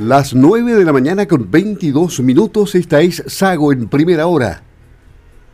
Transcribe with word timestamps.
Las 0.00 0.34
9 0.34 0.76
de 0.76 0.84
la 0.86 0.94
mañana 0.94 1.28
con 1.28 1.50
22 1.50 2.20
minutos, 2.20 2.74
esta 2.74 3.02
es 3.02 3.22
Sago 3.26 3.70
en 3.70 3.86
primera 3.86 4.26
hora. 4.28 4.62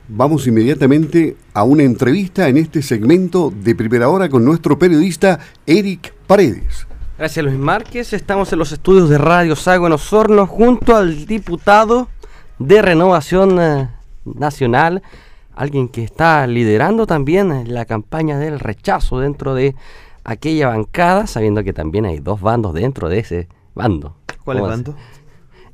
Vamos 0.07 0.47
inmediatamente 0.47 1.37
a 1.53 1.65
una 1.65 1.83
entrevista 1.83 2.49
en 2.49 2.57
este 2.59 2.81
segmento 2.81 3.53
de 3.53 3.75
primera 3.75 4.09
hora 4.09 4.29
con 4.29 4.45
nuestro 4.45 4.79
periodista 4.79 5.41
Eric 5.67 6.15
Paredes. 6.29 6.87
Gracias 7.19 7.45
Luis 7.45 7.59
Márquez, 7.59 8.13
estamos 8.13 8.53
en 8.53 8.61
los 8.61 8.71
estudios 8.71 9.09
de 9.09 9.19
Radio 9.19 9.57
Sago 9.57 9.89
en 9.89 9.95
Osorno 9.95 10.47
junto 10.47 10.95
al 10.95 11.27
diputado 11.27 12.07
de 12.61 12.83
Renovación 12.83 13.61
eh, 13.61 13.89
Nacional, 14.25 15.03
alguien 15.57 15.89
que 15.89 16.05
está 16.05 16.47
liderando 16.47 17.09
también 17.09 17.75
la 17.75 17.85
campaña 17.85 18.39
del 18.39 18.61
rechazo 18.61 19.19
dentro 19.19 19.55
de 19.57 19.75
aquella 20.23 20.69
bancada, 20.69 21.27
sabiendo 21.27 21.65
que 21.65 21.73
también 21.73 22.05
hay 22.05 22.21
dos 22.21 22.41
bandos 22.41 22.75
dentro 22.75 23.09
de 23.09 23.19
ese 23.19 23.49
bando. 23.75 24.16
¿Cuál 24.47 24.59
es 24.59 24.63
bando? 24.63 24.95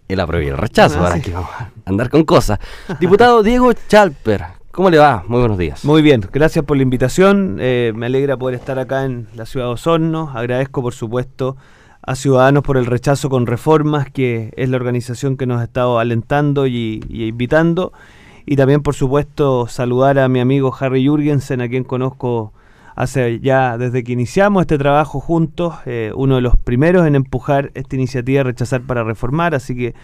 El 0.08 0.18
apruebo 0.18 0.46
y 0.46 0.48
el 0.48 0.56
rechazo, 0.56 0.98
ah, 0.98 1.08
ahora 1.08 1.20
que 1.20 1.30
vamos 1.30 1.50
a 1.50 1.70
andar 1.84 2.08
con 2.08 2.24
cosas. 2.24 2.58
Diputado 2.98 3.42
Diego 3.42 3.70
Chalper, 3.74 4.44
¿cómo 4.70 4.88
le 4.88 4.96
va? 4.96 5.24
Muy 5.28 5.40
buenos 5.40 5.58
días. 5.58 5.84
Muy 5.84 6.00
bien, 6.00 6.26
gracias 6.32 6.64
por 6.64 6.78
la 6.78 6.82
invitación. 6.82 7.58
Eh, 7.60 7.92
me 7.94 8.06
alegra 8.06 8.38
poder 8.38 8.54
estar 8.54 8.78
acá 8.78 9.04
en 9.04 9.28
la 9.34 9.44
ciudad 9.44 9.66
de 9.66 9.72
Osorno. 9.72 10.32
Agradezco, 10.34 10.80
por 10.80 10.94
supuesto, 10.94 11.58
a 12.00 12.14
Ciudadanos 12.14 12.62
por 12.62 12.78
el 12.78 12.86
rechazo 12.86 13.28
con 13.28 13.46
reformas, 13.46 14.08
que 14.10 14.54
es 14.56 14.70
la 14.70 14.76
organización 14.78 15.36
que 15.36 15.44
nos 15.44 15.60
ha 15.60 15.64
estado 15.64 15.98
alentando 15.98 16.66
y, 16.66 17.04
y 17.10 17.26
invitando. 17.26 17.92
Y 18.46 18.56
también, 18.56 18.82
por 18.82 18.94
supuesto, 18.94 19.66
saludar 19.66 20.18
a 20.18 20.28
mi 20.28 20.40
amigo 20.40 20.74
Harry 20.80 21.04
Jürgensen, 21.04 21.60
a 21.60 21.68
quien 21.68 21.84
conozco 21.84 22.54
hace 22.94 23.40
ya 23.40 23.78
desde 23.78 24.04
que 24.04 24.12
iniciamos 24.12 24.62
este 24.62 24.78
trabajo 24.78 25.20
juntos, 25.20 25.74
eh, 25.86 26.12
uno 26.14 26.36
de 26.36 26.40
los 26.40 26.56
primeros 26.56 27.06
en 27.06 27.14
empujar 27.14 27.70
esta 27.74 27.96
iniciativa 27.96 28.42
Rechazar 28.42 28.82
para 28.82 29.04
Reformar, 29.04 29.54
así 29.54 29.74
que 29.74 29.94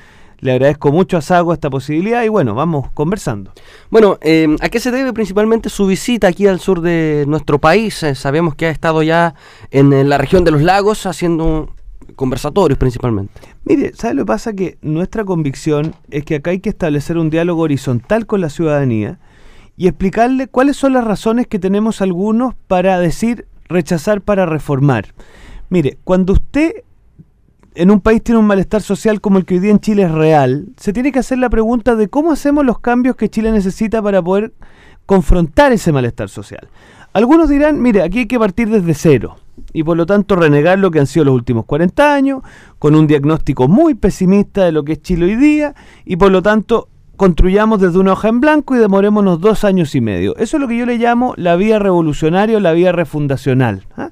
le 0.41 0.53
agradezco 0.53 0.93
mucho 0.93 1.17
a 1.17 1.21
Sago 1.21 1.53
esta 1.53 1.69
posibilidad 1.69 2.23
y 2.23 2.29
bueno, 2.29 2.55
vamos 2.55 2.91
conversando. 2.93 3.53
Bueno, 3.91 4.19
eh, 4.21 4.57
¿a 4.61 4.69
qué 4.69 4.79
se 4.79 4.91
debe 4.91 5.13
principalmente 5.13 5.69
su 5.69 5.87
visita 5.87 6.29
aquí 6.29 6.47
al 6.47 6.61
sur 6.61 6.81
de 6.81 7.25
nuestro 7.27 7.59
país? 7.59 8.03
Eh, 8.03 8.15
sabemos 8.15 8.55
que 8.55 8.67
ha 8.67 8.71
estado 8.71 9.03
ya 9.03 9.35
en, 9.71 10.09
la 10.09 10.17
región 10.17 10.45
de 10.45 10.53
los 10.53 10.63
lagos 10.63 11.07
haciendo 11.07 11.75
conversatorios 12.15 12.79
principalmente. 12.79 13.33
Mire, 13.65 13.93
¿sabe 13.95 14.15
lo 14.15 14.23
que 14.23 14.27
pasa? 14.27 14.53
Que 14.53 14.79
nuestra 14.81 15.25
convicción 15.25 15.95
es 16.11 16.25
que 16.25 16.37
acá 16.37 16.53
hay 16.53 16.61
que 16.61 16.71
establecer 16.71 17.19
un 17.19 17.31
diálogo 17.31 17.63
horizontal 17.63 18.27
con 18.27 18.41
la 18.41 18.49
ciudadanía 18.49 19.19
y 19.79 19.87
explicarle 19.87 20.49
cuáles 20.49 20.77
son 20.77 20.93
las 20.93 21.05
razones 21.05 21.47
que 21.47 21.61
tenemos 21.61 22.03
algunos 22.03 22.55
para 22.67 22.99
decir 22.99 23.47
rechazar 23.69 24.21
para 24.21 24.45
reformar. 24.45 25.15
Mire, 25.71 25.99
cuando 26.03 26.33
usted 26.33 26.83
en 27.77 27.93
un 27.93 28.01
país 28.01 28.23
tiene 28.23 28.41
un 28.41 28.47
malestar 28.47 28.83
social 28.83 29.21
como 29.21 29.39
el 29.39 29.45
que 29.45 29.55
hoy 29.55 29.61
día 29.61 29.71
en 29.71 29.79
Chile 29.79 30.03
es 30.03 30.11
real, 30.11 30.67
se 30.77 30.93
tiene 30.93 31.13
que 31.13 31.21
hacer 31.21 31.39
la 31.39 31.49
pregunta 31.49 31.95
de 31.95 32.09
cómo 32.09 32.33
hacemos 32.33 32.67
los 32.67 32.81
cambios 32.81 33.15
que 33.15 33.29
Chile 33.29 33.53
necesita 33.53 34.03
para 34.03 34.21
poder 34.21 34.53
confrontar 35.07 35.71
ese 35.71 35.93
malestar 35.93 36.29
social. 36.29 36.69
Algunos 37.13 37.49
dirán, 37.49 37.81
mire, 37.81 38.03
aquí 38.03 38.21
hay 38.21 38.27
que 38.27 38.39
partir 38.39 38.69
desde 38.69 38.95
cero 38.95 39.37
y 39.73 39.85
por 39.85 39.97
lo 39.97 40.07
tanto 40.07 40.35
renegar 40.35 40.81
lo 40.81 40.91
que 40.91 40.99
han 40.99 41.07
sido 41.07 41.27
los 41.27 41.35
últimos 41.35 41.67
40 41.67 42.15
años, 42.15 42.43
con 42.81 42.97
un 42.97 43.07
diagnóstico 43.07 43.69
muy 43.69 43.95
pesimista 43.95 44.65
de 44.65 44.73
lo 44.73 44.83
que 44.83 44.95
es 44.95 45.03
Chile 45.03 45.27
hoy 45.27 45.37
día 45.37 45.75
y 46.05 46.17
por 46.17 46.33
lo 46.33 46.43
tanto 46.43 46.89
construyamos 47.19 47.81
desde 47.81 47.99
una 47.99 48.13
hoja 48.13 48.29
en 48.29 48.41
blanco 48.41 48.77
y 48.77 48.79
demorémonos 48.79 49.41
dos 49.41 49.65
años 49.65 49.95
y 49.97 50.01
medio. 50.01 50.37
Eso 50.37 50.57
es 50.57 50.61
lo 50.61 50.69
que 50.69 50.79
yo 50.79 50.87
le 50.87 50.99
llamo 50.99 51.35
la 51.37 51.57
vía 51.57 51.81
revolucionaria 51.81 52.61
la 52.61 52.73
vía 52.73 52.93
refundacional. 52.93 53.85
¿ah? 53.97 54.11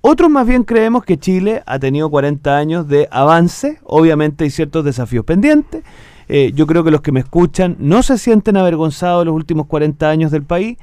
Otros 0.00 0.28
más 0.30 0.48
bien 0.48 0.64
creemos 0.64 1.04
que 1.04 1.16
Chile 1.16 1.62
ha 1.64 1.78
tenido 1.78 2.10
40 2.10 2.56
años 2.56 2.88
de 2.88 3.06
avance, 3.12 3.78
obviamente 3.84 4.42
hay 4.44 4.50
ciertos 4.50 4.84
desafíos 4.84 5.24
pendientes. 5.24 5.84
Eh, 6.28 6.50
yo 6.52 6.66
creo 6.66 6.82
que 6.82 6.90
los 6.90 7.02
que 7.02 7.12
me 7.12 7.20
escuchan 7.20 7.76
no 7.78 8.02
se 8.02 8.18
sienten 8.18 8.56
avergonzados 8.56 9.20
de 9.20 9.26
los 9.26 9.34
últimos 9.34 9.66
40 9.66 10.10
años 10.10 10.32
del 10.32 10.42
país 10.42 10.76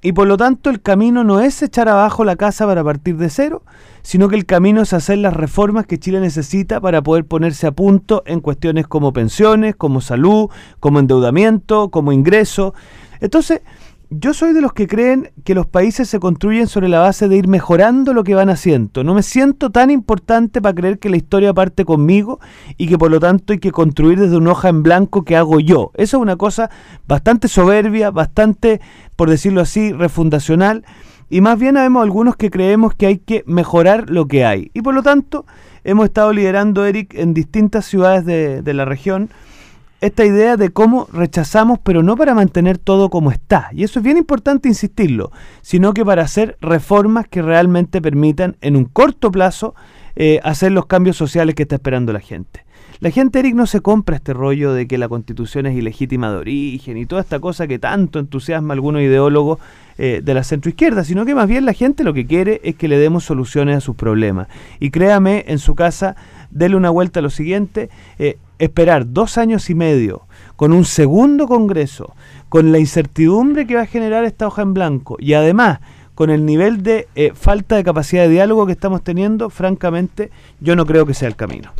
y 0.00 0.12
por 0.12 0.28
lo 0.28 0.36
tanto 0.36 0.70
el 0.70 0.80
camino 0.80 1.24
no 1.24 1.40
es 1.40 1.60
echar 1.62 1.88
abajo 1.88 2.24
la 2.24 2.36
casa 2.36 2.66
para 2.66 2.84
partir 2.84 3.16
de 3.16 3.30
cero, 3.30 3.62
sino 4.02 4.28
que 4.28 4.36
el 4.36 4.46
camino 4.46 4.82
es 4.82 4.92
hacer 4.92 5.18
las 5.18 5.34
reformas 5.34 5.86
que 5.86 5.98
Chile 5.98 6.20
necesita 6.20 6.80
para 6.80 7.02
poder 7.02 7.24
ponerse 7.24 7.66
a 7.66 7.72
punto 7.72 8.22
en 8.26 8.40
cuestiones 8.40 8.86
como 8.86 9.12
pensiones, 9.12 9.74
como 9.74 10.00
salud, 10.00 10.50
como 10.78 11.00
endeudamiento, 11.00 11.90
como 11.90 12.12
ingreso. 12.12 12.74
Entonces, 13.20 13.62
yo 14.10 14.32
soy 14.32 14.54
de 14.54 14.62
los 14.62 14.72
que 14.72 14.86
creen 14.86 15.32
que 15.44 15.54
los 15.54 15.66
países 15.66 16.08
se 16.08 16.18
construyen 16.18 16.66
sobre 16.66 16.88
la 16.88 17.00
base 17.00 17.28
de 17.28 17.36
ir 17.36 17.46
mejorando 17.46 18.14
lo 18.14 18.24
que 18.24 18.34
van 18.34 18.48
haciendo. 18.48 19.04
No 19.04 19.12
me 19.12 19.22
siento 19.22 19.70
tan 19.70 19.90
importante 19.90 20.62
para 20.62 20.74
creer 20.74 20.98
que 20.98 21.10
la 21.10 21.18
historia 21.18 21.52
parte 21.52 21.84
conmigo 21.84 22.40
y 22.78 22.88
que 22.88 22.96
por 22.96 23.10
lo 23.10 23.20
tanto 23.20 23.52
hay 23.52 23.58
que 23.58 23.70
construir 23.70 24.18
desde 24.18 24.38
una 24.38 24.52
hoja 24.52 24.70
en 24.70 24.82
blanco 24.82 25.24
que 25.24 25.36
hago 25.36 25.60
yo. 25.60 25.90
Eso 25.94 26.16
es 26.16 26.22
una 26.22 26.36
cosa 26.36 26.70
bastante 27.06 27.48
soberbia, 27.48 28.10
bastante, 28.10 28.80
por 29.14 29.28
decirlo 29.28 29.60
así, 29.60 29.92
refundacional. 29.92 30.86
Y 31.28 31.42
más 31.42 31.58
bien 31.58 31.74
vemos 31.74 32.02
algunos 32.02 32.36
que 32.36 32.50
creemos 32.50 32.94
que 32.94 33.06
hay 33.06 33.18
que 33.18 33.44
mejorar 33.46 34.08
lo 34.08 34.26
que 34.26 34.46
hay. 34.46 34.70
Y 34.72 34.80
por 34.80 34.94
lo 34.94 35.02
tanto, 35.02 35.44
hemos 35.84 36.06
estado 36.06 36.32
liderando, 36.32 36.86
Eric, 36.86 37.14
en 37.14 37.34
distintas 37.34 37.84
ciudades 37.84 38.24
de, 38.24 38.62
de 38.62 38.74
la 38.74 38.86
región 38.86 39.28
esta 40.00 40.24
idea 40.24 40.56
de 40.56 40.70
cómo 40.70 41.08
rechazamos, 41.12 41.78
pero 41.82 42.02
no 42.02 42.16
para 42.16 42.34
mantener 42.34 42.78
todo 42.78 43.10
como 43.10 43.30
está. 43.30 43.70
Y 43.72 43.82
eso 43.82 43.98
es 43.98 44.04
bien 44.04 44.16
importante 44.16 44.68
insistirlo, 44.68 45.32
sino 45.62 45.92
que 45.92 46.04
para 46.04 46.22
hacer 46.22 46.56
reformas 46.60 47.26
que 47.28 47.42
realmente 47.42 48.00
permitan 48.00 48.56
en 48.60 48.76
un 48.76 48.84
corto 48.84 49.32
plazo 49.32 49.74
eh, 50.14 50.40
hacer 50.42 50.72
los 50.72 50.86
cambios 50.86 51.16
sociales 51.16 51.54
que 51.54 51.62
está 51.62 51.76
esperando 51.76 52.12
la 52.12 52.20
gente. 52.20 52.64
La 53.00 53.12
gente, 53.12 53.38
Eric, 53.38 53.54
no 53.54 53.66
se 53.66 53.80
compra 53.80 54.16
este 54.16 54.32
rollo 54.32 54.72
de 54.72 54.88
que 54.88 54.98
la 54.98 55.08
constitución 55.08 55.66
es 55.66 55.76
ilegítima 55.76 56.32
de 56.32 56.38
origen 56.38 56.96
y 56.96 57.06
toda 57.06 57.20
esta 57.20 57.38
cosa 57.38 57.68
que 57.68 57.78
tanto 57.78 58.18
entusiasma 58.18 58.72
a 58.72 58.74
algunos 58.74 59.02
ideólogos 59.02 59.60
eh, 59.98 60.20
de 60.24 60.34
la 60.34 60.42
centroizquierda, 60.42 61.04
sino 61.04 61.24
que 61.24 61.36
más 61.36 61.46
bien 61.46 61.64
la 61.64 61.74
gente 61.74 62.02
lo 62.02 62.12
que 62.12 62.26
quiere 62.26 62.60
es 62.64 62.74
que 62.74 62.88
le 62.88 62.98
demos 62.98 63.22
soluciones 63.22 63.76
a 63.76 63.80
sus 63.80 63.94
problemas. 63.94 64.48
Y 64.80 64.90
créame, 64.90 65.44
en 65.46 65.60
su 65.60 65.76
casa, 65.76 66.16
dele 66.50 66.74
una 66.74 66.90
vuelta 66.90 67.20
a 67.20 67.22
lo 67.22 67.30
siguiente, 67.30 67.88
eh, 68.18 68.38
esperar 68.58 69.12
dos 69.12 69.38
años 69.38 69.70
y 69.70 69.74
medio 69.74 70.26
con 70.56 70.72
un 70.72 70.84
segundo 70.84 71.46
Congreso, 71.46 72.14
con 72.48 72.72
la 72.72 72.78
incertidumbre 72.78 73.66
que 73.66 73.76
va 73.76 73.82
a 73.82 73.86
generar 73.86 74.24
esta 74.24 74.46
hoja 74.46 74.62
en 74.62 74.74
blanco 74.74 75.16
y 75.20 75.34
además 75.34 75.80
con 76.14 76.30
el 76.30 76.44
nivel 76.44 76.82
de 76.82 77.06
eh, 77.14 77.32
falta 77.34 77.76
de 77.76 77.84
capacidad 77.84 78.24
de 78.24 78.30
diálogo 78.30 78.66
que 78.66 78.72
estamos 78.72 79.04
teniendo, 79.04 79.50
francamente, 79.50 80.32
yo 80.58 80.74
no 80.74 80.84
creo 80.84 81.06
que 81.06 81.14
sea 81.14 81.28
el 81.28 81.36
camino. 81.36 81.72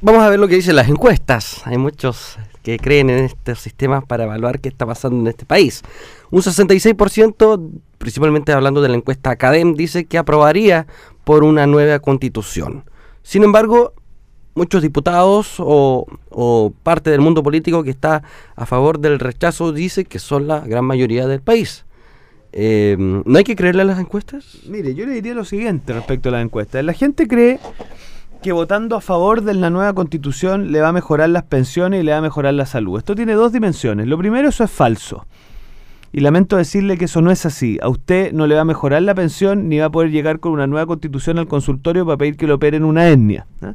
Vamos 0.00 0.22
a 0.22 0.28
ver 0.28 0.38
lo 0.38 0.46
que 0.46 0.54
dicen 0.54 0.76
las 0.76 0.88
encuestas. 0.88 1.62
Hay 1.64 1.76
muchos 1.76 2.38
que 2.62 2.78
creen 2.78 3.10
en 3.10 3.24
estos 3.24 3.58
sistemas 3.58 4.04
para 4.04 4.24
evaluar 4.24 4.60
qué 4.60 4.68
está 4.68 4.86
pasando 4.86 5.18
en 5.18 5.26
este 5.26 5.44
país. 5.44 5.82
Un 6.30 6.42
66%, 6.42 7.70
principalmente 7.98 8.52
hablando 8.52 8.80
de 8.80 8.90
la 8.90 8.96
encuesta 8.96 9.30
Academ, 9.30 9.74
dice 9.74 10.04
que 10.04 10.18
aprobaría 10.18 10.86
por 11.24 11.42
una 11.42 11.66
nueva 11.66 11.98
constitución. 11.98 12.84
Sin 13.22 13.42
embargo, 13.42 13.94
muchos 14.54 14.82
diputados 14.82 15.56
o, 15.58 16.06
parte 16.82 17.10
del 17.10 17.20
mundo 17.20 17.42
político 17.42 17.82
que 17.82 17.90
está 17.90 18.22
a 18.56 18.66
favor 18.66 18.98
del 18.98 19.18
rechazo 19.18 19.72
dice 19.72 20.04
que 20.04 20.18
son 20.18 20.46
la 20.46 20.60
gran 20.60 20.84
mayoría 20.84 21.26
del 21.26 21.40
país. 21.40 21.84
Eh, 22.52 22.96
¿No 22.98 23.36
hay 23.36 23.44
que 23.44 23.56
creerle 23.56 23.82
a 23.82 23.84
las 23.84 23.98
encuestas? 23.98 24.58
Mire, 24.68 24.94
yo 24.94 25.06
le 25.06 25.12
diría 25.14 25.34
lo 25.34 25.44
siguiente 25.44 25.92
respecto 25.92 26.28
a 26.28 26.32
las 26.32 26.44
encuestas. 26.44 26.84
La 26.84 26.92
gente 26.92 27.26
cree 27.26 27.58
que 28.42 28.52
votando 28.52 28.94
a 28.94 29.00
favor 29.00 29.42
de 29.42 29.54
la 29.54 29.70
nueva 29.70 29.92
constitución 29.94 30.70
le 30.70 30.80
va 30.80 30.88
a 30.88 30.92
mejorar 30.92 31.30
las 31.30 31.44
pensiones 31.44 32.00
y 32.00 32.04
le 32.04 32.12
va 32.12 32.18
a 32.18 32.22
mejorar 32.22 32.54
la 32.54 32.66
salud. 32.66 32.98
Esto 32.98 33.14
tiene 33.14 33.32
dos 33.32 33.52
dimensiones. 33.52 34.06
Lo 34.06 34.18
primero, 34.18 34.48
eso 34.50 34.62
es 34.62 34.70
falso. 34.70 35.26
Y 36.12 36.20
lamento 36.20 36.56
decirle 36.56 36.96
que 36.96 37.06
eso 37.06 37.22
no 37.22 37.32
es 37.32 37.44
así. 37.44 37.78
A 37.82 37.88
usted 37.88 38.32
no 38.32 38.46
le 38.46 38.54
va 38.54 38.60
a 38.60 38.64
mejorar 38.64 39.02
la 39.02 39.16
pensión 39.16 39.68
ni 39.68 39.78
va 39.78 39.86
a 39.86 39.90
poder 39.90 40.12
llegar 40.12 40.38
con 40.38 40.52
una 40.52 40.68
nueva 40.68 40.86
constitución 40.86 41.38
al 41.38 41.48
consultorio 41.48 42.06
para 42.06 42.18
pedir 42.18 42.36
que 42.36 42.46
le 42.46 42.52
operen 42.52 42.84
una 42.84 43.08
etnia. 43.08 43.46
¿ah? 43.62 43.74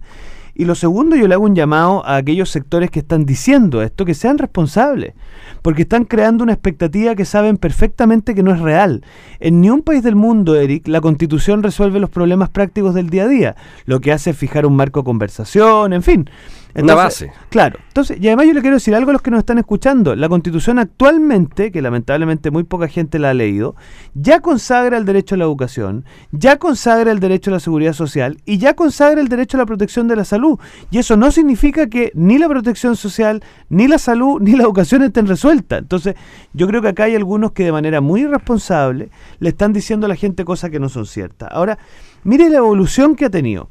Y 0.59 0.65
lo 0.65 0.75
segundo, 0.75 1.15
yo 1.15 1.29
le 1.29 1.35
hago 1.35 1.45
un 1.45 1.55
llamado 1.55 2.05
a 2.05 2.17
aquellos 2.17 2.49
sectores 2.49 2.91
que 2.91 2.99
están 2.99 3.25
diciendo 3.25 3.81
esto, 3.81 4.03
que 4.03 4.13
sean 4.13 4.37
responsables, 4.37 5.13
porque 5.61 5.83
están 5.83 6.03
creando 6.03 6.43
una 6.43 6.51
expectativa 6.51 7.15
que 7.15 7.23
saben 7.23 7.55
perfectamente 7.55 8.35
que 8.35 8.43
no 8.43 8.51
es 8.51 8.59
real. 8.59 9.01
En 9.39 9.61
ni 9.61 9.69
un 9.69 9.83
país 9.83 10.03
del 10.03 10.17
mundo, 10.17 10.57
Eric, 10.57 10.85
la 10.89 10.99
constitución 10.99 11.63
resuelve 11.63 12.01
los 12.01 12.09
problemas 12.09 12.49
prácticos 12.49 12.93
del 12.93 13.09
día 13.09 13.23
a 13.23 13.27
día. 13.29 13.55
Lo 13.85 14.01
que 14.01 14.11
hace 14.11 14.31
es 14.31 14.37
fijar 14.37 14.65
un 14.65 14.75
marco 14.75 14.99
de 14.99 15.05
conversación, 15.05 15.93
en 15.93 16.03
fin. 16.03 16.29
Una 16.75 16.93
base. 16.93 17.31
Claro. 17.49 17.79
Entonces, 17.87 18.17
y 18.21 18.27
además 18.27 18.45
yo 18.45 18.53
le 18.53 18.61
quiero 18.61 18.75
decir 18.75 18.93
algo 18.93 19.09
a 19.09 19.13
los 19.13 19.21
que 19.21 19.31
nos 19.31 19.39
están 19.39 19.57
escuchando. 19.57 20.15
La 20.15 20.29
Constitución 20.29 20.77
actualmente, 20.77 21.71
que 21.71 21.81
lamentablemente 21.81 22.51
muy 22.51 22.63
poca 22.63 22.87
gente 22.87 23.17
la 23.17 23.31
ha 23.31 23.33
leído, 23.33 23.75
ya 24.13 24.39
consagra 24.39 24.97
el 24.97 25.05
derecho 25.05 25.35
a 25.35 25.39
la 25.39 25.45
educación, 25.45 26.05
ya 26.31 26.57
consagra 26.57 27.11
el 27.11 27.19
derecho 27.19 27.49
a 27.49 27.53
la 27.53 27.59
seguridad 27.59 27.93
social 27.93 28.37
y 28.45 28.59
ya 28.59 28.75
consagra 28.75 29.19
el 29.19 29.29
derecho 29.29 29.57
a 29.57 29.59
la 29.59 29.65
protección 29.65 30.07
de 30.07 30.15
la 30.15 30.25
salud. 30.25 30.48
Y 30.89 30.97
eso 30.97 31.17
no 31.17 31.31
significa 31.31 31.87
que 31.87 32.11
ni 32.15 32.37
la 32.37 32.47
protección 32.47 32.95
social, 32.95 33.43
ni 33.69 33.87
la 33.87 33.97
salud, 33.97 34.41
ni 34.41 34.53
la 34.53 34.63
educación 34.63 35.03
estén 35.03 35.27
resueltas. 35.27 35.79
Entonces, 35.79 36.15
yo 36.53 36.67
creo 36.67 36.81
que 36.81 36.89
acá 36.89 37.03
hay 37.03 37.15
algunos 37.15 37.51
que 37.51 37.65
de 37.65 37.71
manera 37.71 38.01
muy 38.01 38.21
irresponsable 38.21 39.09
le 39.39 39.49
están 39.49 39.73
diciendo 39.73 40.05
a 40.05 40.09
la 40.09 40.15
gente 40.15 40.45
cosas 40.45 40.69
que 40.69 40.79
no 40.79 40.89
son 40.89 41.05
ciertas. 41.05 41.49
Ahora, 41.51 41.77
mire 42.23 42.49
la 42.49 42.57
evolución 42.57 43.15
que 43.15 43.25
ha 43.25 43.29
tenido 43.29 43.69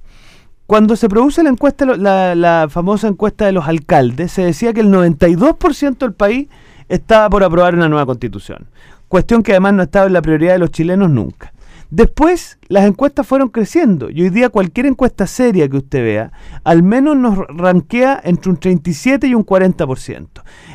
cuando 0.69 0.97
se 0.97 1.09
produce 1.09 1.43
la 1.43 1.49
encuesta, 1.49 1.87
la, 1.87 2.67
famosa 2.69 3.09
encuesta 3.09 3.47
de 3.47 3.53
los 3.53 3.67
alcaldes, 3.67 4.33
se 4.33 4.43
decía 4.43 4.75
que 4.75 4.81
el 4.81 4.93
92% 4.93 5.97
del 5.97 6.13
país 6.13 6.49
estaba 6.91 7.31
por 7.31 7.43
aprobar 7.43 7.75
una 7.75 7.89
nueva 7.89 8.05
constitución. 8.05 8.67
Cuestión 9.09 9.43
que 9.43 9.53
además 9.53 9.73
no 9.73 9.83
estaba 9.85 10.09
en 10.09 10.13
la 10.13 10.21
prioridad 10.21 10.53
de 10.53 10.59
los 10.59 10.71
chilenos 10.71 11.09
nunca. 11.09 11.55
Después 11.91 12.59
las 12.69 12.85
encuestas 12.85 13.27
fueron 13.27 13.49
creciendo 13.49 14.11
y 14.11 14.21
hoy 14.21 14.29
día 14.29 14.51
cualquier 14.51 14.85
encuesta 14.85 15.27
seria 15.27 15.69
que 15.71 15.79
usted 15.79 16.05
vea, 16.05 16.33
al 16.63 16.83
menos 16.83 17.17
nos 17.17 17.39
ranquea 17.49 18.21
entre 18.25 18.51
un 18.51 18.59
37 18.59 19.27
y 19.27 19.35
un 19.35 19.47
40%. 19.47 20.27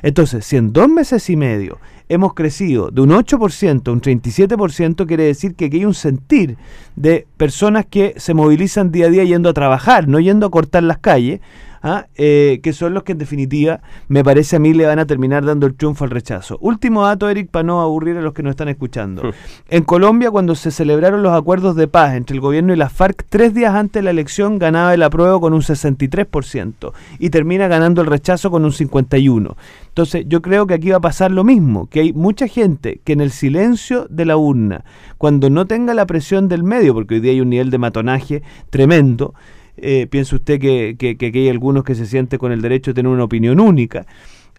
Entonces, 0.02 0.44
si 0.44 0.58
en 0.58 0.74
dos 0.74 0.90
meses 0.90 1.30
y 1.30 1.36
medio 1.36 1.78
hemos 2.10 2.34
crecido 2.34 2.90
de 2.90 3.02
un 3.02 3.12
8% 3.12 3.88
a 3.88 3.92
un 3.92 4.02
37%, 4.02 5.06
quiere 5.06 5.26
decir 5.26 5.54
que 5.54 5.66
aquí 5.66 5.78
hay 5.78 5.86
un 5.86 5.94
sentir 5.94 6.58
de 6.96 7.28
personas 7.38 7.86
que 7.86 8.16
se 8.18 8.34
movilizan 8.34 8.92
día 8.92 9.06
a 9.06 9.10
día 9.10 9.24
yendo 9.24 9.50
a 9.50 9.54
trabajar, 9.54 10.08
no 10.08 10.20
yendo 10.20 10.48
a 10.48 10.52
cortar 10.52 10.82
las 10.82 10.98
calles, 10.98 11.42
¿ah? 11.84 12.08
Eh, 12.16 12.60
que 12.64 12.74
son 12.74 12.94
los 12.94 13.04
que 13.04 13.12
en 13.12 13.18
definitiva 13.20 13.82
me 14.08 14.24
parece 14.24 14.56
a 14.56 14.60
mí 14.60 14.74
le 14.74 14.86
van 14.86 15.00
a 15.00 15.06
terminar 15.06 15.46
dando 15.46 15.68
el 15.68 15.76
triunfo 15.76 16.06
al 16.06 16.10
rechazo. 16.10 16.58
Último 16.62 17.04
dato, 17.04 17.30
Eric, 17.30 17.50
para 17.50 17.64
no 17.64 17.82
aburrir 17.82 18.18
a 18.18 18.22
los 18.22 18.34
que 18.34 18.42
nos 18.42 18.52
están 18.52 18.70
escuchando. 18.70 19.32
En 19.70 19.84
Colombia, 19.84 20.32
cuando 20.32 20.56
se 20.56 20.72
celebraron 20.72 21.22
los 21.22 21.34
acuerdos 21.34 21.76
de 21.76 21.88
paz 21.88 22.16
entre 22.16 22.36
el 22.36 22.42
gobierno 22.42 22.74
y 22.74 22.78
las 22.78 22.92
FARC, 22.94 23.26
tres 23.30 23.54
días 23.54 23.76
antes 23.76 24.02
de 24.02 24.04
la 24.04 24.12
elección 24.12 24.58
ganaba 24.58 24.94
el 24.94 25.04
apruebo 25.04 25.40
con 25.40 25.54
un 25.54 25.62
63% 25.62 26.94
y 27.20 27.30
termina 27.30 27.68
ganando 27.68 28.02
el 28.02 28.08
rechazo 28.08 28.50
con 28.50 28.66
un 28.66 28.72
51%. 28.72 29.56
Entonces 29.90 30.26
yo 30.28 30.42
creo 30.42 30.66
que 30.66 30.74
aquí 30.74 30.90
va 30.90 30.98
a 30.98 31.02
pasar 31.02 31.32
lo 31.32 31.44
mismo, 31.44 31.88
que 31.88 32.00
hay 32.00 32.14
mucha 32.14 32.48
gente 32.48 33.02
que 33.04 33.14
en 33.14 33.22
el 33.22 33.30
silencio 33.30 34.08
de 34.10 34.26
la 34.26 34.38
urna, 34.38 34.86
cuando 35.20 35.50
no 35.50 35.68
tenga 35.68 35.94
la 35.94 36.08
presión 36.08 36.48
del 36.48 36.64
medio, 36.64 36.94
porque 36.94 37.16
hoy 37.16 37.20
día 37.20 37.32
hay 37.32 37.42
un 37.42 37.50
nivel 37.50 37.70
de 37.70 37.78
matonaje 37.78 38.44
tremendo, 38.72 39.36
eh, 39.78 40.08
piensa 40.10 40.36
usted 40.36 40.60
que, 40.60 40.96
que, 40.98 41.32
hay 41.34 41.50
algunos 41.50 41.84
que 41.84 41.96
se 41.96 42.06
sienten 42.06 42.40
con 42.40 42.52
el 42.52 42.62
derecho 42.62 42.92
de 42.92 42.96
tener 42.96 43.12
una 43.12 43.24
opinión 43.24 43.60
única. 43.60 44.06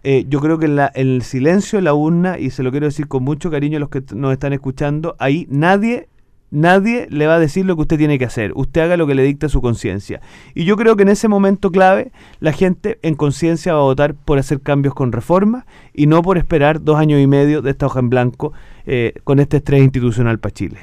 Eh, 0.03 0.25
yo 0.29 0.39
creo 0.39 0.59
que 0.59 0.65
en, 0.65 0.75
la, 0.75 0.91
en, 0.93 1.07
el 1.07 1.21
silencio 1.23 1.77
de 1.77 1.83
la 1.83 1.93
urna, 1.93 2.37
y 2.37 2.51
se 2.51 2.63
lo 2.63 2.71
quiero 2.71 2.85
decir 2.85 3.07
con 3.07 3.23
mucho 3.23 3.49
cariño 3.49 3.77
a 3.77 3.79
los 3.79 3.89
que 3.89 4.03
nos 4.13 4.33
están 4.33 4.53
escuchando, 4.53 5.15
ahí 5.17 5.47
nadie, 5.49 6.09
nadie 6.51 7.07
le 7.09 7.25
va 7.25 7.35
a 7.35 7.39
decir 7.39 7.65
lo 7.65 7.75
que 7.75 7.83
usted 7.83 7.97
tiene 7.97 8.19
que 8.19 8.25
hacer. 8.25 8.51
Usted 8.55 8.81
haga 8.81 8.97
lo 8.97 9.07
que 9.07 9.15
le 9.15 9.23
dicta 9.23 9.49
su 9.49 9.61
conciencia. 9.61 10.21
Y 10.53 10.65
yo 10.65 10.75
creo 10.75 10.95
que 10.95 11.03
en 11.03 11.09
ese 11.09 11.27
momento 11.27 11.71
clave, 11.71 12.11
la 12.39 12.51
gente 12.51 12.99
en 13.01 13.15
conciencia 13.15 13.73
va 13.73 13.79
a 13.79 13.83
votar 13.83 14.13
por 14.13 14.37
hacer 14.37 14.61
cambios 14.61 14.93
con 14.93 15.11
reforma 15.11 15.65
y 15.93 16.05
no 16.05 16.21
por 16.21 16.37
esperar 16.37 16.83
dos 16.83 16.99
años 16.99 17.19
y 17.19 17.25
medio 17.25 17.61
de 17.61 17.71
esta 17.71 17.87
hoja 17.87 17.99
en 17.99 18.09
blanco 18.09 18.53
eh, 18.85 19.13
con 19.23 19.39
este 19.39 19.57
estrés 19.57 19.81
institucional 19.81 20.39
para 20.39 20.53
Chile. 20.53 20.77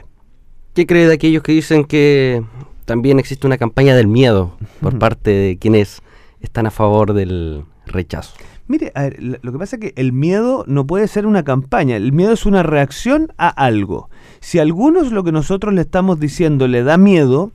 ¿Qué 0.75 0.87
cree 0.87 1.07
de 1.07 1.15
aquellos 1.15 1.43
que 1.43 1.53
dicen 1.53 1.85
que 1.85 2.43
también 2.85 3.19
existe 3.19 3.47
una 3.47 3.59
campaña 3.59 3.95
del 3.95 4.09
miedo 4.09 4.57
por 4.81 4.99
parte 4.99 5.31
de 5.31 5.59
quienes 5.59 6.03
están 6.41 6.67
a 6.67 6.71
favor 6.71 7.15
del 7.15 7.65
rechazo. 7.87 8.35
Mire, 8.69 8.93
a 8.95 9.03
ver, 9.03 9.39
lo 9.43 9.53
que 9.53 9.59
pasa 9.59 9.77
es 9.77 9.81
que 9.81 9.93
el 9.97 10.13
miedo 10.13 10.65
no 10.67 10.87
puede 10.87 11.09
ser 11.09 11.27
una 11.27 11.43
campaña, 11.43 11.97
el 11.97 12.13
miedo 12.13 12.33
es 12.33 12.47
una 12.47 12.63
reacción 12.63 13.33
a 13.37 13.49
algo. 13.49 14.09
Si 14.41 14.59
a 14.59 14.63
algunos 14.63 15.13
lo 15.13 15.25
que 15.25 15.33
nosotros 15.33 15.75
le 15.75 15.83
estamos 15.83 16.21
diciendo 16.21 16.69
le 16.69 16.83
da 16.83 16.97
miedo, 16.97 17.53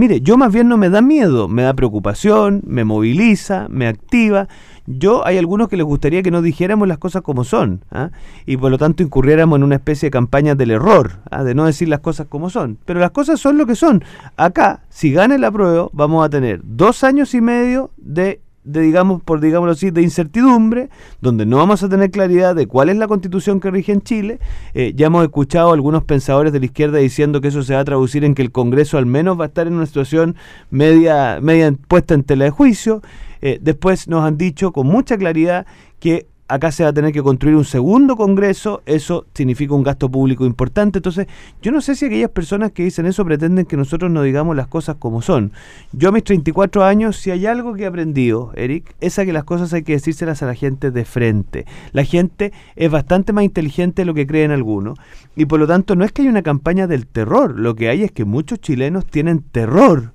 mire, 0.00 0.22
yo 0.22 0.38
más 0.38 0.50
bien 0.50 0.66
no 0.66 0.78
me 0.78 0.88
da 0.88 1.02
miedo, 1.02 1.46
me 1.46 1.60
da 1.60 1.74
preocupación, 1.74 2.62
me 2.64 2.84
moviliza, 2.84 3.66
me 3.68 3.86
activa. 3.86 4.48
Yo 4.86 5.26
hay 5.26 5.36
algunos 5.36 5.68
que 5.68 5.76
les 5.76 5.84
gustaría 5.84 6.22
que 6.22 6.30
no 6.30 6.40
dijéramos 6.40 6.88
las 6.88 6.96
cosas 6.96 7.20
como 7.20 7.44
son 7.44 7.84
¿ah? 7.90 8.08
y 8.46 8.56
por 8.56 8.70
lo 8.70 8.78
tanto 8.78 9.02
incurriéramos 9.02 9.58
en 9.58 9.62
una 9.62 9.74
especie 9.74 10.06
de 10.06 10.10
campaña 10.10 10.54
del 10.54 10.70
error, 10.70 11.20
¿ah? 11.30 11.44
de 11.44 11.54
no 11.54 11.66
decir 11.66 11.86
las 11.88 12.00
cosas 12.00 12.28
como 12.28 12.48
son. 12.48 12.78
Pero 12.86 12.98
las 12.98 13.10
cosas 13.10 13.38
son 13.38 13.58
lo 13.58 13.66
que 13.66 13.74
son. 13.74 14.02
Acá, 14.38 14.84
si 14.88 15.12
gana 15.12 15.34
el 15.34 15.44
apruebo, 15.44 15.90
vamos 15.92 16.24
a 16.24 16.30
tener 16.30 16.62
dos 16.64 17.04
años 17.04 17.34
y 17.34 17.42
medio 17.42 17.90
de 17.98 18.40
de 18.70 18.80
digamos 18.80 19.22
por 19.22 19.40
digámoslo 19.40 19.72
así 19.72 19.90
de 19.90 20.02
incertidumbre 20.02 20.88
donde 21.20 21.46
no 21.46 21.58
vamos 21.58 21.82
a 21.82 21.88
tener 21.88 22.10
claridad 22.10 22.54
de 22.54 22.66
cuál 22.66 22.88
es 22.88 22.96
la 22.96 23.08
constitución 23.08 23.60
que 23.60 23.70
rige 23.70 23.92
en 23.92 24.02
Chile. 24.02 24.38
Eh, 24.74 24.92
ya 24.96 25.06
hemos 25.06 25.22
escuchado 25.24 25.70
a 25.70 25.74
algunos 25.74 26.04
pensadores 26.04 26.52
de 26.52 26.60
la 26.60 26.66
izquierda 26.66 26.98
diciendo 26.98 27.40
que 27.40 27.48
eso 27.48 27.62
se 27.62 27.74
va 27.74 27.80
a 27.80 27.84
traducir 27.84 28.24
en 28.24 28.34
que 28.34 28.42
el 28.42 28.52
Congreso 28.52 28.98
al 28.98 29.06
menos 29.06 29.38
va 29.38 29.44
a 29.44 29.48
estar 29.48 29.66
en 29.66 29.74
una 29.74 29.86
situación 29.86 30.36
media 30.70 31.38
media 31.40 31.74
puesta 31.88 32.14
en 32.14 32.24
tela 32.24 32.44
de 32.44 32.50
juicio. 32.50 33.02
Eh, 33.42 33.58
después 33.60 34.08
nos 34.08 34.24
han 34.24 34.36
dicho 34.36 34.72
con 34.72 34.86
mucha 34.86 35.16
claridad 35.16 35.66
que 35.98 36.26
acá 36.50 36.72
se 36.72 36.82
va 36.82 36.90
a 36.90 36.92
tener 36.92 37.12
que 37.12 37.22
construir 37.22 37.54
un 37.54 37.64
segundo 37.64 38.16
Congreso, 38.16 38.82
eso 38.84 39.24
significa 39.34 39.72
un 39.74 39.84
gasto 39.84 40.10
público 40.10 40.44
importante. 40.44 40.98
Entonces, 40.98 41.28
yo 41.62 41.70
no 41.70 41.80
sé 41.80 41.94
si 41.94 42.06
aquellas 42.06 42.30
personas 42.30 42.72
que 42.72 42.82
dicen 42.82 43.06
eso 43.06 43.24
pretenden 43.24 43.66
que 43.66 43.76
nosotros 43.76 44.10
no 44.10 44.22
digamos 44.22 44.56
las 44.56 44.66
cosas 44.66 44.96
como 44.98 45.22
son. 45.22 45.52
Yo 45.92 46.08
a 46.08 46.12
mis 46.12 46.24
34 46.24 46.84
años, 46.84 47.16
si 47.16 47.30
hay 47.30 47.46
algo 47.46 47.74
que 47.74 47.84
he 47.84 47.86
aprendido, 47.86 48.50
Eric, 48.56 48.94
es 49.00 49.14
que 49.14 49.32
las 49.32 49.44
cosas 49.44 49.72
hay 49.72 49.82
que 49.84 49.92
decírselas 49.92 50.42
a 50.42 50.46
la 50.46 50.54
gente 50.54 50.90
de 50.90 51.04
frente. 51.04 51.66
La 51.92 52.04
gente 52.04 52.52
es 52.74 52.90
bastante 52.90 53.32
más 53.32 53.44
inteligente 53.44 54.02
de 54.02 54.06
lo 54.06 54.14
que 54.14 54.26
creen 54.26 54.50
algunos. 54.50 54.98
Y 55.36 55.46
por 55.46 55.60
lo 55.60 55.68
tanto, 55.68 55.94
no 55.94 56.04
es 56.04 56.10
que 56.10 56.22
haya 56.22 56.30
una 56.30 56.42
campaña 56.42 56.88
del 56.88 57.06
terror, 57.06 57.58
lo 57.58 57.76
que 57.76 57.88
hay 57.88 58.02
es 58.02 58.10
que 58.10 58.24
muchos 58.24 58.60
chilenos 58.60 59.06
tienen 59.06 59.42
terror 59.42 60.14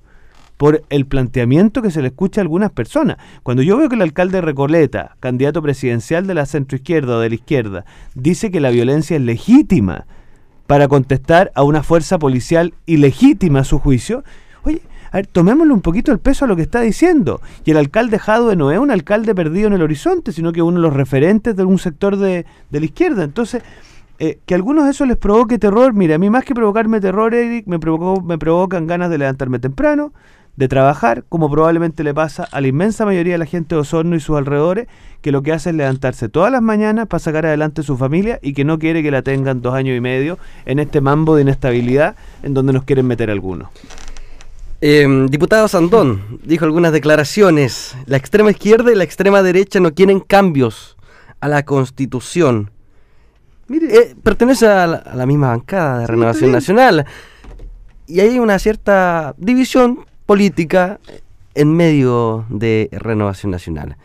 por 0.56 0.82
el 0.88 1.06
planteamiento 1.06 1.82
que 1.82 1.90
se 1.90 2.02
le 2.02 2.08
escucha 2.08 2.40
a 2.40 2.42
algunas 2.42 2.70
personas. 2.70 3.18
Cuando 3.42 3.62
yo 3.62 3.76
veo 3.76 3.88
que 3.88 3.96
el 3.96 4.02
alcalde 4.02 4.40
Recoleta, 4.40 5.16
candidato 5.20 5.62
presidencial 5.62 6.26
de 6.26 6.34
la 6.34 6.46
centroizquierda 6.46 7.16
o 7.16 7.20
de 7.20 7.28
la 7.28 7.34
izquierda, 7.34 7.84
dice 8.14 8.50
que 8.50 8.60
la 8.60 8.70
violencia 8.70 9.16
es 9.16 9.22
legítima 9.22 10.06
para 10.66 10.88
contestar 10.88 11.52
a 11.54 11.62
una 11.62 11.82
fuerza 11.82 12.18
policial 12.18 12.74
ilegítima 12.86 13.60
a 13.60 13.64
su 13.64 13.78
juicio, 13.78 14.24
oye, 14.64 14.82
a 15.12 15.18
ver, 15.18 15.26
tomémosle 15.28 15.72
un 15.72 15.80
poquito 15.80 16.10
el 16.10 16.18
peso 16.18 16.44
a 16.44 16.48
lo 16.48 16.56
que 16.56 16.62
está 16.62 16.80
diciendo. 16.80 17.40
Y 17.64 17.70
el 17.70 17.76
alcalde 17.76 18.18
Jadwe 18.18 18.56
no 18.56 18.72
es 18.72 18.78
un 18.78 18.90
alcalde 18.90 19.34
perdido 19.34 19.68
en 19.68 19.74
el 19.74 19.82
horizonte, 19.82 20.32
sino 20.32 20.52
que 20.52 20.62
uno 20.62 20.76
de 20.76 20.82
los 20.82 20.92
referentes 20.92 21.54
de 21.54 21.64
un 21.64 21.78
sector 21.78 22.16
de, 22.16 22.44
de 22.70 22.80
la 22.80 22.86
izquierda. 22.86 23.22
Entonces, 23.22 23.62
eh, 24.18 24.38
que 24.46 24.54
a 24.54 24.56
algunos 24.56 24.84
de 24.86 24.92
eso 24.92 25.04
les 25.04 25.18
provoque 25.18 25.58
terror, 25.58 25.92
mira, 25.92 26.14
a 26.14 26.18
mí 26.18 26.30
más 26.30 26.44
que 26.44 26.54
provocarme 26.54 27.00
terror, 27.00 27.34
Eric, 27.34 27.66
me, 27.66 27.78
provocó, 27.78 28.22
me 28.22 28.38
provocan 28.38 28.86
ganas 28.86 29.10
de 29.10 29.18
levantarme 29.18 29.58
temprano, 29.58 30.12
de 30.56 30.68
trabajar, 30.68 31.24
como 31.28 31.50
probablemente 31.50 32.02
le 32.02 32.14
pasa 32.14 32.44
a 32.50 32.60
la 32.60 32.68
inmensa 32.68 33.04
mayoría 33.04 33.34
de 33.34 33.38
la 33.38 33.46
gente 33.46 33.74
de 33.74 33.82
Osorno 33.82 34.16
y 34.16 34.20
sus 34.20 34.36
alrededores, 34.36 34.88
que 35.20 35.32
lo 35.32 35.42
que 35.42 35.52
hace 35.52 35.70
es 35.70 35.76
levantarse 35.76 36.28
todas 36.28 36.50
las 36.50 36.62
mañanas 36.62 37.06
para 37.06 37.18
sacar 37.18 37.46
adelante 37.46 37.82
su 37.82 37.96
familia 37.96 38.38
y 38.42 38.52
que 38.54 38.64
no 38.64 38.78
quiere 38.78 39.02
que 39.02 39.10
la 39.10 39.22
tengan 39.22 39.60
dos 39.60 39.74
años 39.74 39.96
y 39.96 40.00
medio 40.00 40.38
en 40.64 40.78
este 40.78 41.00
mambo 41.00 41.36
de 41.36 41.42
inestabilidad 41.42 42.16
en 42.42 42.54
donde 42.54 42.72
nos 42.72 42.84
quieren 42.84 43.06
meter 43.06 43.30
algunos. 43.30 43.68
Em, 44.80 45.26
diputado 45.28 45.68
Sandón 45.68 46.40
dijo 46.44 46.64
algunas 46.64 46.92
declaraciones. 46.92 47.96
La 48.06 48.16
extrema 48.16 48.50
izquierda 48.50 48.92
y 48.92 48.94
la 48.94 49.04
extrema 49.04 49.42
derecha 49.42 49.80
no 49.80 49.94
quieren 49.94 50.20
cambios 50.20 50.96
a 51.40 51.48
la 51.48 51.64
constitución. 51.64 52.70
Mire, 53.68 53.96
eh, 53.96 54.16
pertenece 54.22 54.66
a 54.66 54.86
la, 54.86 55.26
misma 55.26 55.48
bancada 55.48 56.00
de 56.00 56.06
Renovación 56.06 56.52
Nacional. 56.52 57.06
Y 58.06 58.20
hay 58.20 58.38
una 58.38 58.58
cierta 58.58 59.34
división 59.38 60.06
política 60.26 61.00
en 61.54 61.74
medio 61.74 62.44
de 62.50 62.88
Renovación 62.92 63.50
Nacional. 63.50 63.96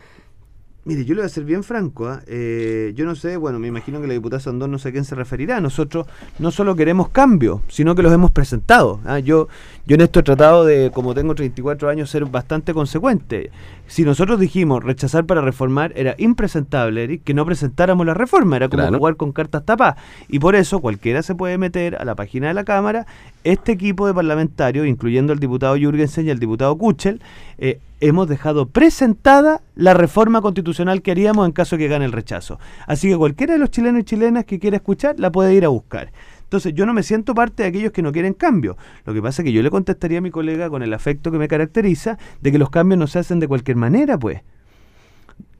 Mire, 0.84 1.04
yo 1.04 1.14
le 1.14 1.20
voy 1.20 1.26
a 1.26 1.28
ser 1.28 1.44
bien 1.44 1.62
franco. 1.62 2.08
¿ah? 2.08 2.22
Eh, 2.26 2.92
yo 2.96 3.04
no 3.04 3.14
sé, 3.14 3.36
bueno, 3.36 3.60
me 3.60 3.68
imagino 3.68 4.00
que 4.00 4.08
la 4.08 4.14
diputada 4.14 4.40
Sandón 4.40 4.72
no 4.72 4.78
sé 4.80 4.88
a 4.88 4.92
quién 4.92 5.04
se 5.04 5.14
referirá. 5.14 5.60
Nosotros 5.60 6.08
no 6.40 6.50
solo 6.50 6.74
queremos 6.74 7.08
cambios, 7.10 7.60
sino 7.68 7.94
que 7.94 8.02
los 8.02 8.12
hemos 8.12 8.32
presentado. 8.32 8.98
¿ah? 9.04 9.20
Yo, 9.20 9.46
yo 9.86 9.94
en 9.94 10.00
esto 10.00 10.18
he 10.20 10.22
tratado 10.24 10.64
de, 10.64 10.90
como 10.92 11.14
tengo 11.14 11.36
34 11.36 11.88
años, 11.88 12.10
ser 12.10 12.24
bastante 12.24 12.74
consecuente. 12.74 13.52
Si 13.86 14.02
nosotros 14.02 14.40
dijimos 14.40 14.82
rechazar 14.82 15.24
para 15.24 15.40
reformar, 15.40 15.92
era 15.94 16.16
impresentable, 16.18 17.04
Eric, 17.04 17.22
que 17.22 17.34
no 17.34 17.46
presentáramos 17.46 18.04
la 18.04 18.14
reforma. 18.14 18.56
Era 18.56 18.68
como 18.68 18.88
jugar 18.88 19.14
con 19.14 19.30
cartas 19.30 19.64
tapadas. 19.64 19.96
Y 20.28 20.40
por 20.40 20.56
eso 20.56 20.80
cualquiera 20.80 21.22
se 21.22 21.36
puede 21.36 21.58
meter 21.58 21.94
a 21.94 22.04
la 22.04 22.16
página 22.16 22.48
de 22.48 22.54
la 22.54 22.64
Cámara. 22.64 23.06
Este 23.44 23.70
equipo 23.70 24.08
de 24.08 24.14
parlamentarios, 24.14 24.88
incluyendo 24.88 25.32
el 25.32 25.38
diputado 25.38 25.76
Jürgensen 25.76 26.26
y 26.26 26.30
el 26.30 26.40
diputado 26.40 26.76
Kuchel, 26.76 27.20
eh, 27.58 27.78
hemos 28.02 28.28
dejado 28.28 28.68
presentada 28.68 29.62
la 29.76 29.94
reforma 29.94 30.40
constitucional 30.40 31.02
que 31.02 31.12
haríamos 31.12 31.46
en 31.46 31.52
caso 31.52 31.78
que 31.78 31.86
gane 31.86 32.04
el 32.04 32.12
rechazo. 32.12 32.58
Así 32.86 33.08
que 33.08 33.16
cualquiera 33.16 33.52
de 33.52 33.60
los 33.60 33.70
chilenos 33.70 34.00
y 34.00 34.04
chilenas 34.04 34.44
que 34.44 34.58
quiera 34.58 34.76
escuchar 34.76 35.20
la 35.20 35.30
puede 35.30 35.54
ir 35.54 35.64
a 35.64 35.68
buscar. 35.68 36.12
Entonces, 36.42 36.74
yo 36.74 36.84
no 36.84 36.92
me 36.92 37.04
siento 37.04 37.32
parte 37.32 37.62
de 37.62 37.68
aquellos 37.68 37.92
que 37.92 38.02
no 38.02 38.10
quieren 38.10 38.34
cambio. 38.34 38.76
Lo 39.06 39.14
que 39.14 39.22
pasa 39.22 39.40
es 39.40 39.46
que 39.46 39.52
yo 39.52 39.62
le 39.62 39.70
contestaría 39.70 40.18
a 40.18 40.20
mi 40.20 40.30
colega 40.30 40.68
con 40.68 40.82
el 40.82 40.92
afecto 40.92 41.30
que 41.30 41.38
me 41.38 41.46
caracteriza 41.46 42.18
de 42.40 42.52
que 42.52 42.58
los 42.58 42.70
cambios 42.70 42.98
no 42.98 43.06
se 43.06 43.20
hacen 43.20 43.38
de 43.38 43.46
cualquier 43.46 43.76
manera, 43.76 44.18
pues. 44.18 44.42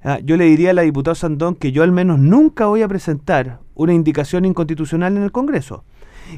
Ah, 0.02 0.18
yo 0.18 0.36
le 0.36 0.44
diría 0.44 0.70
a 0.70 0.74
la 0.74 0.82
diputada 0.82 1.14
Sandón 1.14 1.54
que 1.54 1.70
yo 1.70 1.84
al 1.84 1.92
menos 1.92 2.18
nunca 2.18 2.66
voy 2.66 2.82
a 2.82 2.88
presentar 2.88 3.60
una 3.74 3.94
indicación 3.94 4.44
inconstitucional 4.44 5.16
en 5.16 5.22
el 5.22 5.30
Congreso. 5.30 5.84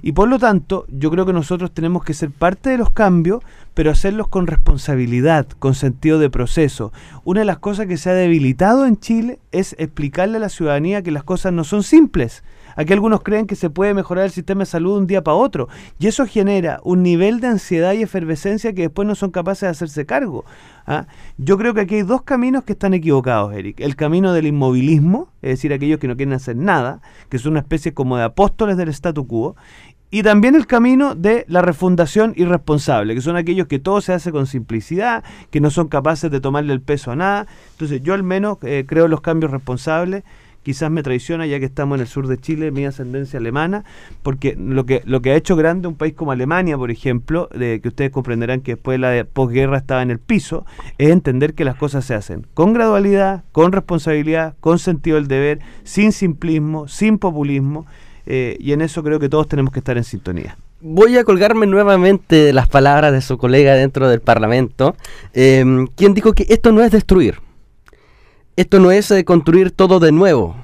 Y 0.03 0.13
por 0.13 0.29
lo 0.29 0.39
tanto, 0.39 0.87
yo 0.89 1.11
creo 1.11 1.27
que 1.27 1.33
nosotros 1.33 1.73
tenemos 1.73 2.05
que 2.05 2.15
ser 2.15 2.31
parte 2.31 2.71
de 2.71 2.79
los 2.79 2.91
cambios, 2.91 3.43
pero 3.75 3.91
hacerlos 3.91 4.29
con 4.29 4.47
responsabilidad, 4.47 5.47
con 5.59 5.75
sentido 5.75 6.19
de 6.19 6.31
proceso. 6.31 6.93
Una 7.25 7.41
de 7.41 7.47
las 7.47 7.59
cosas 7.59 7.87
que 7.87 7.97
se 7.97 8.11
ha 8.11 8.15
debilitado 8.15 8.87
en 8.87 8.99
Chile 8.99 9.39
es 9.53 9.75
explicarle 9.79 10.37
a 10.37 10.41
la 10.41 10.49
ciudadanía 10.49 11.03
que 11.03 11.11
las 11.11 11.25
cosas 11.25 11.53
no 11.53 11.65
son 11.65 11.83
simples 11.83 12.43
Aquí 12.77 12.93
algunos 12.93 13.23
creen 13.23 13.47
que 13.47 13.57
se 13.57 13.71
puede 13.71 13.95
mejorar 13.95 14.25
el 14.25 14.31
sistema 14.31 14.61
de 14.61 14.67
salud 14.67 14.95
de 14.95 14.99
un 15.01 15.07
día 15.07 15.23
para 15.23 15.37
otro. 15.37 15.69
Y 15.99 16.07
eso 16.07 16.27
genera 16.27 16.81
un 16.85 17.03
nivel 17.03 17.41
de 17.41 17.49
ansiedad 17.49 17.93
y 17.93 18.03
efervescencia 18.03 18.73
que 18.73 18.83
después 18.83 19.07
no 19.07 19.15
son 19.15 19.31
capaces 19.31 19.63
de 19.63 19.69
hacerse 19.69 20.07
cargo. 20.07 20.45
¿ah? 20.87 21.07
Yo 21.39 21.59
creo 21.59 21.75
que 21.75 21.81
aquí 21.83 21.97
hay 21.97 22.03
dos 22.03 22.23
caminos 22.23 22.65
que 22.65 22.73
están 22.73 22.95
equivocados, 22.95 23.55
Eric. 23.55 23.81
El 23.81 23.97
camino 23.97 24.33
del 24.33 24.47
inmovilismo, 24.47 25.29
es 25.43 25.51
decir, 25.51 25.73
aquellos 25.73 25.99
que 25.99 26.09
no 26.09 26.17
quieren 26.17 26.35
hacer 26.35 26.57
nada, 26.57 27.01
que 27.29 27.39
son 27.39 27.53
una 27.53 27.61
especie 27.61 27.95
como 27.95 28.17
de 28.17 28.25
apóstoles 28.25 28.77
del 28.77 28.89
statu 28.89 29.27
quo, 29.27 29.57
y 30.15 30.23
también 30.23 30.55
el 30.55 30.69
camino 30.69 31.17
de 31.17 31.45
la 31.49 31.61
refundación 31.61 32.35
irresponsable, 32.37 33.17
que 33.17 33.21
son 33.21 33.37
aquellos 33.37 33.67
que 33.67 33.81
todo 33.81 34.01
se 34.01 34.13
hace 34.13 34.31
con 34.31 34.47
simplicidad, 34.47 35.25
que 35.51 35.61
no 35.61 35.71
son 35.71 35.89
capaces 35.89 36.31
de 36.31 36.41
tomarle 36.41 36.73
el 36.73 36.81
peso 36.81 37.11
a 37.11 37.17
nada. 37.17 37.49
Entonces 37.73 38.01
yo 38.01 38.15
al 38.15 38.23
menos 38.23 38.59
eh, 38.63 38.85
creo 38.87 39.09
los 39.09 39.23
cambios 39.23 39.51
responsables. 39.51 40.23
Quizás 40.65 40.91
me 40.91 41.05
traiciona 41.05 41.47
ya 41.47 41.61
que 41.61 41.67
estamos 41.67 41.97
en 41.97 42.01
el 42.01 42.09
sur 42.09 42.27
de 42.27 42.39
Chile, 42.39 42.73
mi 42.73 42.85
ascendencia 42.85 43.39
alemana, 43.39 43.85
porque 44.25 44.57
lo 44.59 44.85
que, 44.87 45.03
lo 45.05 45.23
que 45.23 45.31
ha 45.31 45.37
hecho 45.37 45.55
grande 45.55 45.87
un 45.87 45.95
país 45.95 46.15
como 46.15 46.33
Alemania, 46.33 46.77
por 46.77 46.91
ejemplo, 46.91 47.49
de 47.55 47.81
que 47.81 47.89
ustedes 47.89 48.11
comprenderán 48.11 48.63
que 48.63 48.73
después 48.73 48.95
de 48.95 48.99
la 48.99 49.25
posguerra 49.25 49.79
estaba 49.79 50.03
en 50.03 50.11
el 50.11 50.19
piso, 50.19 50.67
es 50.99 51.11
entender 51.11 51.55
que 51.55 51.65
las 51.65 51.77
cosas 51.77 52.05
se 52.05 52.15
hacen 52.15 52.47
con 52.55 52.73
gradualidad, 52.73 53.45
con 53.53 53.71
responsabilidad, 53.71 54.57
con 54.59 54.81
sentido 54.81 55.17
del 55.17 55.29
deber, 55.29 55.61
sin 55.85 56.11
simplismo, 56.11 56.89
sin 56.89 57.19
populismo 57.19 57.87
eh, 58.27 58.57
y 58.59 58.73
en 58.73 58.81
eso 58.81 59.03
creo 59.03 59.21
que 59.21 59.29
todos 59.29 59.49
tenemos 59.49 59.73
que 59.73 59.81
estar 59.81 59.97
en 59.97 60.05
sintonía. 60.05 60.57
Voy 60.81 61.17
a 61.17 61.25
colgarme 61.25 61.67
nuevamente 61.67 62.37
de 62.37 62.53
las 62.53 62.69
palabras 62.69 63.13
de 63.13 63.21
su 63.21 63.39
colega 63.39 63.75
dentro 63.75 64.09
del 64.09 64.21
Parlamento, 64.21 64.97
em, 65.33 65.87
quien 65.87 66.15
dijo 66.15 66.33
que 66.33 66.47
esto 66.49 66.73
no 66.73 66.83
es 66.83 66.91
destruir, 66.91 67.37
esto 68.57 68.81
no 68.81 68.91
es 68.91 69.11
eh, 69.11 69.25
construir 69.25 69.71
todo 69.71 70.01
de 70.01 70.13
nuevo, 70.13 70.57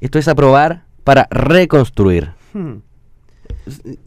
esto 0.00 0.18
es 0.18 0.28
aprobar 0.28 0.84
para 1.04 1.26
reconstruir. 1.30 2.30
Hmm. 2.52 2.78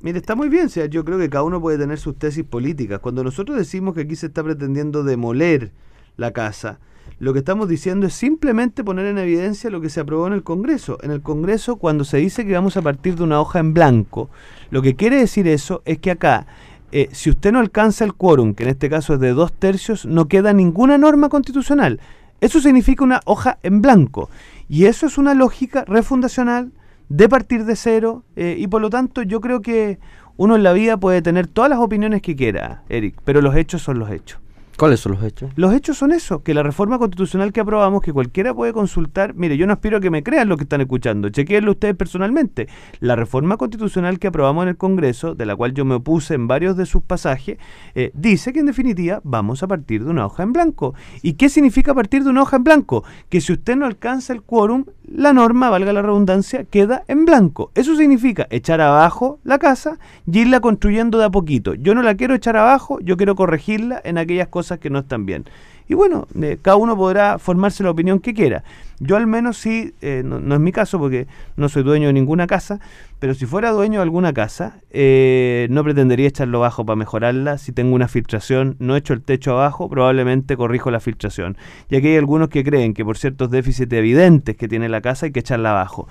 Mire, 0.02 0.20
está 0.20 0.36
muy 0.36 0.50
bien, 0.50 0.70
sea, 0.70 0.88
yo 0.88 1.06
creo 1.06 1.18
que 1.18 1.30
cada 1.30 1.44
uno 1.44 1.62
puede 1.62 1.78
tener 1.78 2.00
sus 2.00 2.18
tesis 2.18 2.44
políticas. 2.44 3.00
Cuando 3.00 3.24
nosotros 3.24 3.58
decimos 3.58 3.94
que 3.94 4.02
aquí 4.02 4.16
se 4.16 4.28
está 4.28 4.44
pretendiendo 4.44 5.04
demoler 5.04 5.72
la 6.18 6.32
casa, 6.32 6.80
lo 7.20 7.32
que 7.32 7.40
estamos 7.40 7.70
diciendo 7.70 8.08
es 8.08 8.14
simplemente 8.14 8.84
poner 8.84 9.06
en 9.06 9.18
evidencia 9.18 9.70
lo 9.70 9.80
que 9.80 9.90
se 9.90 10.00
aprobó 10.00 10.28
en 10.28 10.34
el 10.34 10.44
Congreso. 10.44 10.98
En 11.02 11.12
el 11.12 11.22
Congreso, 11.22 11.78
cuando 11.78 12.04
se 12.04 12.18
dice 12.18 12.46
que 12.46 12.54
vamos 12.54 12.76
a 12.76 12.82
partir 12.82 13.16
de 13.16 13.24
una 13.24 13.40
hoja 13.40 13.60
en 13.60 13.74
blanco, 13.74 14.30
lo 14.72 14.82
que 14.82 14.96
quiere 14.96 15.18
decir 15.18 15.48
eso 15.48 15.82
es 15.86 16.00
que 16.00 16.12
acá, 16.12 16.48
eh, 16.92 17.10
si 17.12 17.30
usted 17.30 17.52
no 17.52 17.60
alcanza 17.60 18.04
el 18.04 18.14
quórum, 18.14 18.54
que 18.54 18.64
en 18.64 18.70
este 18.70 18.90
caso 18.90 19.14
es 19.14 19.20
de 19.20 19.32
dos 19.32 19.54
tercios, 19.54 20.06
no 20.06 20.28
queda 20.28 20.52
ninguna 20.54 20.98
norma 20.98 21.30
constitucional. 21.30 22.00
Eso 22.42 22.60
significa 22.60 23.04
una 23.04 23.22
hoja 23.26 23.60
en 23.64 23.82
blanco. 23.82 24.30
Y 24.68 24.86
eso 24.86 25.06
es 25.06 25.18
una 25.18 25.34
lógica 25.34 25.86
refundacional 25.86 26.72
de 27.10 27.30
partir 27.30 27.66
de 27.66 27.76
cero. 27.76 28.24
Eh, 28.36 28.56
y 28.58 28.68
por 28.68 28.82
lo 28.82 28.90
tanto, 28.90 29.22
yo 29.22 29.42
creo 29.42 29.62
que 29.62 30.00
uno 30.38 30.56
en 30.56 30.64
la 30.64 30.74
vida 30.74 30.98
puede 30.98 31.22
tener 31.22 31.48
todas 31.48 31.70
las 31.70 31.80
opiniones 31.80 32.22
que 32.22 32.36
quiera, 32.36 32.84
Eric, 32.90 33.22
pero 33.24 33.42
los 33.42 33.56
hechos 33.56 33.82
son 33.82 34.00
los 34.00 34.10
hechos. 34.10 34.43
¿Cuáles 34.78 35.02
son 35.02 35.12
los 35.12 35.24
hechos? 35.24 35.52
Los 35.56 35.72
hechos 35.76 35.98
son 35.98 36.12
eso, 36.12 36.42
que 36.42 36.56
la 36.56 36.64
reforma 36.64 36.98
constitucional 36.98 37.54
que 37.54 37.62
aprobamos, 37.62 38.02
que 38.02 38.12
cualquiera 38.12 38.56
puede 38.56 38.74
consultar, 38.74 39.36
mire, 39.36 39.56
yo 39.56 39.68
no 39.68 39.74
aspiro 39.74 39.98
a 39.98 40.00
que 40.02 40.10
me 40.10 40.24
crean 40.24 40.50
lo 40.50 40.58
que 40.58 40.64
están 40.64 40.82
escuchando, 40.82 41.30
chequeenlo 41.30 41.72
ustedes 41.72 41.96
personalmente. 41.96 42.68
La 43.00 43.16
reforma 43.16 43.58
constitucional 43.58 44.18
que 44.18 44.28
aprobamos 44.28 44.64
en 44.64 44.70
el 44.70 44.78
Congreso, 44.78 45.36
de 45.36 45.46
la 45.46 45.56
cual 45.56 45.76
yo 45.76 45.86
me 45.86 45.96
opuse 45.96 46.34
en 46.34 46.48
varios 46.48 46.76
de 46.76 46.88
sus 46.88 47.04
pasajes, 47.04 47.60
eh, 47.94 48.10
dice 48.16 48.52
que 48.52 48.62
en 48.62 48.66
definitiva 48.66 49.22
vamos 49.24 49.62
a 49.62 49.68
partir 49.68 50.04
de 50.04 50.10
una 50.10 50.26
hoja 50.26 50.42
en 50.42 50.54
blanco. 50.54 50.96
¿Y 51.22 51.34
qué 51.34 51.50
significa 51.50 51.94
partir 51.94 52.24
de 52.24 52.32
una 52.32 52.42
hoja 52.42 52.58
en 52.58 52.64
blanco? 52.64 53.04
Que 53.30 53.42
si 53.42 53.54
usted 53.54 53.76
no 53.76 53.86
alcanza 53.86 54.34
el 54.34 54.42
quórum, 54.42 54.86
la 55.08 55.34
norma, 55.34 55.70
valga 55.70 55.94
la 55.94 56.02
redundancia, 56.02 56.64
queda 56.64 57.04
en 57.08 57.26
blanco. 57.26 57.72
Eso 57.76 57.96
significa 57.96 58.48
echar 58.50 58.82
abajo 58.82 59.40
la 59.44 59.60
casa 59.60 60.00
y 60.26 60.40
irla 60.40 60.62
construyendo 60.62 61.20
de 61.20 61.26
a 61.26 61.30
poquito. 61.30 61.76
Yo 61.76 61.94
no 61.94 62.02
la 62.02 62.16
quiero 62.16 62.34
echar 62.34 62.58
abajo, 62.58 63.00
yo 63.02 63.18
quiero 63.18 63.36
corregirla 63.36 64.02
en 64.04 64.18
aquellas 64.18 64.48
cosas 64.48 64.63
que 64.72 64.90
no 64.90 65.00
están 65.00 65.26
bien. 65.26 65.46
Y 65.88 65.96
bueno, 65.96 66.28
eh, 66.42 66.58
cada 66.62 66.78
uno 66.78 66.96
podrá 66.96 67.38
formarse 67.40 67.84
la 67.84 67.92
opinión 67.92 68.20
que 68.20 68.34
quiera. 68.34 68.64
Yo 69.00 69.18
al 69.18 69.28
menos 69.28 69.58
sí, 69.58 69.94
eh, 70.02 70.22
no, 70.24 70.38
es 70.56 70.62
mi 70.62 70.72
caso 70.72 70.98
porque 70.98 71.28
no 71.58 71.68
soy 71.68 71.84
dueño 71.84 72.08
de 72.08 72.14
ninguna 72.14 72.48
casa, 72.48 72.80
pero 73.20 73.34
si 73.34 73.46
fuera 73.46 73.72
dueño 73.72 74.00
de 74.00 74.04
alguna 74.04 74.34
casa, 74.34 74.80
eh, 74.92 75.68
no 75.70 75.84
pretendería 75.84 76.28
echarlo 76.28 76.60
abajo 76.60 76.86
para 76.86 76.96
mejorarla. 76.96 77.58
Si 77.58 77.74
tengo 77.74 77.96
una 77.96 78.08
filtración, 78.08 78.78
no 78.80 78.96
echo 78.96 79.14
el 79.14 79.22
techo 79.22 79.52
abajo, 79.52 79.90
probablemente 79.90 80.56
corrijo 80.56 80.90
la 80.90 81.02
filtración. 81.02 81.58
Y 81.90 81.98
aquí 81.98 82.08
hay 82.08 82.18
algunos 82.18 82.48
que 82.48 82.64
creen 82.64 82.94
que 82.94 83.04
por 83.04 83.18
ciertos 83.18 83.52
déficits 83.52 83.92
evidentes 83.92 84.56
que 84.56 84.68
tiene 84.70 84.88
la 84.88 85.02
casa 85.02 85.26
hay 85.26 85.32
que 85.34 85.42
echarla 85.42 85.72
abajo. 85.72 86.08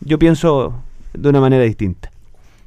Yo 0.00 0.18
pienso 0.18 0.74
de 1.12 1.28
una 1.28 1.40
manera 1.40 1.62
distinta. 1.62 2.13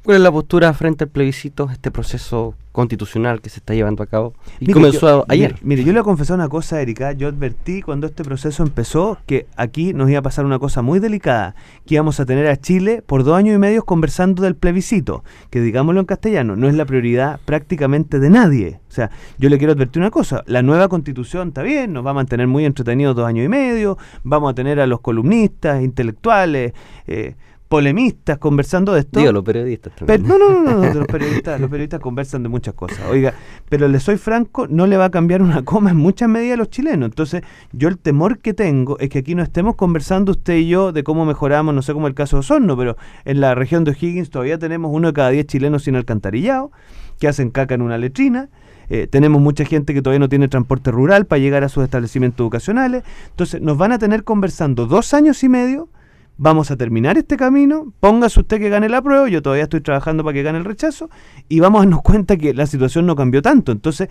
¿Cuál 0.08 0.16
es 0.16 0.22
la 0.22 0.32
postura 0.32 0.72
frente 0.72 1.04
al 1.04 1.10
plebiscito, 1.10 1.68
este 1.70 1.90
proceso 1.90 2.54
constitucional 2.72 3.42
que 3.42 3.50
se 3.50 3.58
está 3.58 3.74
llevando 3.74 4.02
a 4.02 4.06
cabo? 4.06 4.32
Y 4.58 4.72
comenzó 4.72 5.26
ayer. 5.28 5.56
Mire, 5.60 5.84
yo 5.84 5.92
le 5.92 6.00
he 6.00 6.02
confesado 6.02 6.36
una 6.36 6.48
cosa, 6.48 6.80
Erika. 6.80 7.12
Yo 7.12 7.28
advertí 7.28 7.82
cuando 7.82 8.06
este 8.06 8.24
proceso 8.24 8.62
empezó 8.62 9.18
que 9.26 9.46
aquí 9.54 9.92
nos 9.92 10.08
iba 10.08 10.20
a 10.20 10.22
pasar 10.22 10.46
una 10.46 10.58
cosa 10.58 10.80
muy 10.80 10.98
delicada, 10.98 11.54
que 11.84 11.96
íbamos 11.96 12.20
a 12.20 12.24
tener 12.24 12.46
a 12.46 12.56
Chile 12.56 13.02
por 13.04 13.22
dos 13.22 13.36
años 13.36 13.54
y 13.54 13.58
medio 13.58 13.84
conversando 13.84 14.42
del 14.42 14.56
plebiscito, 14.56 15.24
que 15.50 15.60
digámoslo 15.60 16.00
en 16.00 16.06
castellano, 16.06 16.56
no 16.56 16.70
es 16.70 16.74
la 16.74 16.86
prioridad 16.86 17.38
prácticamente 17.44 18.18
de 18.18 18.30
nadie. 18.30 18.80
O 18.88 18.92
sea, 18.92 19.10
yo 19.36 19.50
le 19.50 19.58
quiero 19.58 19.74
advertir 19.74 20.00
una 20.00 20.10
cosa, 20.10 20.42
la 20.46 20.62
nueva 20.62 20.88
constitución 20.88 21.48
está 21.48 21.62
bien, 21.62 21.92
nos 21.92 22.06
va 22.06 22.12
a 22.12 22.14
mantener 22.14 22.46
muy 22.46 22.64
entretenidos 22.64 23.14
dos 23.14 23.26
años 23.26 23.44
y 23.44 23.50
medio, 23.50 23.98
vamos 24.24 24.50
a 24.50 24.54
tener 24.54 24.80
a 24.80 24.86
los 24.86 25.02
columnistas, 25.02 25.82
intelectuales, 25.82 26.72
eh, 27.06 27.34
polemistas 27.68 28.38
conversando 28.38 28.94
de 28.94 29.00
esto. 29.00 29.20
Digo, 29.20 29.30
los 29.30 29.44
periodistas 29.44 29.92
no, 30.00 30.38
no, 30.38 30.62
no, 30.62 30.62
no, 30.62 30.94
los 30.94 31.06
periodistas, 31.06 31.60
los 31.60 31.70
periodistas 31.70 32.00
conversan 32.00 32.42
de 32.42 32.48
muchas 32.48 32.74
cosas. 32.74 33.00
Oiga, 33.10 33.34
pero 33.68 33.88
le 33.88 34.00
soy 34.00 34.16
franco, 34.16 34.66
no 34.66 34.86
le 34.86 34.96
va 34.96 35.06
a 35.06 35.10
cambiar 35.10 35.42
una 35.42 35.62
coma 35.62 35.90
en 35.90 35.98
muchas 35.98 36.28
medidas 36.28 36.54
a 36.54 36.56
los 36.56 36.70
chilenos. 36.70 37.10
Entonces, 37.10 37.42
yo 37.72 37.88
el 37.88 37.98
temor 37.98 38.38
que 38.38 38.54
tengo 38.54 38.98
es 38.98 39.10
que 39.10 39.18
aquí 39.18 39.34
no 39.34 39.42
estemos 39.42 39.76
conversando 39.76 40.32
usted 40.32 40.56
y 40.56 40.68
yo 40.68 40.92
de 40.92 41.04
cómo 41.04 41.26
mejoramos, 41.26 41.74
no 41.74 41.82
sé 41.82 41.92
cómo 41.92 42.06
el 42.06 42.14
caso 42.14 42.36
de 42.36 42.40
Osorno, 42.40 42.76
pero 42.76 42.96
en 43.26 43.40
la 43.40 43.54
región 43.54 43.84
de 43.84 43.90
O'Higgins 43.90 44.30
todavía 44.30 44.58
tenemos 44.58 44.90
uno 44.92 45.08
de 45.08 45.12
cada 45.12 45.30
diez 45.30 45.46
chilenos 45.46 45.84
sin 45.84 45.94
alcantarillado, 45.94 46.72
que 47.20 47.28
hacen 47.28 47.50
caca 47.50 47.74
en 47.74 47.82
una 47.82 47.98
letrina. 47.98 48.48
Eh, 48.90 49.06
tenemos 49.06 49.42
mucha 49.42 49.66
gente 49.66 49.92
que 49.92 50.00
todavía 50.00 50.20
no 50.20 50.30
tiene 50.30 50.48
transporte 50.48 50.90
rural 50.90 51.26
para 51.26 51.40
llegar 51.40 51.62
a 51.62 51.68
sus 51.68 51.84
establecimientos 51.84 52.42
educacionales. 52.42 53.04
Entonces, 53.28 53.60
nos 53.60 53.76
van 53.76 53.92
a 53.92 53.98
tener 53.98 54.24
conversando 54.24 54.86
dos 54.86 55.12
años 55.12 55.44
y 55.44 55.50
medio 55.50 55.90
vamos 56.38 56.70
a 56.70 56.76
terminar 56.76 57.18
este 57.18 57.36
camino, 57.36 57.92
póngase 58.00 58.40
usted 58.40 58.58
que 58.58 58.70
gane 58.70 58.88
la 58.88 59.02
prueba, 59.02 59.28
yo 59.28 59.42
todavía 59.42 59.64
estoy 59.64 59.80
trabajando 59.80 60.24
para 60.24 60.34
que 60.34 60.42
gane 60.42 60.58
el 60.58 60.64
rechazo, 60.64 61.10
y 61.48 61.60
vamos 61.60 61.80
a 61.80 61.84
darnos 61.84 62.02
cuenta 62.02 62.36
que 62.36 62.54
la 62.54 62.66
situación 62.66 63.06
no 63.06 63.16
cambió 63.16 63.42
tanto. 63.42 63.72
Entonces, 63.72 64.08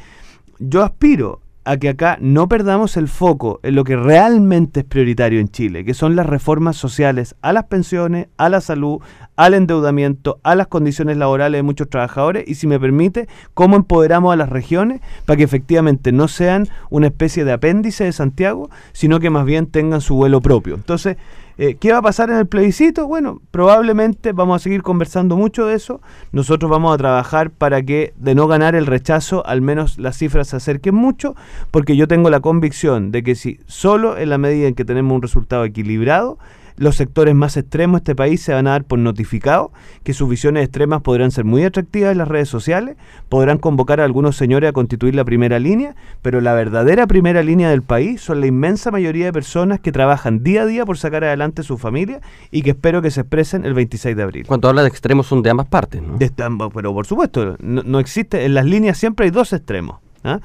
yo 0.59 0.83
aspiro 0.83 1.41
a 1.67 1.77
que 1.77 1.89
acá 1.89 2.17
no 2.21 2.47
perdamos 2.47 2.95
el 2.95 3.09
foco 3.09 3.59
en 3.61 3.75
lo 3.75 3.83
que 3.83 3.97
realmente 3.97 4.81
es 4.81 4.85
prioritario 4.85 5.41
en 5.41 5.49
Chile, 5.49 5.83
que 5.83 5.93
son 5.93 6.15
las 6.15 6.25
reformas 6.25 6.77
sociales 6.77 7.35
a 7.41 7.51
las 7.51 7.65
pensiones, 7.65 8.27
a 8.37 8.47
la 8.47 8.61
salud, 8.61 9.01
al 9.35 9.53
endeudamiento, 9.53 10.39
a 10.43 10.55
las 10.55 10.67
condiciones 10.67 11.17
laborales 11.17 11.59
de 11.59 11.63
muchos 11.63 11.89
trabajadores 11.89 12.45
y 12.47 12.55
si 12.55 12.67
me 12.67 12.79
permite, 12.79 13.27
cómo 13.53 13.75
empoderamos 13.75 14.31
a 14.31 14.37
las 14.37 14.49
regiones 14.49 15.01
para 15.25 15.37
que 15.37 15.43
efectivamente 15.43 16.13
no 16.13 16.29
sean 16.29 16.67
una 16.89 17.07
especie 17.07 17.43
de 17.43 17.51
apéndice 17.51 18.05
de 18.05 18.13
Santiago, 18.13 18.69
sino 18.93 19.19
que 19.19 19.29
más 19.29 19.45
bien 19.45 19.67
tengan 19.67 19.99
su 19.99 20.15
vuelo 20.15 20.39
propio. 20.39 20.75
Entonces, 20.75 21.17
eh, 21.57 21.75
¿Qué 21.79 21.91
va 21.91 21.99
a 21.99 22.01
pasar 22.03 22.29
en 22.29 22.37
el 22.37 22.45
plebiscito? 22.45 23.07
Bueno, 23.07 23.41
probablemente 23.49 24.31
vamos 24.31 24.61
a 24.61 24.63
seguir 24.63 24.83
conversando 24.83 25.35
mucho 25.35 25.65
de 25.65 25.75
eso. 25.75 26.01
Nosotros 26.31 26.69
vamos 26.69 26.93
a 26.93 26.97
trabajar 26.97 27.49
para 27.49 27.81
que 27.81 28.13
de 28.17 28.35
no 28.35 28.47
ganar 28.47 28.75
el 28.75 28.85
rechazo, 28.85 29.45
al 29.45 29.61
menos 29.61 29.97
las 29.97 30.17
cifras 30.17 30.49
se 30.49 30.57
acerquen 30.57 30.93
mucho, 30.93 31.35
porque 31.71 31.95
yo 31.95 32.07
tengo 32.07 32.29
la 32.29 32.41
convicción 32.41 33.11
de 33.11 33.23
que 33.23 33.33
si 33.33 33.59
solo 33.65 34.17
en 34.19 34.29
la 34.29 34.37
medida 34.37 34.67
en 34.67 34.75
que 34.75 34.85
tenemos 34.85 35.15
un 35.15 35.21
resultado 35.23 35.63
equilibrado, 35.63 36.37
los 36.77 36.95
sectores 36.95 37.35
más 37.35 37.57
extremos 37.57 37.99
de 37.99 38.03
este 38.03 38.15
país 38.15 38.41
se 38.41 38.53
van 38.53 38.67
a 38.67 38.71
dar 38.71 38.83
por 38.85 38.99
notificado, 38.99 39.71
que 40.03 40.13
sus 40.13 40.29
visiones 40.29 40.63
extremas 40.63 41.01
podrán 41.01 41.31
ser 41.31 41.43
muy 41.43 41.63
atractivas 41.63 42.11
en 42.11 42.19
las 42.19 42.27
redes 42.27 42.49
sociales, 42.49 42.97
podrán 43.29 43.57
convocar 43.57 43.99
a 43.99 44.05
algunos 44.05 44.37
señores 44.37 44.69
a 44.69 44.73
constituir 44.73 45.15
la 45.15 45.25
primera 45.25 45.59
línea, 45.59 45.95
pero 46.21 46.39
la 46.39 46.53
verdadera 46.53 47.07
primera 47.07 47.43
línea 47.43 47.69
del 47.69 47.81
país 47.81 48.21
son 48.21 48.39
la 48.39 48.47
inmensa 48.47 48.91
mayoría 48.91 49.25
de 49.25 49.33
personas 49.33 49.79
que 49.79 49.91
trabajan 49.91 50.43
día 50.43 50.61
a 50.61 50.65
día 50.65 50.85
por 50.85 50.97
sacar 50.97 51.23
adelante 51.23 51.63
su 51.63 51.77
familia 51.77 52.21
y 52.51 52.61
que 52.61 52.71
espero 52.71 53.01
que 53.01 53.11
se 53.11 53.21
expresen 53.21 53.65
el 53.65 53.73
26 53.73 54.15
de 54.15 54.23
abril. 54.23 54.45
Cuando 54.47 54.69
habla 54.69 54.83
de 54.83 54.89
extremos 54.89 55.27
son 55.27 55.41
de 55.41 55.49
ambas 55.49 55.67
partes, 55.67 56.01
¿no? 56.01 56.17
De 56.17 56.31
pero 56.73 56.93
por 56.93 57.05
supuesto, 57.05 57.55
no, 57.59 57.99
existe, 57.99 58.45
en 58.45 58.53
las 58.53 58.65
líneas 58.65 58.97
siempre 58.97 59.25
hay 59.25 59.31
dos 59.31 59.53
extremos. 59.53 59.97
¿ah? 60.23 60.39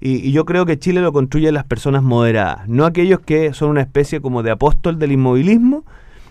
Y, 0.00 0.32
yo 0.32 0.44
creo 0.44 0.66
que 0.66 0.78
Chile 0.78 1.00
lo 1.00 1.12
construye 1.12 1.50
las 1.52 1.64
personas 1.64 2.02
moderadas, 2.02 2.68
no 2.68 2.84
aquellos 2.84 3.20
que 3.20 3.52
son 3.52 3.70
una 3.70 3.80
especie 3.80 4.20
como 4.20 4.42
de 4.42 4.50
apóstol 4.50 4.98
del 4.98 5.12
inmovilismo 5.12 5.84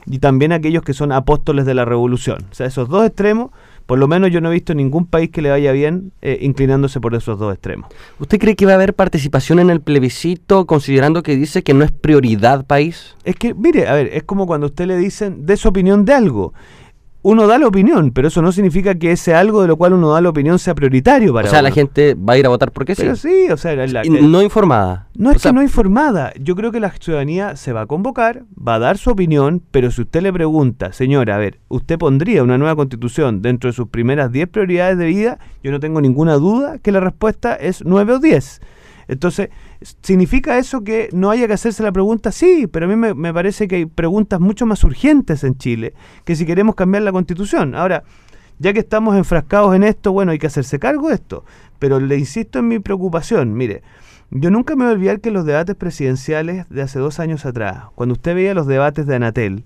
y 0.06 0.20
también 0.20 0.54
aquellos 0.54 0.84
que 0.84 0.94
son 0.94 1.12
apóstoles 1.12 1.66
de 1.66 1.74
la 1.74 1.86
revolución. 1.86 2.46
O 2.50 2.54
sea, 2.54 2.66
esos 2.66 2.88
dos 2.88 3.06
extremos 3.06 3.52
Por 3.86 4.00
lo 4.00 4.08
menos 4.08 4.32
yo 4.32 4.42
no 4.42 4.50
he 4.50 4.54
visto 4.54 4.74
ningún 4.74 5.06
país 5.06 5.30
que 5.30 5.42
le 5.42 5.50
vaya 5.50 5.72
bien 5.72 6.12
eh, 6.22 6.40
inclinándose 6.42 7.00
por 7.00 7.16
esos 7.16 7.40
dos 7.40 7.54
extremos. 7.54 7.90
¿Usted 8.20 8.38
cree 8.38 8.56
que 8.56 8.66
va 8.66 8.74
a 8.74 8.76
haber 8.76 8.94
participación 8.94 9.60
en 9.60 9.70
el 9.70 9.80
plebiscito 9.80 10.66
considerando 10.66 11.24
que 11.24 11.38
dice 11.38 11.64
que 11.64 11.74
no 11.74 11.86
es 11.86 11.92
prioridad 11.92 12.66
país? 12.66 13.16
Es 13.24 13.36
que, 13.36 13.54
mire, 13.54 13.88
a 13.88 13.94
ver, 13.94 14.10
es 14.14 14.24
como 14.24 14.46
cuando 14.46 14.68
a 14.68 14.70
usted 14.70 14.88
le 14.88 14.98
dicen 14.98 15.46
de 15.46 15.56
su 15.56 15.70
opinión 15.70 16.04
de 16.04 16.14
algo 16.14 16.54
uno 17.22 17.48
da 17.48 17.58
la 17.58 17.68
opinión, 17.68 18.12
pero 18.12 18.28
eso 18.28 18.42
no 18.42 18.52
significa 18.52 18.96
que 18.96 19.12
ese 19.12 19.34
algo 19.34 19.62
de 19.62 19.68
lo 19.68 19.78
cual 19.78 19.94
uno 19.94 20.12
da 20.12 20.22
la 20.22 20.30
opinión 20.30 20.60
sea 20.60 20.76
prioritario 20.76 21.34
para 21.34 21.48
O 21.48 21.52
sea, 21.52 21.62
la 21.62 21.72
gente 21.72 22.16
va 22.16 22.34
a 22.34 22.38
ir 22.38 22.46
a 22.46 22.50
votar 22.50 22.72
porque 22.72 22.96
sí. 22.96 23.02
Pero 23.02 23.16
sí, 23.16 23.48
o 23.52 23.58
sea, 23.58 23.76
la, 23.76 24.04
no 24.04 24.42
informada. 24.42 25.08
No 25.16 25.32
es 25.32 25.42
que 25.42 25.52
no 25.52 25.62
informada. 25.62 26.32
Yo 26.40 26.56
creo 26.56 26.72
que 26.72 26.80
la 26.80 26.92
ciudadanía 26.92 27.56
se 27.56 27.74
va 27.74 27.82
a 27.82 27.86
convocar, 27.86 28.44
va 28.56 28.76
a 28.76 28.80
dar 28.80 28.98
su 28.98 29.10
opinión, 29.10 29.62
pero 29.72 29.92
si 29.92 30.02
usted 30.02 30.22
le 30.22 30.32
pregunta, 30.32 30.94
señora, 30.94 31.36
a 31.36 31.40
ver, 31.40 31.60
¿usted 31.68 31.98
pondría 31.98 32.44
una 32.44 32.58
nueva 32.58 32.76
constitución 32.76 33.42
dentro 33.42 33.70
de 33.70 33.74
sus 33.74 33.90
primeras 33.90 34.32
10 34.32 34.50
prioridades 34.50 34.98
de 34.98 35.06
vida? 35.08 35.40
Yo 35.64 35.72
no 35.72 35.80
tengo 35.80 36.02
ninguna 36.02 36.36
duda 36.36 36.78
que 36.78 36.92
la 36.92 37.00
respuesta 37.00 37.56
es 37.56 37.84
9 37.84 38.14
o 38.14 38.20
10. 38.20 38.62
Entonces, 39.08 39.50
¿significa 40.02 40.58
eso 40.58 40.84
que 40.84 41.10
no 41.14 41.30
haya 41.30 41.48
que 41.48 41.54
hacerse 41.54 41.84
la 41.84 41.92
pregunta? 41.92 42.32
Sí, 42.32 42.68
pero 42.68 42.86
a 42.86 42.90
mí 42.90 42.96
me, 42.96 43.34
parece 43.34 43.68
que 43.68 43.78
hay 43.78 43.86
preguntas 43.86 44.40
mucho 44.40 44.66
más 44.66 44.84
urgentes 44.84 45.44
en 45.44 45.58
Chile 45.58 45.94
que 46.26 46.36
si 46.36 46.46
queremos 46.46 46.76
cambiar 46.76 47.04
la 47.04 47.12
constitución. 47.12 47.76
Ahora, 47.76 48.04
ya 48.60 48.74
que 48.74 48.80
estamos 48.80 49.16
enfrascados 49.16 49.76
en 49.76 49.84
esto, 49.84 50.12
bueno, 50.12 50.32
hay 50.32 50.40
que 50.40 50.48
hacerse 50.48 50.80
cargo 50.80 51.10
de 51.10 51.16
esto. 51.16 51.46
Pero 51.80 52.00
le 52.00 52.18
insisto 52.18 52.60
en 52.60 52.68
mi 52.68 52.80
preocupación. 52.80 53.54
Mire, 53.54 53.84
yo 54.32 54.50
nunca 54.50 54.76
me 54.76 54.84
voy 54.84 54.92
a 54.92 54.96
olvidar 54.96 55.22
que 55.22 55.32
los 55.32 55.46
debates 55.46 55.76
presidenciales 55.76 56.68
de 56.70 56.82
hace 56.82 57.00
dos 57.00 57.20
años 57.20 57.46
atrás, 57.46 57.86
cuando 57.96 58.14
usted 58.14 58.36
veía 58.36 58.54
los 58.54 58.68
debates 58.68 59.06
de 59.06 59.16
Anatel, 59.16 59.64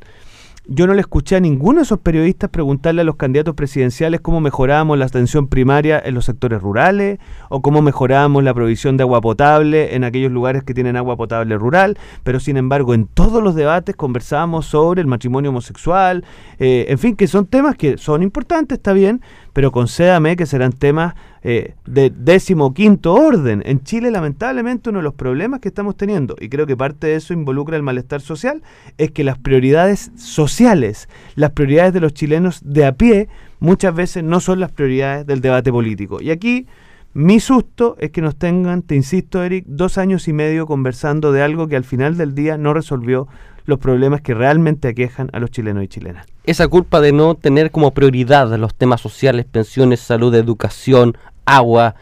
yo 0.68 0.86
no 0.86 0.94
le 0.94 1.02
escuché 1.02 1.36
a 1.36 1.40
ninguno 1.40 1.80
de 1.80 1.84
esos 1.84 2.00
periodistas 2.00 2.50
preguntarle 2.50 3.02
a 3.02 3.04
los 3.04 3.16
candidatos 3.16 3.56
presidenciales 3.56 4.22
cómo 4.22 4.42
mejorábamos 4.42 4.98
la 4.98 5.06
atención 5.06 5.48
primaria 5.48 6.02
en 6.04 6.14
los 6.14 6.26
sectores 6.26 6.62
rurales 6.62 7.20
o 7.50 7.62
cómo 7.62 7.82
mejorábamos 7.82 8.44
la 8.44 8.54
provisión 8.54 8.96
de 8.96 9.04
agua 9.04 9.22
potable 9.22 9.96
en 9.96 10.04
aquellos 10.04 10.32
lugares 10.32 10.64
que 10.64 10.76
tienen 10.76 10.98
agua 10.98 11.18
potable 11.18 11.58
rural, 11.58 11.98
pero 12.24 12.40
sin 12.40 12.58
embargo 12.58 12.94
en 12.94 13.08
todos 13.08 13.42
los 13.42 13.56
debates 13.56 13.96
conversábamos 13.96 14.68
sobre 14.68 15.02
el 15.02 15.08
matrimonio 15.08 15.50
homosexual, 15.50 16.24
eh, 16.60 16.86
en 16.90 17.00
fin, 17.00 17.16
que 17.16 17.28
son 17.28 17.48
temas 17.48 17.76
que 17.76 17.98
son 17.98 18.22
importantes, 18.22 18.78
está 18.78 18.94
bien, 18.94 19.22
pero 19.54 19.72
concédame 19.72 20.36
que 20.36 20.46
serán 20.46 20.72
temas 20.72 21.16
eh, 21.44 21.76
de 21.86 22.10
décimo 22.10 22.74
quinto 22.74 23.14
orden. 23.14 23.64
En 23.66 23.84
Chile, 23.84 24.12
lamentablemente, 24.12 24.90
uno 24.90 25.00
de 25.00 25.04
los 25.04 25.14
problemas 25.14 25.60
que 25.60 25.70
estamos 25.70 25.98
teniendo, 25.98 26.36
y 26.40 26.50
creo 26.50 26.68
que 26.68 26.78
parte 26.78 27.08
de 27.08 27.16
eso 27.16 27.34
involucra 27.34 27.78
el 27.78 27.84
malestar 27.84 28.22
social, 28.22 28.62
es 28.98 29.12
que 29.12 29.24
las 29.24 29.38
prioridades 29.38 30.12
sociales, 30.16 31.10
las 31.36 31.52
prioridades 31.52 31.94
de 31.94 32.00
los 32.00 32.14
chilenos 32.14 32.62
de 32.64 32.86
a 32.86 32.94
pie, 32.94 33.28
muchas 33.60 33.94
veces 33.94 34.24
no 34.24 34.40
son 34.40 34.60
las 34.60 34.72
prioridades 34.72 35.26
del 35.26 35.42
debate 35.42 35.72
político. 35.72 36.22
Y 36.22 36.32
aquí 36.32 36.68
mi 37.14 37.42
susto 37.42 37.98
es 38.00 38.12
que 38.12 38.22
nos 38.22 38.38
tengan, 38.38 38.84
te 38.84 38.96
insisto, 38.96 39.44
Eric, 39.44 39.66
dos 39.68 39.98
años 39.98 40.30
y 40.30 40.34
medio 40.34 40.66
conversando 40.66 41.34
de 41.34 41.42
algo 41.42 41.68
que 41.68 41.76
al 41.76 41.84
final 41.84 42.16
del 42.16 42.36
día 42.36 42.58
no 42.58 42.74
resolvió 42.74 43.28
los 43.72 43.80
problemas 43.80 44.22
que 44.22 44.34
realmente 44.34 44.90
aquejan 44.90 45.30
a 45.32 45.40
los 45.40 45.50
chilenos 45.50 45.84
y 45.84 45.88
chilenas. 45.88 46.28
Esa 46.44 46.68
culpa 46.68 47.00
de 47.00 47.14
no 47.14 47.36
tener 47.36 47.72
como 47.72 47.92
prioridad 47.92 48.54
los 48.58 48.76
temas 48.76 49.00
sociales, 49.00 49.46
pensiones, 49.50 50.02
salud, 50.02 50.36
educación, 50.36 51.18
agua, 51.46 51.96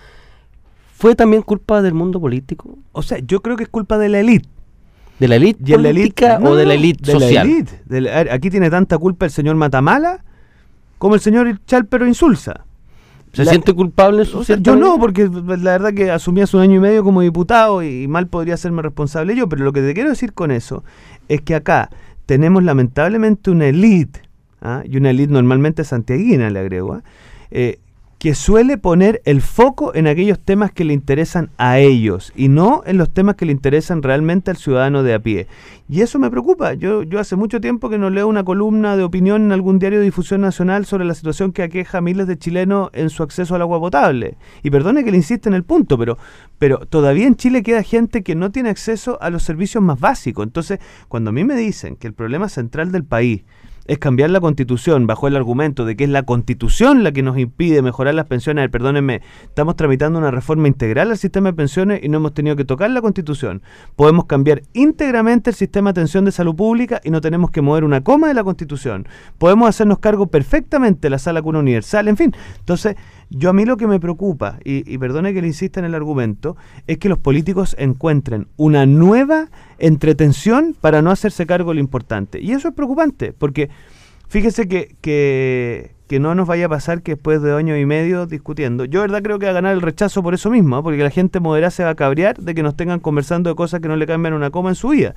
¿fue 0.96 1.14
también 1.16 1.44
culpa 1.44 1.84
del 1.84 1.94
mundo 1.94 2.20
político? 2.20 2.80
O 2.92 3.04
sea, 3.04 3.20
yo 3.20 3.42
creo 3.42 3.56
que 3.56 3.64
es 3.64 3.70
culpa 3.70 4.00
de 4.00 4.10
la 4.10 4.20
élite. 4.20 4.50
¿De 5.20 5.28
la 5.28 5.36
élite 5.36 5.78
política 5.78 6.40
o 6.44 6.56
de 6.56 6.66
la 6.66 6.74
élite 6.74 7.12
social? 7.12 7.68
De 7.86 8.02
la 8.02 8.20
aquí 8.32 8.50
tiene 8.50 8.70
tanta 8.70 8.98
culpa 8.98 9.26
el 9.26 9.32
señor 9.32 9.56
Matamala 9.56 10.24
como 10.98 11.14
el 11.14 11.22
señor 11.22 11.60
Chalpero 11.66 12.08
Insulsa. 12.08 12.66
¿Se 13.34 13.46
siente 13.46 13.74
culpable 13.74 14.24
o 14.24 14.44
Yo 14.44 14.76
no, 14.76 15.00
porque 15.00 15.30
la 15.30 15.58
verdad 15.58 15.94
que 15.94 16.10
asumí 16.10 16.42
hace 16.42 16.58
un 16.58 16.64
año 16.64 16.76
y 16.76 16.80
medio 16.80 17.04
como 17.04 17.22
diputado 17.22 17.84
y 17.84 18.08
mal 18.08 18.28
podría 18.28 18.58
serme 18.58 18.82
responsable 18.82 19.36
yo, 19.36 19.48
pero 19.48 19.64
lo 19.64 19.72
que 19.72 19.82
te 19.82 19.94
quiero 19.94 20.10
decir 20.10 20.34
con 20.34 20.52
eso 20.52 20.84
es 21.28 21.42
que 21.42 21.56
acá 21.56 21.90
tenemos 22.26 22.64
lamentablemente 22.64 23.52
una 23.52 23.68
élite, 23.68 24.22
¿ah? 24.62 24.82
y 24.86 24.98
una 24.98 25.12
élite 25.12 25.32
normalmente 25.32 25.84
santiaguina, 25.84 26.50
le 26.50 26.60
agrego, 26.60 26.94
¿ah? 26.94 27.04
eh, 27.52 27.80
que 28.20 28.36
suele 28.36 28.78
poner 28.78 29.22
el 29.24 29.42
foco 29.42 29.96
en 29.96 30.06
aquellos 30.06 30.40
temas 30.40 30.74
que 30.74 30.84
le 30.84 30.94
interesan 30.94 31.52
a 31.58 31.80
ellos 31.80 32.34
y 32.36 32.50
no 32.50 32.84
en 32.86 32.98
los 32.98 33.10
temas 33.10 33.36
que 33.36 33.46
le 33.46 33.54
interesan 33.54 34.04
realmente 34.04 34.52
al 34.52 34.58
ciudadano 34.58 35.04
de 35.04 35.14
a 35.14 35.20
pie. 35.20 35.48
Y 35.88 36.02
eso 36.02 36.20
me 36.20 36.30
preocupa. 36.30 36.74
Yo, 36.74 37.04
yo 37.04 37.20
hace 37.20 37.38
mucho 37.38 37.62
tiempo 37.62 37.90
que 37.90 37.98
no 37.98 38.10
leo 38.10 38.28
una 38.28 38.44
columna 38.44 38.98
de 38.98 39.04
opinión 39.04 39.44
en 39.44 39.54
algún 39.54 39.80
diario 39.80 40.00
de 40.00 40.06
difusión 40.06 40.42
nacional 40.42 40.86
sobre 40.86 41.06
la 41.06 41.14
situación 41.14 41.54
que 41.54 41.64
aqueja 41.64 42.00
a 42.00 42.02
miles 42.02 42.28
de 42.28 42.38
chilenos 42.38 42.90
en 42.92 43.10
su 43.10 43.24
acceso 43.24 43.56
al 43.56 43.62
agua 43.62 43.80
potable. 43.80 44.36
Y 44.64 44.70
perdone 44.70 45.06
que 45.06 45.12
le 45.12 45.18
insiste 45.18 45.48
en 45.48 45.56
el 45.56 45.64
punto, 45.64 45.98
pero, 45.98 46.18
pero 46.58 46.80
todavía 46.80 47.26
en 47.26 47.38
Chile 47.38 47.64
queda 47.64 47.84
gente 47.84 48.22
que 48.22 48.36
no 48.36 48.52
tiene 48.52 48.70
acceso 48.70 49.18
a 49.22 49.30
los 49.30 49.44
servicios 49.44 49.82
más 49.82 49.98
básicos. 49.98 50.46
Entonces, 50.46 50.80
cuando 51.08 51.30
a 51.30 51.34
mí 51.34 51.46
me 51.46 51.56
dicen 51.56 51.96
que 51.96 52.08
el 52.08 52.14
problema 52.14 52.50
central 52.50 52.92
del 52.92 53.06
país 53.06 53.44
es 53.90 53.98
cambiar 53.98 54.30
la 54.30 54.40
constitución 54.40 55.08
bajo 55.08 55.28
el 55.28 55.36
argumento 55.36 55.84
de 55.84 55.96
que 55.96 56.04
es 56.04 56.12
la 56.12 56.22
constitución 56.22 57.04
la 57.04 57.12
que 57.12 57.24
nos 57.24 57.40
impide 57.40 57.82
mejorar 57.82 58.14
las 58.14 58.28
pensiones. 58.28 58.70
Perdónenme, 58.70 59.22
estamos 59.44 59.76
tramitando 59.76 60.20
una 60.20 60.30
reforma 60.30 60.68
integral 60.68 61.10
al 61.10 61.18
sistema 61.18 61.50
de 61.50 61.56
pensiones 61.56 62.00
y 62.04 62.08
no 62.08 62.18
hemos 62.18 62.36
tenido 62.36 62.56
que 62.56 62.66
tocar 62.66 62.92
la 62.92 63.02
constitución. 63.02 63.64
Podemos 63.96 64.26
cambiar 64.26 64.62
íntegramente 64.74 65.50
el 65.50 65.56
sistema 65.56 65.92
de 65.92 66.02
atención 66.02 66.24
de 66.24 66.32
salud 66.32 66.56
pública 66.56 67.02
y 67.04 67.10
no 67.10 67.20
tenemos 67.20 67.50
que 67.50 67.62
mover 67.62 67.84
una 67.84 68.02
coma 68.04 68.28
de 68.28 68.36
la 68.36 68.44
constitución. 68.44 69.08
Podemos 69.40 69.68
hacernos 69.68 69.98
cargo 69.98 70.28
perfectamente 70.28 71.10
la 71.10 71.18
sala 71.18 71.42
cuna 71.42 71.58
universal, 71.58 72.08
en 72.08 72.18
fin. 72.18 72.36
Entonces, 72.60 72.96
yo 73.32 73.52
a 73.52 73.54
mí 73.54 73.64
lo 73.64 73.78
que 73.78 73.86
me 73.86 74.00
preocupa, 74.00 74.58
y, 74.64 74.98
perdone 74.98 75.34
que 75.34 75.42
le 75.42 75.48
insista 75.48 75.80
en 75.80 75.86
el 75.86 75.94
argumento, 75.94 76.58
es 76.88 76.98
que 76.98 77.10
los 77.10 77.20
políticos 77.20 77.76
encuentren 77.78 78.48
una 78.58 78.88
nueva 78.88 79.50
entretención 79.78 80.76
para 80.80 81.04
no 81.04 81.12
hacerse 81.12 81.46
cargo 81.46 81.70
de 81.70 81.76
lo 81.76 81.80
importante. 81.80 82.42
Y 82.42 82.54
eso 82.54 82.70
es 82.70 82.74
preocupante, 82.74 83.32
porque 83.32 83.70
fíjese 84.30 84.68
que, 84.68 84.96
que, 85.02 85.92
que 86.08 86.20
no 86.20 86.34
nos 86.34 86.48
vaya 86.48 86.68
a 86.68 86.70
pasar 86.70 87.02
que 87.02 87.16
después 87.16 87.42
de 87.42 87.54
año 87.54 87.78
y 87.78 87.86
medio 87.86 88.26
discutiendo, 88.26 88.86
yo 88.86 89.02
verdad 89.02 89.22
creo 89.22 89.38
que 89.38 89.46
va 89.46 89.52
a 89.52 89.56
ganar 89.56 89.74
el 89.74 89.82
rechazo 89.82 90.24
por 90.24 90.34
eso 90.34 90.50
mismo, 90.50 90.80
¿eh? 90.80 90.82
porque 90.82 91.04
la 91.04 91.10
gente 91.10 91.40
moderada 91.40 91.72
se 91.72 91.84
va 91.84 91.90
a 91.90 91.96
cabrear 91.96 92.38
de 92.38 92.56
que 92.56 92.64
nos 92.64 92.78
tengan 92.78 93.00
conversando 93.00 93.50
de 93.50 93.56
cosas 93.56 93.82
que 93.82 93.88
no 93.88 93.98
le 93.98 94.08
cambian 94.08 94.34
una 94.34 94.50
coma 94.50 94.70
en 94.70 94.76
su 94.76 94.90
vida. 94.90 95.16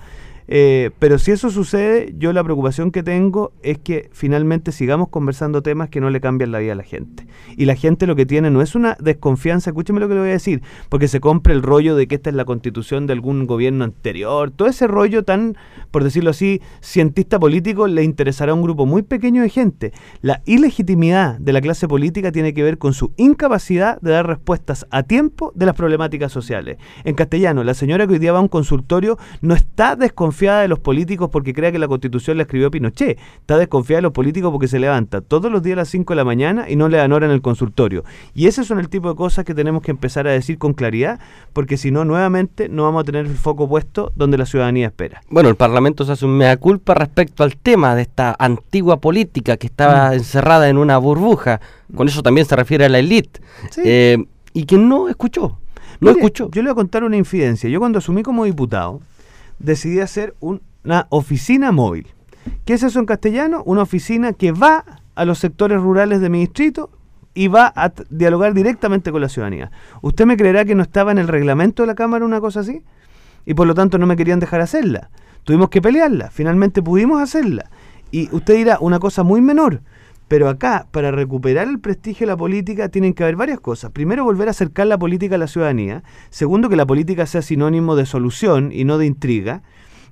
Eh, 0.48 0.90
pero 0.98 1.18
si 1.18 1.30
eso 1.30 1.50
sucede, 1.50 2.14
yo 2.18 2.32
la 2.32 2.42
preocupación 2.42 2.90
que 2.90 3.02
tengo 3.02 3.52
es 3.62 3.78
que 3.78 4.10
finalmente 4.12 4.72
sigamos 4.72 5.08
conversando 5.08 5.62
temas 5.62 5.88
que 5.88 6.00
no 6.00 6.10
le 6.10 6.20
cambian 6.20 6.52
la 6.52 6.58
vida 6.58 6.72
a 6.72 6.76
la 6.76 6.82
gente. 6.82 7.26
Y 7.56 7.64
la 7.66 7.76
gente 7.76 8.06
lo 8.06 8.16
que 8.16 8.26
tiene 8.26 8.50
no 8.50 8.62
es 8.62 8.74
una 8.74 8.96
desconfianza, 9.00 9.70
escúcheme 9.70 10.00
lo 10.00 10.08
que 10.08 10.14
le 10.14 10.20
voy 10.20 10.30
a 10.30 10.32
decir, 10.32 10.62
porque 10.88 11.08
se 11.08 11.20
compre 11.20 11.54
el 11.54 11.62
rollo 11.62 11.96
de 11.96 12.06
que 12.06 12.16
esta 12.16 12.30
es 12.30 12.36
la 12.36 12.44
constitución 12.44 13.06
de 13.06 13.12
algún 13.12 13.46
gobierno 13.46 13.84
anterior. 13.84 14.50
Todo 14.50 14.68
ese 14.68 14.86
rollo 14.86 15.24
tan, 15.24 15.56
por 15.90 16.04
decirlo 16.04 16.30
así, 16.30 16.60
cientista 16.80 17.38
político 17.38 17.86
le 17.86 18.02
interesará 18.02 18.52
a 18.52 18.54
un 18.54 18.62
grupo 18.62 18.86
muy 18.86 19.02
pequeño 19.02 19.42
de 19.42 19.48
gente. 19.48 19.92
La 20.20 20.42
ilegitimidad 20.46 21.38
de 21.38 21.52
la 21.52 21.60
clase 21.60 21.88
política 21.88 22.32
tiene 22.32 22.54
que 22.54 22.62
ver 22.62 22.78
con 22.78 22.94
su 22.94 23.12
incapacidad 23.16 24.00
de 24.00 24.10
dar 24.10 24.26
respuestas 24.26 24.86
a 24.90 25.02
tiempo 25.02 25.52
de 25.54 25.66
las 25.66 25.74
problemáticas 25.74 26.32
sociales. 26.32 26.78
En 27.04 27.14
castellano, 27.14 27.64
la 27.64 27.74
señora 27.74 28.06
que 28.06 28.14
hoy 28.14 28.18
día 28.18 28.32
va 28.32 28.38
a 28.38 28.42
un 28.42 28.48
consultorio 28.48 29.18
no 29.40 29.54
está 29.54 29.96
desconfiada 29.96 30.31
desconfiada 30.32 30.62
de 30.62 30.68
los 30.68 30.78
políticos 30.78 31.28
porque 31.30 31.52
crea 31.52 31.70
que 31.70 31.78
la 31.78 31.88
constitución 31.88 32.38
la 32.38 32.44
escribió 32.44 32.70
Pinochet. 32.70 33.18
Está 33.40 33.58
desconfiada 33.58 33.98
de 33.98 34.02
los 34.02 34.12
políticos 34.12 34.50
porque 34.50 34.66
se 34.66 34.78
levanta 34.78 35.20
todos 35.20 35.52
los 35.52 35.62
días 35.62 35.74
a 35.74 35.80
las 35.80 35.88
5 35.90 36.12
de 36.12 36.16
la 36.16 36.24
mañana 36.24 36.70
y 36.70 36.76
no 36.76 36.88
le 36.88 36.96
dan 36.96 37.12
hora 37.12 37.26
en 37.26 37.32
el 37.32 37.42
consultorio. 37.42 38.02
Y 38.34 38.46
ese 38.46 38.64
son 38.64 38.78
el 38.78 38.88
tipo 38.88 39.10
de 39.10 39.14
cosas 39.14 39.44
que 39.44 39.54
tenemos 39.54 39.82
que 39.82 39.90
empezar 39.90 40.26
a 40.26 40.30
decir 40.30 40.56
con 40.56 40.72
claridad, 40.72 41.20
porque 41.52 41.76
si 41.76 41.90
no, 41.90 42.04
nuevamente 42.04 42.68
no 42.70 42.84
vamos 42.84 43.02
a 43.02 43.04
tener 43.04 43.26
el 43.26 43.36
foco 43.36 43.68
puesto 43.68 44.12
donde 44.16 44.38
la 44.38 44.46
ciudadanía 44.46 44.86
espera. 44.86 45.20
Bueno, 45.28 45.50
el 45.50 45.56
Parlamento 45.56 46.04
se 46.04 46.12
hace 46.12 46.24
un 46.24 46.38
mea 46.38 46.56
culpa 46.56 46.94
respecto 46.94 47.44
al 47.44 47.56
tema 47.56 47.94
de 47.94 48.02
esta 48.02 48.34
antigua 48.38 49.00
política 49.00 49.58
que 49.58 49.66
estaba 49.66 50.10
mm. 50.10 50.14
encerrada 50.14 50.68
en 50.68 50.78
una 50.78 50.96
burbuja. 50.96 51.60
Con 51.94 52.08
eso 52.08 52.22
también 52.22 52.46
se 52.46 52.56
refiere 52.56 52.86
a 52.86 52.88
la 52.88 52.98
élite. 52.98 53.40
Eh, 53.84 54.16
y 54.54 54.64
que 54.64 54.78
no 54.78 55.08
escuchó. 55.08 55.58
No 56.00 56.10
escuchó. 56.10 56.50
Yo 56.50 56.62
le 56.62 56.68
voy 56.68 56.72
a 56.72 56.74
contar 56.74 57.04
una 57.04 57.16
infidencia. 57.16 57.70
Yo 57.70 57.78
cuando 57.78 57.98
asumí 57.98 58.22
como 58.22 58.44
diputado, 58.44 59.00
decidí 59.62 60.00
hacer 60.00 60.34
una 60.40 61.06
oficina 61.08 61.72
móvil. 61.72 62.06
¿Qué 62.64 62.74
es 62.74 62.82
eso 62.82 62.98
en 62.98 63.06
castellano? 63.06 63.62
Una 63.64 63.82
oficina 63.82 64.32
que 64.32 64.52
va 64.52 64.84
a 65.14 65.24
los 65.24 65.38
sectores 65.38 65.80
rurales 65.80 66.20
de 66.20 66.28
mi 66.28 66.40
distrito 66.40 66.90
y 67.34 67.48
va 67.48 67.72
a 67.74 67.92
dialogar 68.10 68.52
directamente 68.54 69.10
con 69.10 69.20
la 69.20 69.28
ciudadanía. 69.28 69.70
¿Usted 70.02 70.26
me 70.26 70.36
creerá 70.36 70.64
que 70.64 70.74
no 70.74 70.82
estaba 70.82 71.12
en 71.12 71.18
el 71.18 71.28
reglamento 71.28 71.82
de 71.82 71.86
la 71.86 71.94
Cámara 71.94 72.24
una 72.24 72.40
cosa 72.40 72.60
así? 72.60 72.82
Y 73.46 73.54
por 73.54 73.66
lo 73.66 73.74
tanto 73.74 73.98
no 73.98 74.06
me 74.06 74.16
querían 74.16 74.40
dejar 74.40 74.60
hacerla. 74.60 75.10
Tuvimos 75.44 75.70
que 75.70 75.82
pelearla, 75.82 76.30
finalmente 76.30 76.82
pudimos 76.82 77.20
hacerla. 77.20 77.70
Y 78.10 78.28
usted 78.34 78.54
dirá, 78.54 78.78
una 78.80 78.98
cosa 78.98 79.22
muy 79.22 79.40
menor, 79.40 79.80
pero 80.32 80.48
acá, 80.48 80.86
para 80.92 81.10
recuperar 81.10 81.68
el 81.68 81.78
prestigio 81.78 82.26
de 82.26 82.32
la 82.32 82.38
política, 82.38 82.88
tienen 82.88 83.12
que 83.12 83.22
haber 83.22 83.36
varias 83.36 83.60
cosas. 83.60 83.90
Primero, 83.90 84.24
volver 84.24 84.48
a 84.48 84.52
acercar 84.52 84.86
la 84.86 84.96
política 84.96 85.34
a 85.34 85.38
la 85.38 85.46
ciudadanía. 85.46 86.04
Segundo, 86.30 86.70
que 86.70 86.76
la 86.76 86.86
política 86.86 87.26
sea 87.26 87.42
sinónimo 87.42 87.96
de 87.96 88.06
solución 88.06 88.70
y 88.72 88.84
no 88.84 88.96
de 88.96 89.04
intriga. 89.04 89.62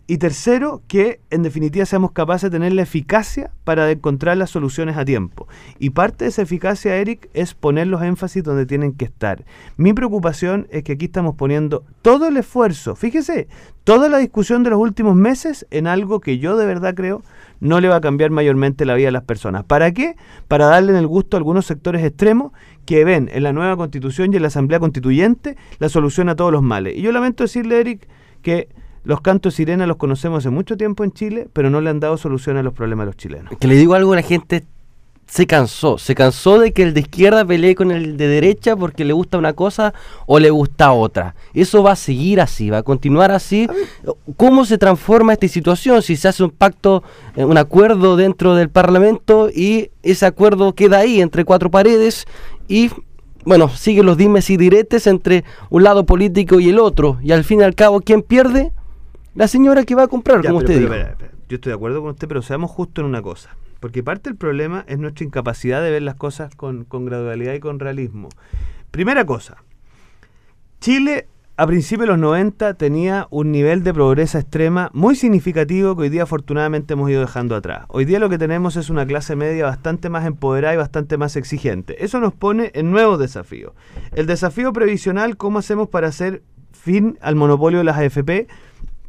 Y 0.07 0.19
tercero, 0.19 0.83
que 0.89 1.21
en 1.31 1.43
definitiva 1.43 1.87
seamos 1.87 2.11
capaces 2.11 2.51
de 2.51 2.59
tener 2.59 2.73
la 2.73 2.83
eficacia 2.83 3.53
para 3.63 3.89
encontrar 3.91 4.37
las 4.37 4.51
soluciones 4.51 4.97
a 4.97 5.05
tiempo. 5.05 5.47
Y 5.79 5.91
parte 5.91 6.25
de 6.25 6.31
esa 6.31 6.43
eficacia, 6.43 6.97
Eric, 6.97 7.31
es 7.33 7.55
poner 7.55 7.87
los 7.87 8.03
énfasis 8.03 8.43
donde 8.43 8.67
tienen 8.67 8.93
que 8.93 9.05
estar. 9.05 9.45
Mi 9.77 9.93
preocupación 9.93 10.67
es 10.71 10.83
que 10.83 10.93
aquí 10.93 11.05
estamos 11.05 11.37
poniendo 11.37 11.85
todo 12.03 12.27
el 12.27 12.37
esfuerzo, 12.37 12.97
fíjese, 12.97 13.47
toda 13.85 14.09
la 14.09 14.19
discusión 14.19 14.63
de 14.63 14.71
los 14.71 14.81
últimos 14.81 15.15
meses 15.15 15.67
en 15.71 15.87
algo 15.87 16.21
que 16.21 16.39
yo 16.39 16.57
de 16.57 16.67
verdad 16.67 16.95
creo 16.95 17.23
no 17.61 17.81
le 17.81 17.89
va 17.89 17.97
a 17.97 18.01
cambiar 18.01 18.31
mayormente 18.31 18.85
la 18.85 18.95
vida 18.95 19.09
a 19.09 19.13
las 19.13 19.25
personas. 19.25 19.65
¿Para 19.65 19.93
qué? 19.93 20.17
Para 20.49 20.67
darle 20.67 20.93
en 20.93 20.99
el 20.99 21.07
gusto 21.07 21.37
a 21.37 21.39
algunos 21.39 21.67
sectores 21.67 22.05
extremos 22.05 22.53
que 22.87 23.05
ven 23.05 23.31
en 23.33 23.43
la 23.43 23.53
nueva 23.53 23.77
constitución 23.77 24.33
y 24.33 24.37
en 24.37 24.43
la 24.43 24.49
asamblea 24.49 24.81
constituyente 24.81 25.57
la 25.79 25.89
solución 25.89 26.29
a 26.29 26.37
todos 26.37 26.53
los 26.53 26.63
males. 26.63 26.97
Y 26.97 27.03
yo 27.03 27.13
lamento 27.13 27.45
decirle, 27.45 27.81
Eric, 27.81 28.09
que 28.43 28.69
los 29.05 29.21
cantos 29.21 29.55
sirena 29.55 29.87
los 29.87 29.97
conocemos 29.97 30.39
hace 30.39 30.51
mucho 30.51 30.77
tiempo 30.77 31.05
en 31.05 31.13
Chile, 31.13 31.49
pero 31.53 31.71
no 31.71 31.81
le 31.81 31.91
han 31.91 32.01
dado 32.01 32.17
solución 32.17 32.57
a 32.57 32.63
los 32.63 32.75
problemas 32.75 33.05
a 33.05 33.07
los 33.07 33.17
chilenos. 33.17 33.53
Que 33.59 33.67
le 33.67 33.77
digo 33.77 33.95
algo, 33.95 34.15
la 34.15 34.23
gente 34.23 34.65
se 35.31 35.47
cansó, 35.47 35.97
se 35.97 36.17
cansó 36.17 36.59
de 36.59 36.73
que 36.73 36.83
el 36.83 36.93
de 36.93 37.01
izquierda 37.03 37.45
pelee 37.45 37.77
con 37.77 37.93
el 37.93 38.17
de 38.17 38.27
derecha 38.27 38.75
porque 38.75 39.05
le 39.05 39.13
gusta 39.13 39.39
una 39.39 39.53
cosa 39.53 39.95
o 40.27 40.41
le 40.41 40.51
gusta 40.51 40.91
otra. 40.91 41.37
Eso 41.55 41.85
va 41.85 41.93
a 41.93 41.97
seguir 41.97 42.41
así, 42.41 42.69
va 42.69 42.79
a 42.79 42.83
continuar 42.83 43.31
así. 43.31 43.69
¿Cómo 44.37 44.65
se 44.65 44.77
transforma 44.77 45.33
esta 45.33 45.47
situación 45.47 46.03
si 46.03 46.17
se 46.17 46.27
hace 46.27 46.43
un 46.43 46.51
pacto, 46.51 47.05
eh, 47.37 47.45
un 47.45 47.59
acuerdo 47.59 48.17
dentro 48.17 48.57
del 48.57 48.71
Parlamento 48.71 49.49
y 49.55 49.93
ese 50.03 50.27
acuerdo 50.27 50.75
queda 50.75 50.99
ahí 50.99 51.21
entre 51.21 51.45
cuatro 51.45 51.71
paredes 51.71 52.27
y 52.67 52.91
bueno, 53.45 53.69
siguen 53.69 54.07
los 54.07 54.17
dimes 54.17 54.51
y 54.51 54.57
diretes 54.57 55.07
entre 55.07 55.45
un 55.71 55.85
lado 55.85 56.05
político 56.07 56.59
y 56.59 56.71
el 56.71 56.81
otro 56.81 57.19
y 57.23 57.31
al 57.31 57.45
fin 57.45 57.61
y 57.61 57.63
al 57.63 57.77
cabo 57.77 58.01
¿quién 58.01 58.23
pierde? 58.23 58.73
La 59.35 59.49
señora 59.49 59.85
que 59.85 59.95
va 59.95 60.05
a 60.05 60.09
comprar, 60.09 60.45
como 60.45 60.59
usted 60.59 60.79
dijo. 60.81 60.95
Yo 61.49 61.57
estoy 61.57 61.71
de 61.71 61.75
acuerdo 61.75 62.01
con 62.01 62.11
usted, 62.11 62.29
pero 62.29 62.43
seamos 62.43 62.71
justos 62.71 63.03
en 63.03 63.09
una 63.09 63.23
cosa. 63.23 63.57
Porque 63.81 64.03
parte 64.03 64.31
del 64.31 64.37
problema 64.37 64.85
es 64.87 64.99
nuestra 64.99 65.25
incapacidad 65.25 65.83
de 65.83 65.91
ver 65.91 66.03
las 66.03 66.15
cosas 66.15 66.55
con, 66.55 66.85
con 66.85 67.07
gradualidad 67.07 67.55
y 67.55 67.61
con 67.61 67.79
realismo. 67.79 68.29
Primera 68.91 69.25
cosa, 69.25 69.57
Chile 70.81 71.29
a 71.61 71.67
principios 71.67 72.07
de 72.07 72.13
los 72.13 72.19
90 72.19 72.73
tenía 72.73 73.27
un 73.29 73.53
nivel 73.53 73.85
de 73.85 73.93
pobreza 73.93 74.39
extrema 74.39 74.89
muy 74.95 75.15
significativo 75.15 75.95
que 75.95 76.05
hoy 76.05 76.09
día 76.09 76.23
afortunadamente 76.23 76.95
hemos 76.95 77.11
ido 77.11 77.21
dejando 77.21 77.55
atrás. 77.55 77.85
Hoy 77.89 78.07
día 78.07 78.19
lo 78.19 78.31
que 78.31 78.39
tenemos 78.39 78.77
es 78.77 78.89
una 78.89 79.05
clase 79.05 79.37
media 79.37 79.67
bastante 79.67 80.09
más 80.09 80.25
empoderada 80.25 80.73
y 80.73 80.79
bastante 80.79 81.19
más 81.19 81.37
exigente. 81.37 82.03
Eso 82.03 82.19
nos 82.19 82.33
pone 82.33 82.71
en 82.73 82.91
nuevos 82.91 83.19
desafíos. 83.19 83.75
El 84.13 84.25
desafío 84.25 84.73
previsional, 84.73 85.37
¿cómo 85.37 85.59
hacemos 85.59 85.91
para 85.91 86.09
hacer 86.09 86.43
fin 86.73 87.19
al 87.21 87.37
monopolio 87.37 87.81
de 87.81 87.85
las 87.85 87.99
AFP? 87.99 88.49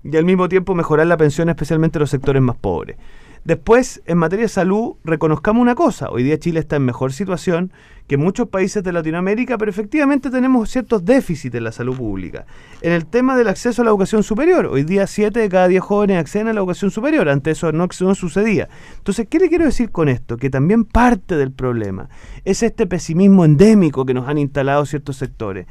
Y 0.03 0.15
al 0.17 0.25
mismo 0.25 0.49
tiempo 0.49 0.75
mejorar 0.75 1.07
la 1.07 1.17
pensión, 1.17 1.49
especialmente 1.49 1.97
en 1.97 2.01
los 2.01 2.09
sectores 2.09 2.41
más 2.41 2.55
pobres. 2.55 2.97
Después, 3.43 4.03
en 4.05 4.17
materia 4.19 4.45
de 4.45 4.49
salud, 4.49 4.95
reconozcamos 5.03 5.61
una 5.61 5.73
cosa. 5.73 6.09
Hoy 6.11 6.23
día 6.23 6.37
Chile 6.37 6.59
está 6.59 6.75
en 6.75 6.85
mejor 6.85 7.11
situación 7.11 7.71
que 8.11 8.17
muchos 8.17 8.49
países 8.49 8.83
de 8.83 8.91
Latinoamérica, 8.91 9.57
pero 9.57 9.71
efectivamente 9.71 10.29
tenemos 10.29 10.69
ciertos 10.69 11.05
déficits 11.05 11.55
en 11.55 11.63
la 11.63 11.71
salud 11.71 11.95
pública. 11.95 12.45
En 12.81 12.91
el 12.91 13.05
tema 13.05 13.37
del 13.37 13.47
acceso 13.47 13.81
a 13.81 13.85
la 13.85 13.91
educación 13.91 14.21
superior, 14.21 14.65
hoy 14.65 14.83
día 14.83 15.07
7 15.07 15.39
de 15.39 15.47
cada 15.47 15.69
10 15.69 15.81
jóvenes 15.81 16.17
acceden 16.17 16.49
a 16.49 16.53
la 16.53 16.59
educación 16.59 16.91
superior, 16.91 17.29
antes 17.29 17.57
eso 17.57 17.71
no, 17.71 17.87
sucedía. 18.13 18.67
Entonces, 18.97 19.27
¿qué 19.29 19.39
le 19.39 19.47
quiero 19.47 19.63
decir 19.63 19.91
con 19.91 20.09
esto? 20.09 20.35
Que 20.35 20.49
también 20.49 20.83
parte 20.83 21.37
del 21.37 21.53
problema 21.53 22.09
es 22.43 22.63
este 22.63 22.85
pesimismo 22.85 23.45
endémico 23.45 24.05
que 24.05 24.13
nos 24.13 24.27
han 24.27 24.37
instalado 24.39 24.85
ciertos 24.85 25.15
sectores, 25.15 25.67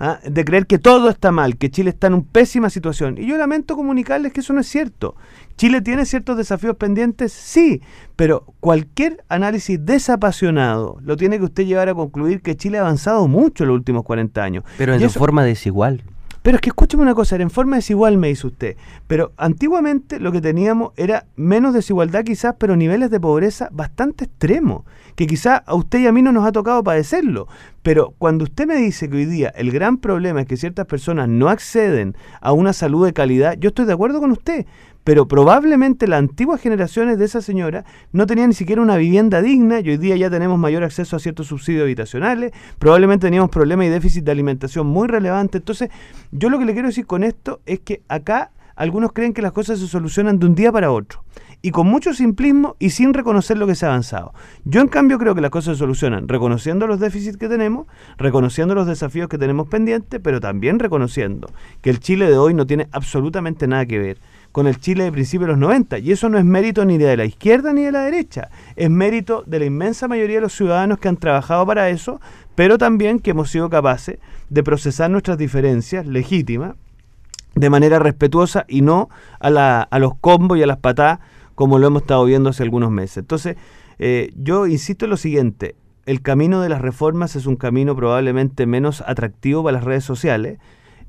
¿ah? 0.00 0.18
de 0.28 0.44
creer 0.44 0.66
que 0.66 0.80
todo 0.80 1.08
está 1.10 1.30
mal, 1.30 1.56
que 1.58 1.70
Chile 1.70 1.90
está 1.90 2.08
en 2.08 2.14
una 2.14 2.24
pésima 2.24 2.70
situación. 2.70 3.18
Y 3.18 3.26
yo 3.26 3.36
lamento 3.36 3.76
comunicarles 3.76 4.32
que 4.32 4.40
eso 4.40 4.52
no 4.52 4.62
es 4.62 4.66
cierto. 4.66 5.14
¿Chile 5.56 5.80
tiene 5.80 6.04
ciertos 6.04 6.36
desafíos 6.36 6.76
pendientes? 6.76 7.32
Sí, 7.32 7.80
pero 8.16 8.44
cualquier 8.58 9.22
análisis 9.28 9.78
desapasionado 9.84 10.98
lo 11.00 11.16
tiene 11.16 11.38
que 11.38 11.44
usted 11.44 11.64
llevar 11.64 11.83
a 11.88 11.94
concluir 11.94 12.42
que 12.42 12.56
Chile 12.56 12.78
ha 12.78 12.82
avanzado 12.82 13.28
mucho 13.28 13.64
en 13.64 13.68
los 13.68 13.76
últimos 13.76 14.04
40 14.04 14.42
años. 14.42 14.64
Pero 14.78 14.94
en 14.94 15.10
forma 15.10 15.44
desigual. 15.44 16.02
Pero 16.44 16.56
es 16.56 16.60
que 16.60 16.68
escúcheme 16.68 17.02
una 17.02 17.14
cosa, 17.14 17.36
era 17.36 17.42
en 17.42 17.48
forma 17.48 17.76
desigual, 17.76 18.18
me 18.18 18.28
dice 18.28 18.46
usted. 18.46 18.76
Pero 19.06 19.32
antiguamente 19.38 20.20
lo 20.20 20.30
que 20.30 20.42
teníamos 20.42 20.92
era 20.98 21.24
menos 21.36 21.72
desigualdad 21.72 22.22
quizás, 22.22 22.56
pero 22.58 22.76
niveles 22.76 23.10
de 23.10 23.18
pobreza 23.18 23.70
bastante 23.72 24.26
extremos, 24.26 24.82
que 25.14 25.26
quizás 25.26 25.62
a 25.64 25.74
usted 25.74 26.00
y 26.00 26.06
a 26.06 26.12
mí 26.12 26.20
no 26.20 26.32
nos 26.32 26.46
ha 26.46 26.52
tocado 26.52 26.84
padecerlo. 26.84 27.48
Pero 27.84 28.14
cuando 28.16 28.44
usted 28.44 28.66
me 28.66 28.76
dice 28.76 29.10
que 29.10 29.16
hoy 29.18 29.26
día 29.26 29.50
el 29.50 29.70
gran 29.70 29.98
problema 29.98 30.40
es 30.40 30.46
que 30.46 30.56
ciertas 30.56 30.86
personas 30.86 31.28
no 31.28 31.50
acceden 31.50 32.16
a 32.40 32.52
una 32.52 32.72
salud 32.72 33.04
de 33.04 33.12
calidad, 33.12 33.58
yo 33.60 33.68
estoy 33.68 33.84
de 33.84 33.92
acuerdo 33.92 34.20
con 34.20 34.30
usted 34.30 34.64
pero 35.04 35.28
probablemente 35.28 36.08
las 36.08 36.20
antiguas 36.20 36.62
generaciones 36.62 37.18
de 37.18 37.26
esa 37.26 37.42
señora 37.42 37.84
no 38.12 38.26
tenían 38.26 38.48
ni 38.48 38.54
siquiera 38.54 38.80
una 38.80 38.96
vivienda 38.96 39.42
digna 39.42 39.80
y 39.80 39.90
hoy 39.90 39.98
día 39.98 40.16
ya 40.16 40.30
tenemos 40.30 40.58
mayor 40.58 40.82
acceso 40.82 41.14
a 41.14 41.18
ciertos 41.18 41.48
subsidios 41.48 41.82
habitacionales, 41.82 42.52
probablemente 42.78 43.26
teníamos 43.26 43.50
problemas 43.50 43.84
y 43.86 43.90
déficit 43.90 44.24
de 44.24 44.32
alimentación 44.32 44.86
muy 44.86 45.06
relevantes. 45.06 45.60
Entonces, 45.60 45.90
yo 46.32 46.48
lo 46.48 46.58
que 46.58 46.64
le 46.64 46.72
quiero 46.72 46.88
decir 46.88 47.04
con 47.04 47.22
esto 47.22 47.60
es 47.66 47.80
que 47.80 48.00
acá 48.08 48.50
algunos 48.76 49.12
creen 49.12 49.34
que 49.34 49.42
las 49.42 49.52
cosas 49.52 49.78
se 49.78 49.86
solucionan 49.86 50.38
de 50.38 50.46
un 50.46 50.54
día 50.54 50.72
para 50.72 50.90
otro 50.90 51.22
y 51.64 51.70
con 51.70 51.86
mucho 51.86 52.12
simplismo 52.12 52.76
y 52.78 52.90
sin 52.90 53.14
reconocer 53.14 53.56
lo 53.56 53.66
que 53.66 53.74
se 53.74 53.86
ha 53.86 53.88
avanzado. 53.88 54.34
Yo 54.66 54.82
en 54.82 54.88
cambio 54.88 55.18
creo 55.18 55.34
que 55.34 55.40
las 55.40 55.50
cosas 55.50 55.76
se 55.76 55.78
solucionan 55.78 56.28
reconociendo 56.28 56.86
los 56.86 57.00
déficits 57.00 57.38
que 57.38 57.48
tenemos, 57.48 57.86
reconociendo 58.18 58.74
los 58.74 58.86
desafíos 58.86 59.30
que 59.30 59.38
tenemos 59.38 59.66
pendientes, 59.68 60.20
pero 60.22 60.40
también 60.40 60.78
reconociendo 60.78 61.48
que 61.80 61.88
el 61.88 62.00
Chile 62.00 62.28
de 62.28 62.36
hoy 62.36 62.52
no 62.52 62.66
tiene 62.66 62.88
absolutamente 62.92 63.66
nada 63.66 63.86
que 63.86 63.98
ver 63.98 64.18
con 64.52 64.66
el 64.66 64.78
Chile 64.78 65.04
de 65.04 65.12
principios 65.12 65.46
de 65.46 65.52
los 65.52 65.58
90. 65.58 66.00
Y 66.00 66.12
eso 66.12 66.28
no 66.28 66.36
es 66.36 66.44
mérito 66.44 66.84
ni 66.84 66.98
de 66.98 67.16
la 67.16 67.24
izquierda 67.24 67.72
ni 67.72 67.80
de 67.80 67.92
la 67.92 68.02
derecha, 68.02 68.50
es 68.76 68.90
mérito 68.90 69.42
de 69.46 69.60
la 69.60 69.64
inmensa 69.64 70.06
mayoría 70.06 70.36
de 70.36 70.42
los 70.42 70.52
ciudadanos 70.52 70.98
que 70.98 71.08
han 71.08 71.16
trabajado 71.16 71.64
para 71.64 71.88
eso, 71.88 72.20
pero 72.54 72.76
también 72.76 73.20
que 73.20 73.30
hemos 73.30 73.50
sido 73.50 73.70
capaces 73.70 74.18
de 74.50 74.62
procesar 74.62 75.08
nuestras 75.08 75.38
diferencias 75.38 76.06
legítimas 76.06 76.74
de 77.54 77.70
manera 77.70 77.98
respetuosa 78.00 78.66
y 78.68 78.82
no 78.82 79.08
a, 79.40 79.48
la, 79.48 79.80
a 79.80 79.98
los 79.98 80.14
combos 80.20 80.58
y 80.58 80.62
a 80.62 80.66
las 80.66 80.76
patadas 80.76 81.20
como 81.54 81.78
lo 81.78 81.86
hemos 81.86 82.02
estado 82.02 82.24
viendo 82.24 82.50
hace 82.50 82.62
algunos 82.62 82.90
meses. 82.90 83.18
Entonces, 83.18 83.56
eh, 83.98 84.32
yo 84.36 84.66
insisto 84.66 85.06
en 85.06 85.10
lo 85.10 85.16
siguiente, 85.16 85.76
el 86.06 86.20
camino 86.20 86.60
de 86.60 86.68
las 86.68 86.80
reformas 86.80 87.36
es 87.36 87.46
un 87.46 87.56
camino 87.56 87.96
probablemente 87.96 88.66
menos 88.66 89.02
atractivo 89.06 89.62
para 89.62 89.78
las 89.78 89.84
redes 89.84 90.04
sociales, 90.04 90.58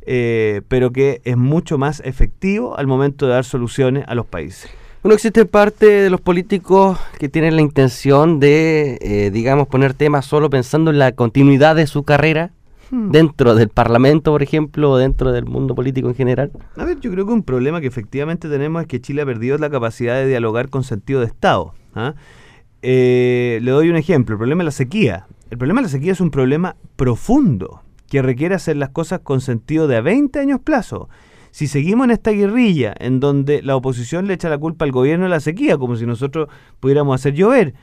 eh, 0.05 0.61
pero 0.67 0.91
que 0.91 1.21
es 1.23 1.35
mucho 1.35 1.77
más 1.77 2.01
efectivo 2.05 2.77
al 2.77 2.87
momento 2.87 3.25
de 3.25 3.33
dar 3.33 3.45
soluciones 3.45 4.05
a 4.07 4.15
los 4.15 4.25
países. 4.25 4.69
Bueno, 5.01 5.15
existe 5.15 5.45
parte 5.45 5.85
de 5.85 6.09
los 6.09 6.21
políticos 6.21 6.97
que 7.19 7.29
tienen 7.29 7.55
la 7.55 7.61
intención 7.61 8.39
de, 8.39 8.97
eh, 9.01 9.29
digamos, 9.31 9.67
poner 9.67 9.93
temas 9.93 10.25
solo 10.25 10.49
pensando 10.49 10.89
en 10.89 10.97
la 10.97 11.11
continuidad 11.11 11.75
de 11.75 11.85
su 11.85 12.03
carrera 12.03 12.51
hmm. 12.91 13.11
dentro 13.11 13.55
del 13.55 13.69
Parlamento, 13.69 14.31
por 14.31 14.43
ejemplo, 14.43 14.91
o 14.91 14.97
dentro 14.97 15.31
del 15.31 15.45
mundo 15.45 15.75
político 15.75 16.07
en 16.07 16.15
general. 16.15 16.51
A 16.75 16.85
ver, 16.85 16.99
yo 16.99 17.11
creo 17.11 17.25
que 17.25 17.33
un 17.33 17.43
problema 17.43 17.81
que 17.81 17.87
efectivamente 17.87 18.49
tenemos 18.49 18.81
es 18.81 18.87
que 18.87 19.01
Chile 19.01 19.21
ha 19.21 19.25
perdido 19.25 19.57
la 19.57 19.69
capacidad 19.69 20.15
de 20.15 20.27
dialogar 20.27 20.69
con 20.69 20.83
sentido 20.83 21.19
de 21.21 21.27
Estado. 21.27 21.73
¿ah? 21.95 22.13
Eh, 22.81 23.59
le 23.61 23.71
doy 23.71 23.89
un 23.89 23.95
ejemplo, 23.95 24.33
el 24.33 24.37
problema 24.37 24.61
de 24.61 24.65
la 24.65 24.71
sequía. 24.71 25.27
El 25.49 25.57
problema 25.57 25.81
de 25.81 25.87
la 25.87 25.89
sequía 25.89 26.11
es 26.11 26.21
un 26.21 26.31
problema 26.31 26.75
profundo 26.95 27.81
que 28.09 28.21
requiere 28.21 28.55
hacer 28.55 28.77
las 28.77 28.89
cosas 28.89 29.21
con 29.21 29.41
sentido 29.41 29.87
de 29.87 29.97
a 29.97 30.01
20 30.01 30.39
años 30.39 30.59
plazo. 30.63 31.09
Si 31.51 31.67
seguimos 31.67 32.05
en 32.05 32.11
esta 32.11 32.31
guerrilla 32.31 32.93
en 32.99 33.19
donde 33.19 33.61
la 33.61 33.75
oposición 33.75 34.27
le 34.27 34.33
echa 34.33 34.49
la 34.49 34.57
culpa 34.57 34.83
al 34.85 34.91
gobierno 34.91 35.25
de 35.25 35.29
la 35.29 35.39
sequía, 35.39 35.77
como 35.77 35.95
si 35.95 36.05
nosotros 36.05 36.49
pudiéramos 36.79 37.15
hacer 37.15 37.33
llover, 37.33 37.73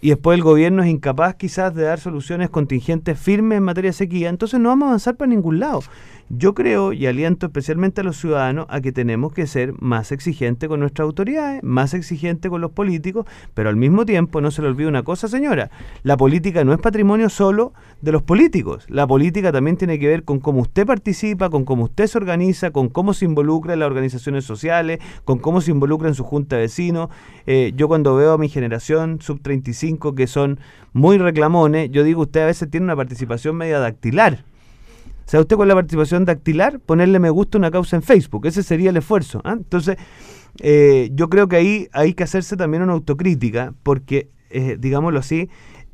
y 0.00 0.10
después 0.10 0.36
el 0.36 0.42
gobierno 0.42 0.82
es 0.82 0.88
incapaz 0.88 1.34
quizás 1.34 1.74
de 1.74 1.82
dar 1.84 2.00
soluciones 2.00 2.50
contingentes 2.50 3.18
firmes 3.18 3.58
en 3.58 3.64
materia 3.64 3.90
de 3.90 3.94
sequía, 3.94 4.28
entonces 4.28 4.58
no 4.60 4.70
vamos 4.70 4.86
a 4.86 4.88
avanzar 4.88 5.16
para 5.16 5.28
ningún 5.28 5.60
lado. 5.60 5.82
Yo 6.32 6.54
creo 6.54 6.92
y 6.92 7.06
aliento 7.06 7.46
especialmente 7.46 8.02
a 8.02 8.04
los 8.04 8.16
ciudadanos 8.16 8.66
a 8.68 8.80
que 8.80 8.92
tenemos 8.92 9.32
que 9.32 9.48
ser 9.48 9.74
más 9.80 10.12
exigentes 10.12 10.68
con 10.68 10.78
nuestras 10.78 11.04
autoridades, 11.04 11.60
más 11.64 11.92
exigentes 11.92 12.48
con 12.48 12.60
los 12.60 12.70
políticos, 12.70 13.26
pero 13.52 13.68
al 13.68 13.74
mismo 13.74 14.06
tiempo 14.06 14.40
no 14.40 14.52
se 14.52 14.62
le 14.62 14.68
olvide 14.68 14.86
una 14.86 15.02
cosa, 15.02 15.26
señora, 15.26 15.72
la 16.04 16.16
política 16.16 16.62
no 16.62 16.72
es 16.72 16.78
patrimonio 16.78 17.28
solo 17.30 17.72
de 18.00 18.12
los 18.12 18.22
políticos, 18.22 18.86
la 18.88 19.08
política 19.08 19.50
también 19.50 19.76
tiene 19.76 19.98
que 19.98 20.06
ver 20.06 20.22
con 20.22 20.38
cómo 20.38 20.60
usted 20.60 20.86
participa, 20.86 21.50
con 21.50 21.64
cómo 21.64 21.84
usted 21.84 22.06
se 22.06 22.18
organiza, 22.18 22.70
con 22.70 22.90
cómo 22.90 23.12
se 23.12 23.24
involucra 23.24 23.72
en 23.72 23.80
las 23.80 23.88
organizaciones 23.88 24.44
sociales, 24.44 25.00
con 25.24 25.40
cómo 25.40 25.60
se 25.60 25.72
involucra 25.72 26.08
en 26.08 26.14
su 26.14 26.22
junta 26.22 26.54
de 26.54 26.62
vecinos. 26.62 27.08
Eh, 27.46 27.72
yo 27.74 27.88
cuando 27.88 28.14
veo 28.14 28.34
a 28.34 28.38
mi 28.38 28.48
generación 28.48 29.20
sub 29.20 29.40
35 29.42 29.89
que 29.98 30.26
son 30.26 30.60
muy 30.92 31.18
reclamones, 31.18 31.90
yo 31.90 32.04
digo, 32.04 32.22
usted 32.22 32.42
a 32.42 32.46
veces 32.46 32.70
tiene 32.70 32.84
una 32.84 32.96
participación 32.96 33.56
media 33.56 33.78
dactilar 33.78 34.44
o 35.26 35.30
sea, 35.30 35.38
usted 35.42 35.54
con 35.54 35.68
la 35.68 35.76
participación 35.76 36.24
dactilar, 36.24 36.80
ponerle 36.80 37.20
me 37.20 37.30
gusta 37.30 37.56
una 37.56 37.70
causa 37.70 37.94
en 37.94 38.02
Facebook, 38.02 38.46
ese 38.46 38.64
sería 38.64 38.90
el 38.90 38.96
esfuerzo. 38.96 39.40
¿ah? 39.44 39.52
Entonces, 39.52 39.96
eh, 40.58 41.08
yo 41.14 41.30
creo 41.30 41.46
que 41.46 41.54
ahí 41.54 41.88
hay 41.92 42.14
que 42.14 42.24
hacerse 42.24 42.56
también 42.56 42.82
una 42.82 42.94
autocrítica, 42.94 43.72
porque, 43.84 44.28
eh, 44.50 44.76
digámoslo 44.76 45.20
así, 45.20 45.48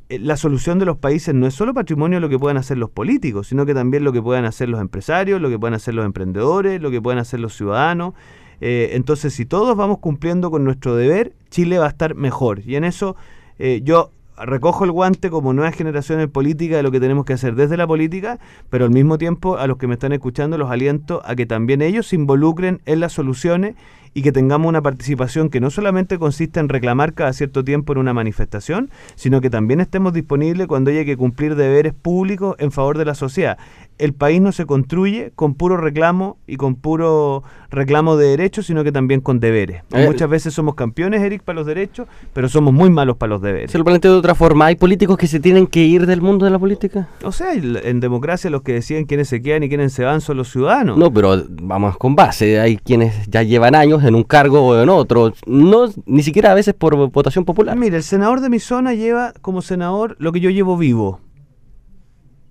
eh, 0.09 0.17
la 0.17 0.37
solución 0.37 0.79
de 0.79 0.85
los 0.85 0.97
países 0.97 1.35
no 1.35 1.45
es 1.45 1.53
solo 1.53 1.75
patrimonio 1.75 2.19
lo 2.19 2.29
que 2.29 2.39
puedan 2.39 2.57
hacer 2.57 2.79
los 2.79 2.89
políticos, 2.89 3.49
sino 3.49 3.67
que 3.67 3.75
también 3.75 4.03
lo 4.03 4.11
que 4.11 4.23
puedan 4.23 4.45
hacer 4.45 4.69
los 4.69 4.81
empresarios, 4.81 5.39
lo 5.39 5.51
que 5.51 5.59
puedan 5.59 5.75
hacer 5.75 5.93
los 5.93 6.07
emprendedores, 6.07 6.81
lo 6.81 6.89
que 6.89 6.99
puedan 6.99 7.19
hacer 7.19 7.39
los 7.39 7.55
ciudadanos. 7.55 8.15
Entonces, 8.59 9.35
si 9.35 9.45
todos 9.45 9.77
vamos 9.77 9.99
cumpliendo 9.99 10.49
con 10.49 10.63
nuestro 10.63 10.95
deber, 10.95 11.33
Chile 11.51 11.77
va 11.77 11.85
a 11.85 11.89
estar 11.89 12.15
mejor. 12.15 12.61
Y 12.65 12.75
en 12.75 12.85
eso 12.85 13.15
eh, 13.59 13.81
yo 13.83 14.11
recojo 14.37 14.85
el 14.85 14.91
guante 14.91 15.29
como 15.29 15.53
nuevas 15.53 15.75
generaciones 15.75 16.27
políticas 16.27 16.77
de 16.77 16.83
lo 16.83 16.91
que 16.91 16.99
tenemos 16.99 17.25
que 17.25 17.33
hacer 17.33 17.55
desde 17.55 17.77
la 17.77 17.87
política, 17.87 18.39
pero 18.69 18.85
al 18.85 18.91
mismo 18.91 19.17
tiempo 19.17 19.57
a 19.57 19.67
los 19.67 19.77
que 19.77 19.87
me 19.87 19.95
están 19.95 20.11
escuchando 20.11 20.57
los 20.57 20.69
aliento 20.69 21.21
a 21.25 21.35
que 21.35 21.45
también 21.45 21.81
ellos 21.81 22.07
se 22.07 22.15
involucren 22.15 22.81
en 22.85 22.99
las 22.99 23.13
soluciones 23.13 23.75
y 24.13 24.21
que 24.21 24.31
tengamos 24.31 24.69
una 24.69 24.81
participación 24.81 25.49
que 25.49 25.59
no 25.59 25.69
solamente 25.69 26.17
consiste 26.17 26.59
en 26.59 26.69
reclamar 26.69 27.13
cada 27.13 27.33
cierto 27.33 27.63
tiempo 27.63 27.93
en 27.93 27.99
una 27.99 28.13
manifestación, 28.13 28.89
sino 29.15 29.41
que 29.41 29.49
también 29.49 29.79
estemos 29.79 30.13
disponibles 30.13 30.67
cuando 30.67 30.91
haya 30.91 31.05
que 31.05 31.17
cumplir 31.17 31.55
deberes 31.55 31.93
públicos 31.93 32.55
en 32.59 32.71
favor 32.71 32.97
de 32.97 33.05
la 33.05 33.15
sociedad 33.15 33.57
el 33.97 34.13
país 34.13 34.41
no 34.41 34.51
se 34.51 34.65
construye 34.65 35.31
con 35.35 35.55
puro 35.55 35.77
reclamo 35.77 36.37
y 36.47 36.57
con 36.57 36.75
puro 36.75 37.43
reclamo 37.69 38.15
de 38.17 38.27
derechos, 38.27 38.65
sino 38.67 38.83
que 38.83 38.91
también 38.91 39.21
con 39.21 39.39
deberes. 39.39 39.83
Eh, 39.91 40.05
muchas 40.05 40.29
veces 40.29 40.53
somos 40.53 40.75
campeones, 40.75 41.21
Eric, 41.21 41.43
para 41.43 41.57
los 41.57 41.65
derechos, 41.65 42.07
pero 42.33 42.49
somos 42.49 42.73
muy 42.73 42.89
malos 42.89 43.17
para 43.17 43.31
los 43.31 43.41
deberes. 43.41 43.71
Se 43.71 43.77
lo 43.77 43.83
planteo 43.83 44.13
de 44.13 44.19
otra 44.19 44.35
forma. 44.35 44.67
¿Hay 44.67 44.75
políticos 44.75 45.17
que 45.17 45.27
se 45.27 45.39
tienen 45.39 45.67
que 45.67 45.83
ir 45.83 46.05
del 46.05 46.21
mundo 46.21 46.45
de 46.45 46.51
la 46.51 46.59
política? 46.59 47.07
O 47.23 47.31
sea, 47.31 47.53
en 47.53 47.99
democracia 47.99 48.49
los 48.49 48.61
que 48.61 48.73
deciden 48.73 49.05
quiénes 49.05 49.27
se 49.27 49.41
quedan 49.41 49.63
y 49.63 49.69
quiénes 49.69 49.93
se 49.93 50.03
van 50.03 50.21
son 50.21 50.37
los 50.37 50.49
ciudadanos. 50.51 50.97
No, 50.97 51.11
pero 51.11 51.43
vamos 51.49 51.97
con 51.97 52.15
base. 52.15 52.59
Hay 52.59 52.77
quienes 52.77 53.27
ya 53.27 53.43
llevan 53.43 53.75
años 53.75 54.03
en 54.03 54.15
un 54.15 54.23
cargo 54.23 54.61
o 54.61 54.81
en 54.81 54.89
otro. 54.89 55.33
No, 55.45 55.89
ni 56.05 56.23
siquiera 56.23 56.51
a 56.51 56.55
veces 56.55 56.73
por 56.73 56.95
votación 57.09 57.45
popular. 57.45 57.75
Mire, 57.77 57.97
el 57.97 58.03
senador 58.03 58.41
de 58.41 58.49
mi 58.49 58.59
zona 58.59 58.93
lleva 58.93 59.33
como 59.41 59.61
senador 59.61 60.15
lo 60.19 60.31
que 60.31 60.39
yo 60.39 60.49
llevo 60.49 60.77
vivo 60.77 61.19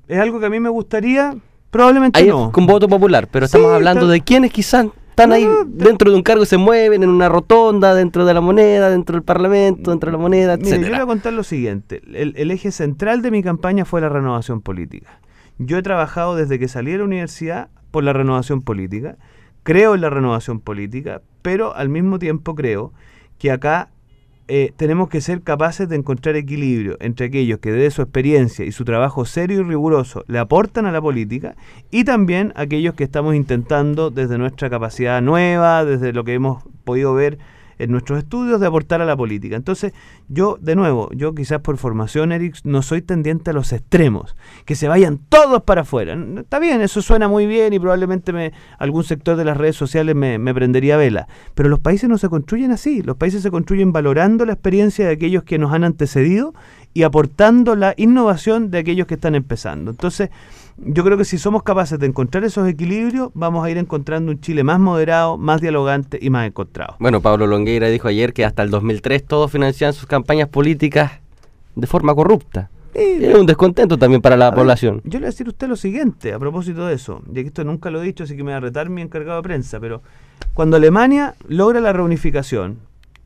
¿Es 0.09 0.19
algo 0.19 0.41
que 0.41 0.47
a 0.47 0.51
mí 0.51 0.61
me 0.61 0.69
gustaría? 0.69 1.37
Probablemente 1.71 2.25
no. 2.27 2.53
Con 2.53 2.67
voto 2.67 2.89
popular, 2.89 3.29
pero 3.31 3.47
estamos 3.47 3.73
hablando 3.73 4.07
de 4.07 4.21
quienes 4.21 4.53
quizás 4.53 4.87
están 5.11 5.33
ahí 5.33 5.49
dentro 5.67 6.11
de 6.11 6.17
un 6.17 6.23
cargo, 6.23 6.45
se 6.45 6.59
mueven 6.59 7.03
en 7.03 7.09
una 7.09 7.29
rotonda, 7.29 7.95
dentro 7.95 8.27
de 8.27 8.35
la 8.35 8.43
moneda, 8.43 8.91
dentro 8.91 9.15
del 9.15 9.23
parlamento, 9.23 9.91
dentro 9.91 10.11
de 10.11 10.13
la 10.13 10.23
moneda, 10.23 10.55
etc. 10.55 10.83
Yo 10.83 10.89
voy 10.89 10.95
a 10.95 11.07
contar 11.07 11.33
lo 11.33 11.43
siguiente. 11.43 12.03
El, 12.13 12.51
eje 12.51 12.71
central 12.71 13.23
de 13.23 13.31
mi 13.31 13.43
campaña 13.43 13.87
fue 13.87 14.03
la 14.03 14.11
renovación 14.11 14.61
política. 14.61 15.21
Yo 15.59 15.79
he 15.79 15.83
trabajado 15.83 16.37
desde 16.37 16.59
que 16.59 16.69
salí 16.69 16.93
de 16.93 16.99
la 16.99 17.05
universidad 17.05 17.69
por 17.91 18.05
la 18.05 18.13
renovación 18.13 18.61
política. 18.61 19.17
Creo 19.63 19.95
en 19.95 20.03
la 20.03 20.11
renovación 20.11 20.61
política, 20.61 21.23
pero 21.41 21.75
al 21.75 21.89
mismo 21.89 22.19
tiempo 22.19 22.55
creo 22.55 22.93
que 23.39 23.51
acá 23.51 23.89
eh, 24.49 24.73
tenemos 24.77 25.09
que 25.09 25.21
ser 25.21 25.43
capaces 25.43 25.89
de 25.89 25.97
encontrar 25.97 26.37
equilibrio 26.37 26.97
entre 27.01 27.27
aquellos 27.27 27.59
que 27.59 27.73
de 27.73 27.91
su 27.91 28.03
experiencia 28.03 28.65
y 28.65 28.71
su 28.71 28.85
trabajo 28.85 29.25
serio 29.25 29.61
y 29.61 29.65
riguroso 29.65 30.23
le 30.29 30.39
aportan 30.39 30.87
a 30.87 30.93
la 30.93 31.03
política 31.03 31.57
y 31.91 32.05
también 32.05 32.53
aquellos 32.55 32.95
que 32.95 33.03
estamos 33.03 33.35
intentando 33.35 34.11
desde 34.11 34.39
nuestra 34.39 34.71
capacidad 34.71 35.21
nueva, 35.21 35.85
desde 35.85 36.13
lo 36.13 36.23
que 36.23 36.35
hemos 36.35 36.63
podido 36.85 37.13
ver 37.13 37.39
en 37.79 37.91
nuestros 37.91 38.19
estudios 38.19 38.61
de 38.61 38.67
aportar 38.67 39.01
a 39.01 39.05
la 39.05 39.17
política. 39.17 39.57
Entonces, 39.57 39.93
yo, 40.29 40.59
de 40.61 40.77
nuevo, 40.77 41.11
yo 41.13 41.35
quizás 41.35 41.61
por 41.61 41.77
formación, 41.77 42.33
Eric, 42.33 42.57
no 42.65 42.83
soy 42.83 43.03
tendiente 43.03 43.51
a 43.51 43.53
los 43.53 43.73
extremos, 43.73 44.37
que 44.65 44.75
se 44.75 44.89
vayan 44.89 45.19
todos 45.29 45.63
para 45.63 45.83
afuera. 45.83 46.17
Está 46.39 46.59
bien, 46.59 46.81
eso 46.81 47.03
suena 47.03 47.29
muy 47.29 47.47
bien 47.47 47.73
y 47.73 47.79
probablemente 47.79 48.33
me, 48.33 48.53
algún 48.79 49.05
sector 49.05 49.37
de 49.37 49.45
las 49.45 49.57
redes 49.57 49.77
sociales 49.77 50.15
me, 50.15 50.39
me 50.39 50.55
prendería 50.55 50.97
vela, 50.97 51.29
pero 51.55 51.69
los 51.69 51.81
países 51.81 52.09
no 52.09 52.19
se 52.19 52.29
construyen 52.29 52.73
así, 52.73 53.03
los 53.03 53.17
países 53.17 53.43
se 53.43 53.51
construyen 53.51 53.93
valorando 53.93 54.45
la 54.45 54.53
experiencia 54.53 55.07
de 55.07 55.13
aquellos 55.13 55.45
que 55.45 55.59
nos 55.59 55.73
han 55.73 55.85
antecedido 55.85 56.55
y 56.95 57.03
aportando 57.03 57.77
la 57.77 57.93
innovación 57.99 58.71
de 58.71 58.79
aquellos 58.79 59.07
que 59.07 59.15
están 59.15 59.35
empezando. 59.35 59.91
Entonces, 59.91 60.31
yo 60.79 61.05
creo 61.05 61.17
que 61.17 61.25
si 61.25 61.39
somos 61.39 61.63
capaces 61.63 61.99
de 61.99 62.07
encontrar 62.07 62.45
esos 62.45 62.69
equilibrios, 62.69 63.31
vamos 63.35 63.65
a 63.65 63.71
ir 63.71 63.79
encontrando 63.79 64.31
un 64.31 64.41
Chile 64.41 64.63
más 64.63 64.79
moderado, 64.79 65.39
más 65.39 65.61
dialogante 65.61 66.19
y 66.21 66.31
más 66.31 66.47
encontrado. 66.47 66.97
Bueno, 66.99 67.21
Pablo 67.21 67.47
Longueira 67.47 67.89
dijo 67.89 68.09
ayer 68.09 68.33
que 68.33 68.45
hasta 68.45 68.63
el 68.63 68.71
2003 68.71 69.25
todos 69.25 69.51
financiaban 69.51 69.95
sus 69.95 70.07
campañas 70.07 70.49
políticas 70.49 71.13
de 71.75 71.87
forma 71.87 72.15
corrupta. 72.15 72.71
es 72.95 73.35
un 73.35 73.47
descontento 73.47 73.99
también 73.99 74.21
para 74.21 74.37
la 74.37 74.55
población. 74.55 75.01
yo 75.05 75.13
le 75.13 75.19
voy 75.19 75.25
a 75.25 75.31
decir 75.31 75.47
a 75.47 75.51
usted 75.51 75.69
lo 75.69 75.77
siguiente 75.77 76.33
a 76.33 76.39
propósito 76.39 76.87
de 76.87 76.95
eso, 76.95 77.23
ya 77.27 77.43
que 77.43 77.49
esto 77.49 77.65
nunca 77.65 77.91
lo 77.91 78.03
he 78.03 78.05
dicho, 78.05 78.25
así 78.25 78.37
que 78.37 78.45
me 78.45 78.53
va 78.53 78.59
a 78.59 78.61
retar 78.61 78.89
mi 78.89 79.03
encargado 79.03 79.39
de 79.39 79.43
prensa, 79.43 79.81
pero 79.81 80.03
cuando 80.55 80.77
Alemania 80.77 81.35
logra 81.49 81.81
la 81.81 81.93
reunificación, 81.93 82.79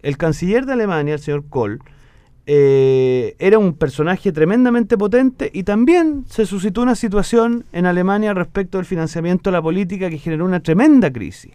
el 0.03 0.17
canciller 0.17 0.67
de 0.67 0.73
Alemania, 0.73 1.15
el 1.15 1.21
señor 1.21 1.45
Kohl, 1.49 1.81
eh, 2.53 3.37
era 3.39 3.61
un 3.61 3.75
personaje 3.75 4.33
tremendamente 4.33 4.99
potente 4.99 5.53
y 5.55 5.63
también 5.63 6.25
se 6.29 6.47
suscitó 6.47 6.83
una 6.83 6.97
situación 6.97 7.65
en 7.71 7.87
Alemania 7.87 8.35
respecto 8.35 8.79
del 8.79 8.87
financiamiento 8.87 9.51
de 9.51 9.53
la 9.57 9.63
política 9.63 10.11
que 10.11 10.19
generó 10.19 10.47
una 10.47 10.59
tremenda 10.59 11.13
crisis. 11.13 11.53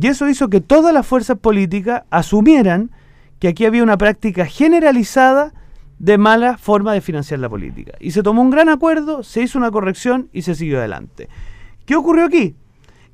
Y 0.00 0.06
eso 0.06 0.28
hizo 0.28 0.48
que 0.48 0.60
todas 0.60 0.94
las 0.94 1.04
fuerzas 1.04 1.36
políticas 1.36 2.04
asumieran 2.10 2.92
que 3.40 3.48
aquí 3.48 3.64
había 3.64 3.82
una 3.82 3.98
práctica 3.98 4.46
generalizada 4.46 5.52
de 5.98 6.16
mala 6.16 6.58
forma 6.58 6.92
de 6.92 7.00
financiar 7.00 7.40
la 7.40 7.48
política. 7.48 7.94
Y 7.98 8.12
se 8.12 8.22
tomó 8.22 8.40
un 8.40 8.50
gran 8.50 8.68
acuerdo, 8.68 9.24
se 9.24 9.42
hizo 9.42 9.58
una 9.58 9.72
corrección 9.72 10.28
y 10.32 10.42
se 10.42 10.54
siguió 10.54 10.78
adelante. 10.78 11.28
¿Qué 11.86 11.96
ocurrió 11.96 12.24
aquí? 12.24 12.54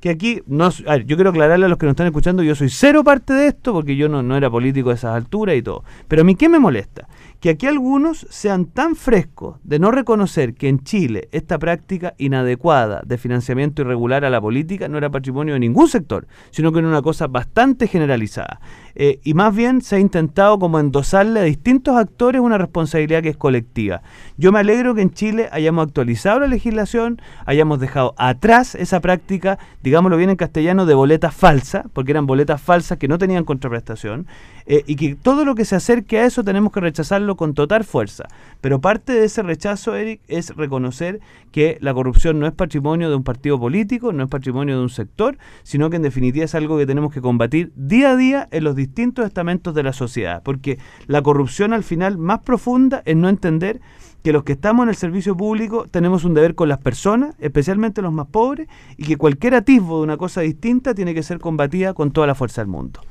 que 0.03 0.09
aquí, 0.09 0.43
no, 0.47 0.69
yo 0.69 1.15
quiero 1.15 1.29
aclararle 1.29 1.65
a 1.65 1.69
los 1.69 1.77
que 1.77 1.85
nos 1.85 1.93
están 1.93 2.07
escuchando, 2.07 2.43
yo 2.43 2.55
soy 2.55 2.67
cero 2.67 3.05
parte 3.05 3.31
de 3.31 3.47
esto 3.47 3.71
porque 3.71 3.95
yo 3.95 4.09
no, 4.09 4.21
no 4.21 4.35
era 4.35 4.49
político 4.49 4.89
de 4.89 4.95
esas 4.95 5.15
alturas 5.15 5.55
y 5.55 5.61
todo. 5.61 5.85
Pero 6.09 6.23
a 6.23 6.25
mí, 6.25 6.35
¿qué 6.35 6.49
me 6.49 6.59
molesta? 6.59 7.07
Que 7.43 7.49
aquí 7.49 7.67
algunos 7.67 8.25
sean 8.29 8.67
tan 8.67 8.95
frescos 8.95 9.57
de 9.65 9.77
no 9.77 9.91
reconocer 9.91 10.53
que 10.53 10.69
en 10.69 10.81
Chile 10.85 11.27
esta 11.33 11.59
práctica 11.59 12.13
inadecuada 12.17 13.01
de 13.05 13.17
financiamiento 13.17 13.81
irregular 13.81 14.23
a 14.23 14.29
la 14.29 14.39
política 14.39 14.87
no 14.87 14.97
era 14.97 15.09
patrimonio 15.09 15.55
de 15.55 15.59
ningún 15.59 15.89
sector, 15.89 16.25
sino 16.51 16.71
que 16.71 16.79
era 16.79 16.87
una 16.87 17.01
cosa 17.01 17.27
bastante 17.27 17.87
generalizada. 17.87 18.61
Eh, 18.95 19.19
y 19.23 19.33
más 19.33 19.55
bien 19.55 19.81
se 19.81 19.95
ha 19.95 19.99
intentado 19.99 20.59
como 20.59 20.79
endosarle 20.79 21.39
a 21.39 21.43
distintos 21.43 21.95
actores 21.95 22.41
una 22.41 22.57
responsabilidad 22.57 23.23
que 23.23 23.29
es 23.29 23.37
colectiva. 23.37 24.01
Yo 24.37 24.51
me 24.51 24.59
alegro 24.59 24.93
que 24.95 25.01
en 25.01 25.11
Chile 25.11 25.49
hayamos 25.51 25.87
actualizado 25.87 26.39
la 26.39 26.47
legislación, 26.47 27.21
hayamos 27.45 27.79
dejado 27.79 28.13
atrás 28.17 28.75
esa 28.75 28.99
práctica, 28.99 29.57
digámoslo 29.81 30.17
bien 30.17 30.29
en 30.29 30.35
castellano, 30.35 30.85
de 30.85 30.93
boletas 30.93 31.33
falsas, 31.33 31.85
porque 31.93 32.11
eran 32.11 32.25
boletas 32.25 32.61
falsas 32.61 32.97
que 32.97 33.07
no 33.07 33.17
tenían 33.17 33.45
contraprestación, 33.45 34.27
eh, 34.65 34.83
y 34.87 34.95
que 34.95 35.15
todo 35.15 35.43
lo 35.43 35.55
que 35.55 35.65
se 35.65 35.75
acerque 35.75 36.19
a 36.19 36.25
eso 36.25 36.43
tenemos 36.43 36.71
que 36.71 36.79
rechazarlo 36.79 37.35
con 37.35 37.53
total 37.53 37.83
fuerza. 37.83 38.25
Pero 38.61 38.79
parte 38.79 39.13
de 39.13 39.25
ese 39.25 39.43
rechazo, 39.43 39.95
Eric, 39.95 40.21
es 40.27 40.55
reconocer 40.55 41.19
que 41.51 41.77
la 41.81 41.93
corrupción 41.93 42.39
no 42.39 42.47
es 42.47 42.53
patrimonio 42.53 43.09
de 43.09 43.15
un 43.15 43.23
partido 43.23 43.59
político, 43.59 44.13
no 44.13 44.23
es 44.23 44.29
patrimonio 44.29 44.77
de 44.77 44.83
un 44.83 44.89
sector, 44.89 45.37
sino 45.63 45.89
que 45.89 45.97
en 45.97 46.01
definitiva 46.01 46.45
es 46.45 46.55
algo 46.55 46.77
que 46.77 46.85
tenemos 46.85 47.13
que 47.13 47.21
combatir 47.21 47.71
día 47.75 48.11
a 48.11 48.15
día 48.15 48.47
en 48.51 48.63
los 48.63 48.75
distintos 48.75 48.82
estamentos 49.25 49.73
de 49.73 49.83
la 49.83 49.93
sociedad, 49.93 50.41
porque 50.43 50.79
la 51.07 51.21
corrupción 51.21 51.73
al 51.73 51.83
final 51.83 52.17
más 52.17 52.39
profunda 52.39 53.01
es 53.05 53.15
no 53.15 53.29
entender 53.29 53.81
que 54.23 54.31
los 54.31 54.43
que 54.43 54.53
estamos 54.53 54.83
en 54.83 54.89
el 54.89 54.95
servicio 54.95 55.35
público 55.35 55.85
tenemos 55.91 56.23
un 56.23 56.33
deber 56.33 56.55
con 56.55 56.69
las 56.69 56.77
personas, 56.77 57.35
especialmente 57.39 58.01
los 58.01 58.13
más 58.13 58.27
pobres, 58.27 58.69
y 58.97 59.03
que 59.03 59.17
cualquier 59.17 59.53
atisbo 59.55 59.97
de 59.97 60.03
una 60.03 60.17
cosa 60.17 60.41
distinta 60.41 60.95
tiene 60.95 61.13
que 61.13 61.23
ser 61.23 61.39
combatida 61.39 61.93
con 61.93 62.11
toda 62.11 62.25
la 62.25 62.33
fuerza 62.33 62.61
del 62.61 62.69
mundo. 62.69 63.01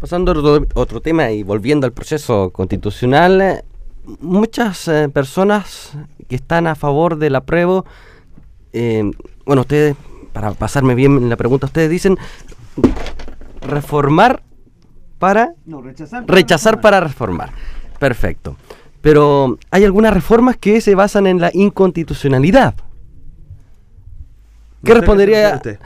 Pasando 0.00 0.32
a 0.32 0.78
otro, 0.78 1.00
tema 1.00 1.30
y 1.32 1.42
volviendo 1.42 1.86
al 1.86 1.92
proceso 1.92 2.50
constitucional, 2.50 3.64
muchas 4.20 4.86
eh, 4.86 5.08
personas 5.08 5.96
que 6.28 6.36
están 6.36 6.66
a 6.68 6.76
favor 6.76 7.16
del 7.16 7.34
apruebo, 7.34 7.84
eh, 8.72 9.10
bueno, 9.44 9.62
ustedes, 9.62 9.96
para 10.32 10.52
pasarme 10.52 10.94
bien 10.94 11.28
la 11.28 11.36
pregunta, 11.36 11.66
ustedes 11.66 11.90
dicen 11.90 12.18
reformar 13.62 14.42
para... 15.18 15.54
rechazar, 16.26 16.80
para 16.80 17.00
reformar. 17.00 17.50
Perfecto. 17.98 18.56
Pero 19.00 19.58
hay 19.70 19.84
algunas 19.84 20.12
reformas 20.12 20.56
que 20.56 20.80
se 20.80 20.94
basan 20.94 21.26
en 21.26 21.40
la 21.40 21.50
inconstitucionalidad. 21.52 22.74
¿Qué 24.82 24.94
respondería 24.94 25.54
usted? 25.56 25.78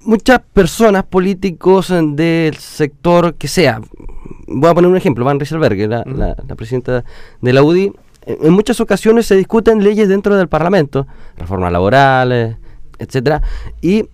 muchas 0.00 0.40
personas, 0.52 1.04
políticos 1.04 1.92
del 2.12 2.56
sector 2.56 3.34
que 3.34 3.48
sea, 3.48 3.80
voy 4.46 4.70
a 4.70 4.74
poner 4.74 4.90
un 4.90 4.96
ejemplo, 4.96 5.24
Van 5.24 5.38
Rieselberg, 5.38 5.88
la, 5.88 6.04
la, 6.06 6.54
presidenta 6.54 7.04
de 7.40 7.52
la 7.52 7.62
UDI, 7.62 7.92
en 8.26 8.52
muchas 8.52 8.80
ocasiones 8.80 9.26
se 9.26 9.36
discuten 9.36 9.82
leyes 9.82 10.08
dentro 10.08 10.36
del 10.36 10.48
Parlamento, 10.48 11.06
reformas 11.36 11.72
laborales, 11.72 12.56
etcétera, 12.98 13.42
y 13.80 14.08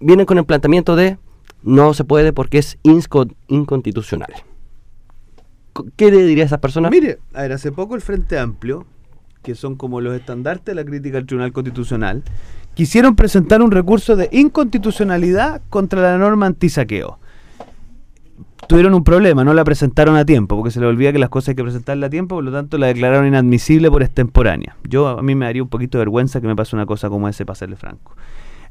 vienen 0.00 0.26
con 0.26 0.38
el 0.38 0.44
planteamiento 0.44 0.96
de 0.96 1.18
no 1.64 1.94
se 1.94 2.04
puede 2.04 2.32
porque 2.32 2.58
es 2.58 2.78
inconstitucional. 2.82 4.32
¿Qué 5.96 6.10
le 6.10 6.22
diría 6.22 6.44
a 6.44 6.46
esas 6.46 6.60
personas? 6.60 6.92
Mire, 6.92 7.18
a 7.32 7.42
ver, 7.42 7.52
hace 7.52 7.72
poco 7.72 7.96
el 7.96 8.00
Frente 8.00 8.38
Amplio, 8.38 8.86
que 9.42 9.54
son 9.54 9.74
como 9.74 10.00
los 10.00 10.14
estandartes 10.14 10.66
de 10.66 10.74
la 10.74 10.84
crítica 10.84 11.18
al 11.18 11.26
Tribunal 11.26 11.52
Constitucional, 11.52 12.22
quisieron 12.74 13.16
presentar 13.16 13.62
un 13.62 13.70
recurso 13.70 14.14
de 14.14 14.28
inconstitucionalidad 14.30 15.62
contra 15.70 16.00
la 16.00 16.18
norma 16.18 16.46
antisaqueo. 16.46 17.18
Tuvieron 18.68 18.94
un 18.94 19.04
problema, 19.04 19.44
no 19.44 19.52
la 19.52 19.64
presentaron 19.64 20.16
a 20.16 20.24
tiempo, 20.24 20.56
porque 20.56 20.70
se 20.70 20.80
le 20.80 20.86
olvida 20.86 21.12
que 21.12 21.18
las 21.18 21.28
cosas 21.28 21.50
hay 21.50 21.54
que 21.56 21.62
presentarla 21.62 22.06
a 22.06 22.10
tiempo, 22.10 22.36
por 22.36 22.44
lo 22.44 22.52
tanto 22.52 22.78
la 22.78 22.86
declararon 22.86 23.26
inadmisible 23.26 23.90
por 23.90 24.02
extemporánea. 24.02 24.76
Yo 24.88 25.08
a 25.08 25.22
mí 25.22 25.34
me 25.34 25.44
daría 25.44 25.62
un 25.62 25.68
poquito 25.68 25.98
de 25.98 26.02
vergüenza 26.02 26.40
que 26.40 26.46
me 26.46 26.56
pase 26.56 26.74
una 26.76 26.86
cosa 26.86 27.10
como 27.10 27.28
ese, 27.28 27.44
para 27.44 27.56
serle 27.56 27.76
franco. 27.76 28.16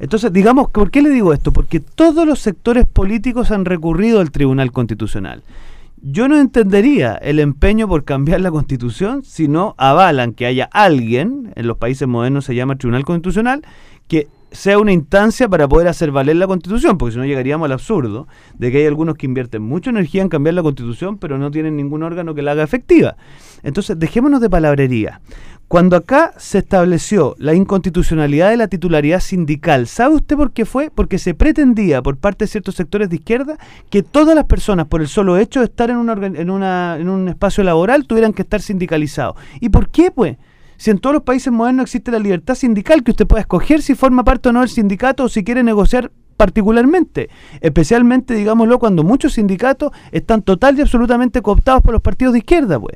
Entonces, 0.03 0.33
digamos, 0.33 0.69
¿por 0.69 0.91
qué 0.91 1.01
le 1.01 1.09
digo 1.09 1.31
esto? 1.31 1.53
Porque 1.53 1.79
todos 1.79 2.27
los 2.27 2.39
sectores 2.39 2.85
políticos 2.85 3.51
han 3.51 3.63
recurrido 3.63 4.19
al 4.19 4.31
Tribunal 4.31 4.73
Constitucional. 4.73 5.43
Yo 6.01 6.27
no 6.27 6.37
entendería 6.37 7.13
el 7.15 7.39
empeño 7.39 7.87
por 7.87 8.03
cambiar 8.03 8.41
la 8.41 8.51
constitución 8.51 9.23
si 9.23 9.47
no 9.47 9.75
avalan 9.77 10.33
que 10.33 10.45
haya 10.45 10.67
alguien, 10.73 11.53
en 11.55 11.67
los 11.67 11.77
países 11.77 12.05
modernos 12.05 12.43
se 12.43 12.53
llama 12.53 12.75
Tribunal 12.75 13.05
Constitucional, 13.05 13.61
que 14.09 14.27
sea 14.51 14.77
una 14.77 14.91
instancia 14.91 15.47
para 15.47 15.69
poder 15.69 15.87
hacer 15.87 16.11
valer 16.11 16.35
la 16.35 16.47
constitución, 16.47 16.97
porque 16.97 17.13
si 17.13 17.17
no 17.17 17.25
llegaríamos 17.25 17.65
al 17.65 17.71
absurdo 17.71 18.27
de 18.55 18.71
que 18.71 18.79
hay 18.79 18.85
algunos 18.85 19.15
que 19.15 19.25
invierten 19.25 19.63
mucha 19.63 19.89
energía 19.89 20.21
en 20.21 20.27
cambiar 20.27 20.53
la 20.53 20.63
constitución, 20.63 21.17
pero 21.17 21.37
no 21.37 21.49
tienen 21.49 21.77
ningún 21.77 22.03
órgano 22.03 22.35
que 22.35 22.41
la 22.41 22.51
haga 22.51 22.63
efectiva. 22.63 23.15
Entonces, 23.63 23.97
dejémonos 23.97 24.41
de 24.41 24.49
palabrería. 24.49 25.21
Cuando 25.73 25.95
acá 25.97 26.35
se 26.37 26.59
estableció 26.59 27.33
la 27.39 27.55
inconstitucionalidad 27.55 28.51
de 28.51 28.57
la 28.57 28.67
titularidad 28.67 29.19
sindical, 29.19 29.87
¿sabe 29.87 30.13
usted 30.13 30.35
por 30.35 30.51
qué 30.51 30.65
fue? 30.65 30.91
Porque 30.93 31.17
se 31.17 31.33
pretendía 31.33 32.03
por 32.03 32.17
parte 32.17 32.45
de 32.45 32.49
ciertos 32.49 32.75
sectores 32.75 33.09
de 33.09 33.15
izquierda 33.15 33.57
que 33.89 34.03
todas 34.03 34.35
las 34.35 34.45
personas, 34.45 34.85
por 34.85 35.01
el 35.01 35.07
solo 35.07 35.35
hecho 35.35 35.61
de 35.61 35.65
estar 35.65 35.89
en, 35.89 35.97
en, 36.35 36.49
una, 36.51 36.97
en 36.99 37.09
un 37.09 37.27
espacio 37.27 37.63
laboral, 37.63 38.05
tuvieran 38.05 38.33
que 38.33 38.43
estar 38.43 38.61
sindicalizados. 38.61 39.35
¿Y 39.61 39.69
por 39.69 39.89
qué, 39.89 40.11
pues? 40.11 40.37
Si 40.77 40.91
en 40.91 40.99
todos 40.99 41.15
los 41.15 41.23
países 41.23 41.51
modernos 41.51 41.85
existe 41.85 42.11
la 42.11 42.19
libertad 42.19 42.53
sindical, 42.53 43.03
que 43.03 43.09
usted 43.09 43.25
pueda 43.25 43.41
escoger 43.41 43.81
si 43.81 43.95
forma 43.95 44.23
parte 44.23 44.49
o 44.49 44.51
no 44.51 44.59
del 44.59 44.69
sindicato 44.69 45.23
o 45.23 45.27
si 45.27 45.43
quiere 45.43 45.63
negociar 45.63 46.11
particularmente, 46.37 47.31
especialmente, 47.61 48.35
digámoslo, 48.35 48.77
cuando 48.77 49.03
muchos 49.03 49.33
sindicatos 49.33 49.91
están 50.11 50.43
total 50.43 50.77
y 50.77 50.81
absolutamente 50.81 51.41
cooptados 51.41 51.81
por 51.81 51.93
los 51.93 52.01
partidos 52.03 52.33
de 52.33 52.39
izquierda, 52.39 52.79
pues. 52.79 52.95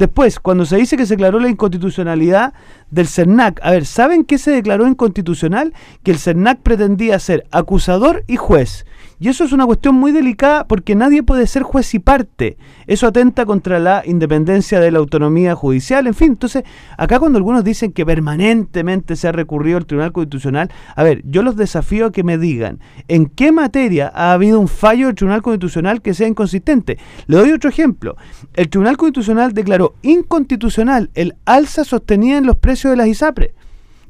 Después, 0.00 0.40
cuando 0.40 0.64
se 0.64 0.78
dice 0.78 0.96
que 0.96 1.04
se 1.04 1.12
declaró 1.12 1.38
la 1.38 1.50
inconstitucionalidad 1.50 2.54
del 2.90 3.06
CERNAC, 3.06 3.60
a 3.62 3.70
ver, 3.70 3.86
¿saben 3.86 4.24
qué 4.24 4.38
se 4.38 4.50
declaró 4.50 4.86
inconstitucional? 4.86 5.72
Que 6.02 6.10
el 6.10 6.18
CERNAC 6.18 6.60
pretendía 6.60 7.18
ser 7.18 7.46
acusador 7.50 8.24
y 8.26 8.36
juez. 8.36 8.84
Y 9.22 9.28
eso 9.28 9.44
es 9.44 9.52
una 9.52 9.66
cuestión 9.66 9.96
muy 9.96 10.12
delicada 10.12 10.66
porque 10.66 10.94
nadie 10.94 11.22
puede 11.22 11.46
ser 11.46 11.62
juez 11.62 11.92
y 11.92 11.98
parte. 11.98 12.56
Eso 12.86 13.06
atenta 13.06 13.44
contra 13.44 13.78
la 13.78 14.02
independencia 14.06 14.80
de 14.80 14.90
la 14.90 14.98
autonomía 14.98 15.54
judicial, 15.54 16.06
en 16.06 16.14
fin. 16.14 16.28
Entonces, 16.32 16.64
acá 16.96 17.18
cuando 17.18 17.36
algunos 17.36 17.62
dicen 17.62 17.92
que 17.92 18.06
permanentemente 18.06 19.16
se 19.16 19.28
ha 19.28 19.32
recurrido 19.32 19.76
al 19.76 19.84
Tribunal 19.84 20.12
Constitucional, 20.12 20.70
a 20.96 21.02
ver, 21.02 21.20
yo 21.26 21.42
los 21.42 21.56
desafío 21.56 22.06
a 22.06 22.12
que 22.12 22.22
me 22.22 22.38
digan 22.38 22.80
en 23.08 23.26
qué 23.26 23.52
materia 23.52 24.10
ha 24.14 24.32
habido 24.32 24.58
un 24.58 24.68
fallo 24.68 25.08
del 25.08 25.16
Tribunal 25.16 25.42
Constitucional 25.42 26.00
que 26.00 26.14
sea 26.14 26.26
inconsistente. 26.26 26.96
Le 27.26 27.36
doy 27.36 27.52
otro 27.52 27.68
ejemplo. 27.68 28.16
El 28.54 28.70
Tribunal 28.70 28.96
Constitucional 28.96 29.52
declaró 29.52 29.96
inconstitucional 30.00 31.10
el 31.14 31.34
alza 31.44 31.84
sostenida 31.84 32.38
en 32.38 32.46
los 32.46 32.56
precios 32.56 32.79
de 32.88 32.96
las 32.96 33.08
ISAPRES. 33.08 33.50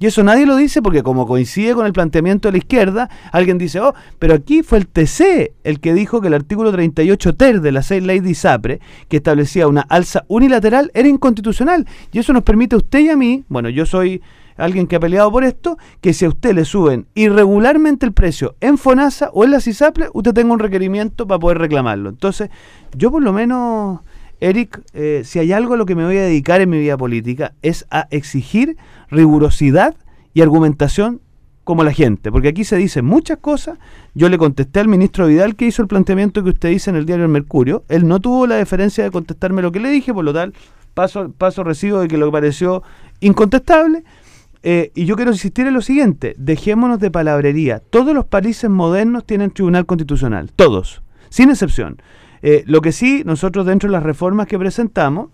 Y 0.02 0.06
eso 0.06 0.22
nadie 0.22 0.46
lo 0.46 0.56
dice 0.56 0.80
porque 0.80 1.02
como 1.02 1.26
coincide 1.26 1.74
con 1.74 1.85
el 1.85 1.92
planteamiento 1.92 2.48
de 2.48 2.52
la 2.52 2.59
izquierda, 2.59 3.11
alguien 3.33 3.59
dice, 3.59 3.80
oh, 3.80 3.94
pero 4.18 4.33
aquí 4.33 4.62
fue 4.62 4.78
el 4.78 4.87
TC 4.87 5.52
el 5.62 5.78
que 5.78 5.92
dijo 5.92 6.22
que 6.22 6.28
el 6.28 6.35
artículo 6.35 6.72
38 6.72 7.35
ter 7.35 7.61
de 7.61 7.70
la 7.70 7.83
ley 8.00 8.20
de 8.20 8.30
ISAPRE, 8.30 8.80
que 9.09 9.18
establecía 9.18 9.68
una 9.68 9.83
alza 9.83 10.24
unilateral, 10.28 10.90
era 10.94 11.06
inconstitucional. 11.06 11.87
Y 12.12 12.18
eso 12.18 12.33
nos 12.33 12.44
permite 12.44 12.76
a 12.76 12.78
usted 12.78 13.00
y 13.00 13.11
a 13.11 13.16
mí, 13.16 13.44
bueno, 13.48 13.68
yo 13.68 13.85
soy 13.85 14.22
alguien 14.56 14.87
que 14.87 14.96
ha 14.96 15.00
peleado 15.00 15.30
por 15.30 15.44
esto, 15.44 15.76
que 16.00 16.14
si 16.14 16.24
a 16.24 16.30
usted 16.30 16.54
le 16.54 16.64
suben 16.64 17.06
irregularmente 17.14 18.06
el 18.06 18.12
precio 18.12 18.56
en 18.61 18.78
FONASA 18.78 19.28
o 19.35 19.44
en 19.44 19.50
las 19.50 19.66
ISAPRE, 19.66 20.09
usted 20.14 20.33
tenga 20.33 20.54
un 20.54 20.61
requerimiento 20.61 21.26
para 21.26 21.38
poder 21.38 21.59
reclamarlo. 21.59 22.09
Entonces, 22.09 22.48
yo 22.96 23.11
por 23.11 23.22
lo 23.22 23.35
menos... 23.35 24.00
Eric, 24.40 24.83
eh, 24.94 25.22
si 25.24 25.38
hay 25.38 25.53
algo 25.53 25.74
a 25.74 25.76
lo 25.76 25.87
que 25.87 25.94
me 25.94 26.05
voy 26.05 26.16
a 26.16 26.22
dedicar 26.22 26.61
en 26.61 26.70
mi 26.70 26.79
vida 26.79 26.96
política 26.96 27.53
es 27.62 27.87
a 27.90 28.09
exigir 28.11 28.76
rigurosidad 29.11 29.94
y 30.35 30.40
argumentación 30.40 31.20
como 31.64 31.85
la 31.85 31.92
gente, 31.92 32.33
porque 32.33 32.48
aquí 32.48 32.64
se 32.64 32.76
dicen 32.76 33.05
muchas 33.05 33.38
cosas. 33.38 33.79
Yo 34.14 34.29
le 34.29 34.38
contesté 34.38 34.81
al 34.81 34.88
ministro 34.88 35.26
Vidal 35.26 35.55
que 35.55 35.66
hizo 35.66 35.83
el 35.83 35.88
planteamiento 35.88 36.42
que 36.42 36.50
usted 36.50 36.70
dice 36.70 36.90
en 36.90 36.96
el 36.96 37.07
diario 37.07 37.26
El 37.26 37.31
Mercurio. 37.31 37.85
Él 37.88 38.09
no 38.09 38.18
tuvo 38.18 38.46
la 38.46 38.57
deferencia 38.57 39.05
de 39.05 39.11
contestarme 39.11 39.62
lo 39.62 39.70
que 39.70 39.79
le 39.79 39.90
dije, 39.90 40.12
por 40.12 40.24
lo 40.24 40.33
tal, 40.33 40.55
paso, 40.94 41.31
paso 41.31 41.62
recibo 41.62 42.00
de 42.00 42.09
que 42.09 42.16
lo 42.16 42.33
pareció 42.33 42.83
incontestable. 43.20 44.05
Eh, 44.62 44.90
y 44.94 45.05
yo 45.05 45.16
quiero 45.16 45.31
insistir 45.31 45.66
en 45.66 45.74
lo 45.74 45.81
siguiente, 45.81 46.35
dejémonos 46.38 46.98
de 46.98 47.11
palabrería. 47.11 47.79
Todos 47.79 48.14
los 48.14 48.26
países 48.26 48.68
modernos 48.68 49.24
tienen 49.24 49.50
tribunal 49.53 49.87
constitucional, 49.87 50.50
todos, 50.55 51.03
sin 51.29 51.50
excepción. 51.50 52.03
Eh, 52.42 52.64
lo 52.66 52.81
que 52.81 52.92
sí, 52.92 53.22
nosotros 53.24 53.66
dentro 53.66 53.88
de 53.88 53.92
las 53.92 54.03
reformas 54.03 54.46
que 54.46 54.59
presentamos, 54.59 55.29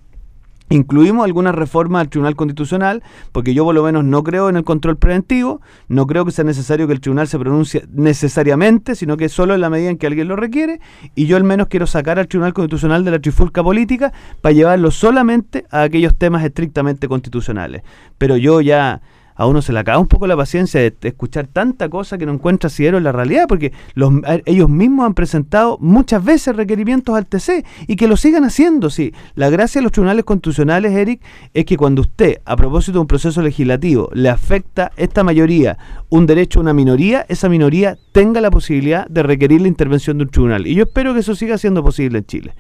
Incluimos 0.69 1.25
algunas 1.25 1.55
reformas 1.55 2.01
al 2.01 2.09
Tribunal 2.09 2.35
Constitucional, 2.35 3.05
porque 3.31 3.55
yo 3.55 3.65
por 3.65 3.75
lo 3.75 3.85
menos 3.85 4.03
no 4.05 4.25
creo 4.25 4.49
en 4.49 4.57
el 4.57 4.65
control 4.65 4.97
preventivo, 4.97 5.61
no 5.87 6.09
creo 6.09 6.25
que 6.25 6.33
sea 6.33 6.45
necesario 6.45 6.89
que 6.89 6.93
el 6.93 7.01
tribunal 7.01 7.29
se 7.29 7.39
pronuncie 7.39 7.85
necesariamente, 7.93 8.97
sino 8.97 9.17
que 9.17 9.29
solo 9.29 9.55
en 9.55 9.61
la 9.61 9.71
medida 9.71 9.91
en 9.91 9.97
que 9.97 10.09
alguien 10.09 10.27
lo 10.27 10.35
requiere, 10.35 10.81
y 11.15 11.27
yo 11.27 11.37
al 11.37 11.45
menos 11.45 11.69
quiero 11.69 11.87
sacar 11.87 12.19
al 12.19 12.27
Tribunal 12.27 12.53
Constitucional 12.53 13.05
de 13.05 13.13
la 13.13 13.21
trifulca 13.21 13.63
política 13.63 14.13
para 14.41 14.55
llevarlo 14.55 14.91
solamente 14.91 15.67
a 15.71 15.83
aquellos 15.83 16.17
temas 16.17 16.45
estrictamente 16.45 17.07
constitucionales. 17.07 17.83
Pero 18.19 18.37
yo 18.37 18.61
ya 18.61 19.03
a 19.37 19.47
uno 19.47 19.63
se 19.63 19.73
le 19.73 19.79
acaba 19.79 19.99
un 19.99 20.09
poco 20.09 20.27
la 20.27 20.37
paciencia 20.37 20.81
de, 20.81 20.95
escuchar 21.03 21.47
tanta 21.47 21.89
cosa 21.89 22.19
que 22.19 22.27
no 22.27 22.33
encuentra 22.33 22.69
asidero 22.69 22.99
en 22.99 23.05
la 23.05 23.13
realidad, 23.13 23.45
porque 23.49 23.73
los, 23.95 24.13
ellos 24.47 24.69
mismos 24.69 25.07
han 25.07 25.15
presentado 25.15 25.79
muchas 25.81 26.25
veces 26.25 26.57
requerimientos 26.57 27.15
al 27.15 27.27
TC 27.27 27.65
y 27.87 27.97
que 27.97 28.09
lo 28.09 28.17
sigan 28.17 28.45
haciendo. 28.45 28.91
Sí, 28.91 29.13
la 29.35 29.51
gracia 29.51 29.81
de 29.81 29.85
los 29.85 29.93
tribunales 29.93 30.25
constitucionales, 30.25 30.93
Eric, 30.93 31.21
es 31.55 31.65
que 31.65 31.77
cuando 31.77 32.03
usted, 32.03 32.41
a 32.45 32.57
propósito 32.57 32.95
de 32.95 33.01
un 33.01 33.07
proceso 33.07 33.43
legislativo, 33.43 34.09
le 34.13 34.29
afecta 34.29 34.91
esta 34.97 35.23
mayoría 35.23 35.79
un 36.09 36.27
derecho 36.27 36.61
a 36.61 36.63
una 36.63 36.73
minoría, 36.73 37.27
esa 37.29 37.49
minoría 37.49 37.99
tenga 38.13 38.41
la 38.41 38.51
posibilidad 38.51 39.07
de 39.09 39.23
requerir 39.23 39.61
la 39.61 39.69
intervención 39.69 40.19
de 40.19 40.25
un 40.25 40.31
tribunal. 40.31 40.67
Y 40.67 40.75
yo 40.75 40.85
espero 40.85 41.13
que 41.13 41.21
eso 41.21 41.35
siga 41.35 41.59
siendo 41.59 41.83
posible 41.83 42.19
en 42.19 42.27
Chile. 42.27 42.55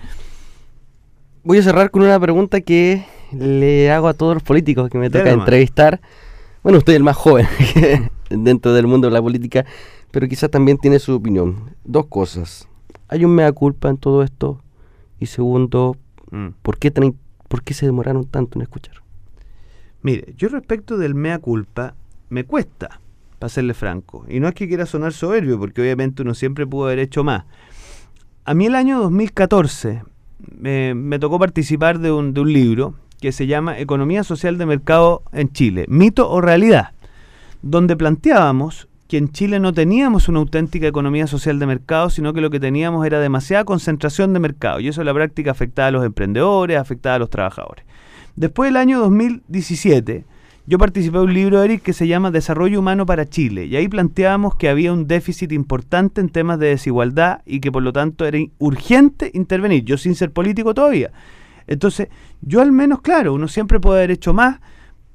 Voy 1.43 1.59
a 1.59 1.63
cerrar 1.63 1.91
con 1.91 2.03
una 2.03 2.19
pregunta 2.19 2.61
que 2.61 3.05
le 3.33 3.91
hago 3.91 4.09
a 4.09 4.15
todos 4.15 4.35
los 4.35 4.43
políticos 4.43 4.91
que 4.91 4.99
me 4.99 5.11
toca 5.11 5.31
entrevistar. 5.31 6.01
Bueno, 6.67 6.79
usted 6.79 6.95
es 6.95 6.97
el 6.97 7.05
más 7.05 7.17
joven 7.17 7.47
dentro 8.29 8.75
del 8.75 8.89
mundo 8.89 9.07
de 9.07 9.13
la 9.13 9.23
política, 9.23 9.65
pero 10.11 10.27
quizás 10.27 10.51
también 10.51 10.79
tiene 10.79 10.99
su 10.99 11.15
opinión. 11.15 11.77
Dos 11.85 12.07
cosas. 12.07 12.69
¿Hay 13.07 13.25
un 13.25 13.37
mea 13.37 13.53
culpa 13.53 13.89
en 13.89 13.99
todo 13.99 14.25
esto? 14.25 14.65
Y 15.21 15.27
segundo, 15.27 15.97
mm. 16.33 16.49
¿por, 16.63 16.79
qué 16.79 16.91
¿por 16.91 17.63
qué 17.63 17.73
se 17.73 17.87
demoraron 17.87 18.27
tanto 18.27 18.59
en 18.59 18.63
escuchar? 18.63 18.97
Mire, 20.03 20.35
yo 20.37 20.49
respecto 20.49 20.99
del 20.99 21.15
mea 21.15 21.39
culpa, 21.39 21.95
me 22.31 22.43
cuesta, 22.43 23.01
para 23.39 23.49
serle 23.49 23.73
franco. 23.73 24.25
Y 24.29 24.41
no 24.41 24.49
es 24.49 24.55
que 24.55 24.67
quiera 24.67 24.87
sonar 24.87 25.13
soberbio, 25.13 25.61
porque 25.61 25.83
obviamente 25.83 26.23
uno 26.23 26.35
siempre 26.35 26.67
pudo 26.67 26.87
haber 26.87 26.99
hecho 26.99 27.23
más. 27.23 27.45
A 28.45 28.55
mí 28.55 28.67
el 28.67 28.75
año 28.75 28.99
2014 29.03 30.03
me 30.59 31.19
tocó 31.21 31.39
participar 31.39 32.01
de 32.01 32.11
un, 32.11 32.35
de 32.35 32.41
un 32.41 32.53
libro 32.53 32.95
que 33.21 33.33
se 33.33 33.47
llama 33.47 33.79
Economía 33.79 34.25
Social 34.25 34.59
de 34.59 34.67
Mercado 34.67 35.23
en 35.33 35.53
Chile, 35.53 35.87
mito 35.89 36.31
o 36.31 36.41
realidad, 36.41 36.93
donde 37.63 37.97
planteábamos 37.97 38.89
que 39.09 39.19
en 39.19 39.31
Chile 39.31 39.61
no 39.61 39.73
teníamos 39.73 40.29
una 40.29 40.41
auténtica 40.41 40.87
economía 40.87 41.27
social 41.27 41.59
de 41.59 41.67
mercado, 41.67 42.11
sino 42.11 42.33
que 42.33 42.41
lo 42.41 42.51
que 42.51 42.61
teníamos 42.61 43.07
era 43.07 43.21
demasiada 43.21 43.65
concentración 43.65 44.33
de 44.33 44.41
mercado, 44.41 44.81
y 44.81 44.89
eso 44.89 45.01
en 45.01 45.07
la 45.07 45.15
práctica 45.15 45.53
afectaba 45.53 45.89
a 45.89 45.93
los 45.93 46.05
emprendedores, 46.05 46.79
afectaba 46.79 47.17
a 47.17 47.19
los 47.21 47.31
trabajadores. 47.31 47.85
Después 48.35 48.69
del 48.69 48.77
año 48.77 48.99
2017, 49.01 50.25
yo 50.67 50.79
participé 50.79 51.19
en 51.19 51.23
un 51.23 51.35
libro, 51.35 51.63
Eric, 51.63 51.83
que 51.83 51.93
se 51.93 52.09
llama 52.09 52.33
Desarrollo 52.33 52.81
Humano 52.81 53.07
para 53.07 53.27
Chile, 53.27 53.67
y 53.67 53.77
ahí 53.77 53.87
planteábamos 53.87 54.57
que 54.57 54.69
había 54.69 54.93
un 54.93 55.07
déficit 55.07 55.53
importante 55.53 56.21
en 56.21 56.29
temas 56.29 56.59
de 56.59 56.67
desigualdad 56.67 57.43
y 57.47 57.61
que 57.61 57.71
por 57.71 57.85
lo 57.85 57.93
tanto 57.93 58.25
era 58.25 58.39
urgente 58.59 59.31
intervenir, 59.33 59.85
yo 59.85 59.97
sin 59.97 60.17
ser 60.17 60.33
político 60.33 60.75
todavía, 60.75 61.13
entonces, 61.67 62.09
yo 62.41 62.61
al 62.61 62.73
menos, 62.73 63.01
claro, 63.01 63.35
uno 63.35 63.49
siempre 63.49 63.81
puede 63.81 63.99
haber 63.99 64.11
hecho 64.13 64.33
más, 64.35 64.61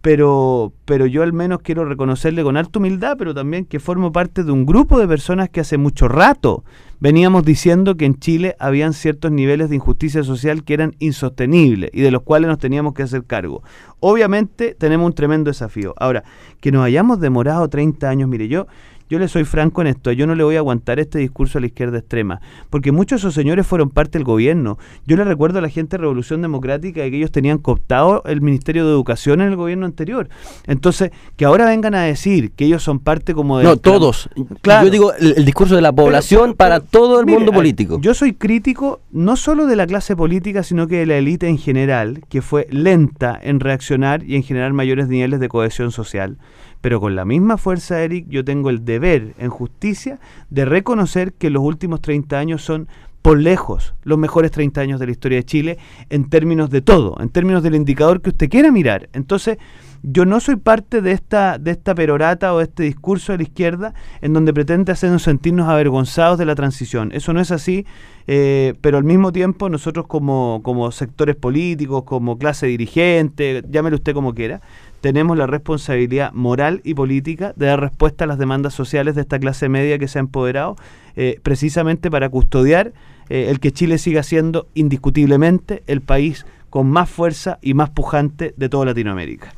pero, 0.02 0.74
pero 0.86 1.06
yo 1.06 1.22
al 1.22 1.32
menos 1.32 1.60
quiero 1.62 1.86
reconocerle 1.86 2.44
con 2.44 2.58
alta 2.58 2.80
humildad, 2.80 3.16
pero 3.18 3.36
también 3.36 3.66
que 3.66 3.80
formo 3.80 4.12
parte 4.12 4.44
de 4.44 4.52
un 4.52 4.66
grupo 4.66 5.00
de 5.00 5.08
personas 5.08 5.50
que 5.50 5.60
hace 5.60 5.78
mucho 5.78 6.08
rato 6.08 6.64
veníamos 7.00 7.46
diciendo 7.46 7.96
que 7.96 8.06
en 8.06 8.20
Chile 8.20 8.56
habían 8.60 8.94
ciertos 8.94 9.32
niveles 9.32 9.70
de 9.70 9.76
injusticia 9.76 10.24
social 10.24 10.64
que 10.64 10.74
eran 10.74 10.96
insostenibles 11.00 11.92
y 11.94 12.02
de 12.02 12.10
los 12.10 12.24
cuales 12.24 12.48
nos 12.50 12.58
teníamos 12.58 12.96
que 12.96 13.04
hacer 13.04 13.26
cargo. 13.26 13.62
Obviamente 14.00 14.76
tenemos 14.78 15.06
un 15.06 15.14
tremendo 15.14 15.52
desafío. 15.52 15.94
Ahora, 15.98 16.24
que 16.60 16.72
nos 16.72 16.84
hayamos 16.84 17.20
demorado 17.20 17.68
30 17.70 18.10
años, 18.10 18.28
mire, 18.28 18.48
yo, 18.48 18.66
yo 19.12 19.20
le 19.20 19.28
soy 19.28 19.44
franco 19.44 19.82
en 19.82 19.88
esto, 19.88 20.14
yo 20.14 20.26
no 20.26 20.36
le 20.36 20.44
voy 20.46 20.56
a 20.56 20.60
aguantar 20.60 20.98
este 20.98 21.20
discurso 21.20 21.58
a 21.58 21.62
la 21.62 21.68
izquierda 21.68 21.98
extrema, 21.98 22.40
porque 22.70 22.94
muchos 22.94 23.20
de 23.22 23.28
esos 23.28 23.34
señores 23.34 23.68
fueron 23.68 23.90
parte 23.90 24.18
del 24.18 24.24
gobierno. 24.24 24.78
Yo 25.06 25.18
le 25.18 25.26
recuerdo 25.26 25.60
a 25.60 25.62
la 25.62 25.68
gente 25.68 25.98
de 25.98 26.02
Revolución 26.04 26.42
Democrática 26.42 27.02
que 27.02 27.18
ellos 27.18 27.30
tenían 27.30 27.58
cooptado 27.58 28.24
el 28.26 28.40
Ministerio 28.40 28.86
de 28.86 28.92
Educación 28.92 29.42
en 29.42 29.50
el 29.50 29.58
gobierno 29.58 29.86
anterior. 29.86 30.30
Entonces, 30.66 31.12
que 31.36 31.44
ahora 31.44 31.66
vengan 31.66 31.94
a 31.94 32.04
decir 32.04 32.52
que 32.52 32.64
ellos 32.64 32.84
son 32.84 33.00
parte 33.00 33.34
como 33.34 33.58
de... 33.58 33.66
No, 33.66 33.76
todos. 33.76 34.30
Claro. 34.62 34.86
Yo 34.86 34.92
digo 34.92 35.14
el, 35.14 35.44
discurso 35.44 35.76
de 35.76 35.82
la 35.82 35.92
población 35.92 36.54
para 36.54 36.80
todo 36.80 37.20
el 37.20 37.26
mundo 37.26 37.52
político. 37.52 38.00
Yo 38.00 38.14
soy 38.14 38.32
crítico 38.32 39.02
no 39.12 39.36
solo 39.36 39.66
de 39.66 39.76
la 39.76 39.88
clase 39.88 40.16
política, 40.16 40.64
sino 40.64 40.88
que 40.88 41.00
de 41.00 41.06
la 41.06 41.18
élite 41.18 41.50
en 41.50 41.58
general, 41.58 42.22
que 42.30 42.42
fue 42.42 42.66
lenta 42.70 43.38
en 43.44 43.60
reaccionar 43.60 44.24
y 44.24 44.38
en 44.38 44.44
generar 44.44 44.72
mayores 44.72 45.10
niveles 45.10 45.42
de 45.42 45.50
cohesión 45.50 45.92
social. 45.92 46.38
Pero 46.82 47.00
con 47.00 47.16
la 47.16 47.26
misma 47.26 47.58
fuerza, 47.58 48.02
Eric, 48.02 48.26
yo 48.28 48.44
tengo 48.44 48.70
el 48.70 48.84
deber 48.84 49.34
en 49.38 49.50
justicia 49.50 50.20
de 50.50 50.66
reconocer 50.66 51.34
que 51.34 51.50
los 51.50 51.64
últimos 51.64 52.02
30 52.02 52.38
años 52.38 52.64
son 52.64 52.88
por 53.22 53.38
lejos 53.38 53.94
los 54.04 54.18
mejores 54.18 54.52
30 54.52 54.82
años 54.82 55.00
de 55.00 55.06
la 55.06 55.12
historia 55.12 55.38
de 55.38 55.46
Chile 55.46 55.78
en 56.10 56.30
términos 56.30 56.70
de 56.72 56.82
todo, 56.82 57.18
en 57.20 57.30
términos 57.30 57.62
del 57.62 57.76
indicador 57.76 58.22
que 58.22 58.30
usted 58.30 58.50
quiera 58.50 58.72
mirar. 58.72 59.10
Entonces, 59.14 59.58
yo 60.04 60.26
no 60.26 60.40
soy 60.40 60.56
parte 60.56 61.02
de 61.02 61.12
esta, 61.12 61.58
de 61.58 61.72
esta 61.72 61.94
perorata 61.94 62.54
o 62.54 62.58
de 62.58 62.64
este 62.64 62.84
discurso 62.84 63.32
de 63.32 63.40
la 63.40 63.44
izquierda 63.44 63.94
en 64.22 64.34
donde 64.34 64.54
pretende 64.54 64.92
hacernos 64.92 65.24
sentirnos 65.24 65.70
avergonzados 65.70 66.38
de 66.38 66.46
la 66.46 66.56
transición. 66.56 67.12
Eso 67.14 67.34
no 67.34 67.40
es 67.40 67.52
así, 67.52 67.86
eh, 68.28 68.74
pero 68.82 68.98
al 68.98 69.04
mismo 69.04 69.32
tiempo 69.32 69.70
nosotros 69.70 70.08
como, 70.08 70.62
como 70.64 70.92
sectores 70.92 71.36
políticos, 71.36 72.04
como 72.04 72.38
clase 72.38 72.68
dirigente, 72.68 73.64
llámelo 73.70 73.98
usted 73.98 74.14
como 74.14 74.34
quiera, 74.34 74.62
tenemos 75.02 75.38
la 75.38 75.48
responsabilidad 75.48 76.32
moral 76.34 76.82
y 76.84 76.94
política 76.94 77.54
de 77.56 77.68
dar 77.68 77.80
respuesta 77.80 78.24
a 78.24 78.28
las 78.28 78.38
demandas 78.38 78.74
sociales 78.74 79.16
de 79.16 79.22
esta 79.22 79.40
clase 79.40 79.68
media 79.70 79.98
que 79.98 80.08
se 80.08 80.20
ha 80.20 80.22
empoderado, 80.22 80.76
eh, 81.16 81.40
precisamente 81.44 82.10
para 82.10 82.30
custodiar 82.30 82.94
eh, 83.30 83.48
el 83.50 83.60
que 83.60 83.72
Chile 83.72 83.98
siga 83.98 84.24
siendo 84.24 84.68
indiscutiblemente 84.74 85.84
el 85.88 86.02
país 86.02 86.46
con 86.70 86.90
más 86.90 87.10
fuerza 87.10 87.60
y 87.62 87.74
más 87.74 87.90
pujante 87.90 88.54
de 88.56 88.70
toda 88.70 88.86
Latinoamérica. 88.86 89.54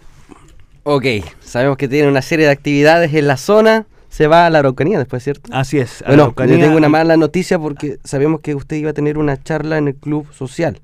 Ok, 0.84 1.06
sabemos 1.42 1.78
que 1.78 1.88
tiene 1.88 2.08
una 2.10 2.22
serie 2.22 2.46
de 2.46 2.52
actividades 2.52 3.14
en 3.14 3.28
la 3.28 3.38
zona. 3.38 3.86
Se 4.10 4.28
va 4.28 4.46
a 4.46 4.50
la 4.50 4.60
Araucanía 4.60 5.00
después, 5.00 5.24
¿cierto? 5.24 5.50
Así 5.54 5.80
es. 5.80 6.04
bueno, 6.06 6.34
yo 6.38 6.46
tengo 6.46 6.78
una 6.78 6.90
mala 6.90 7.18
noticia 7.18 7.58
porque 7.58 7.98
sabemos 8.04 8.42
que 8.42 8.54
usted 8.54 8.76
iba 8.76 8.92
a 8.92 8.94
tener 8.94 9.18
una 9.18 9.42
charla 9.42 9.78
en 9.78 9.88
el 9.88 9.96
Club 9.96 10.28
Social 10.34 10.80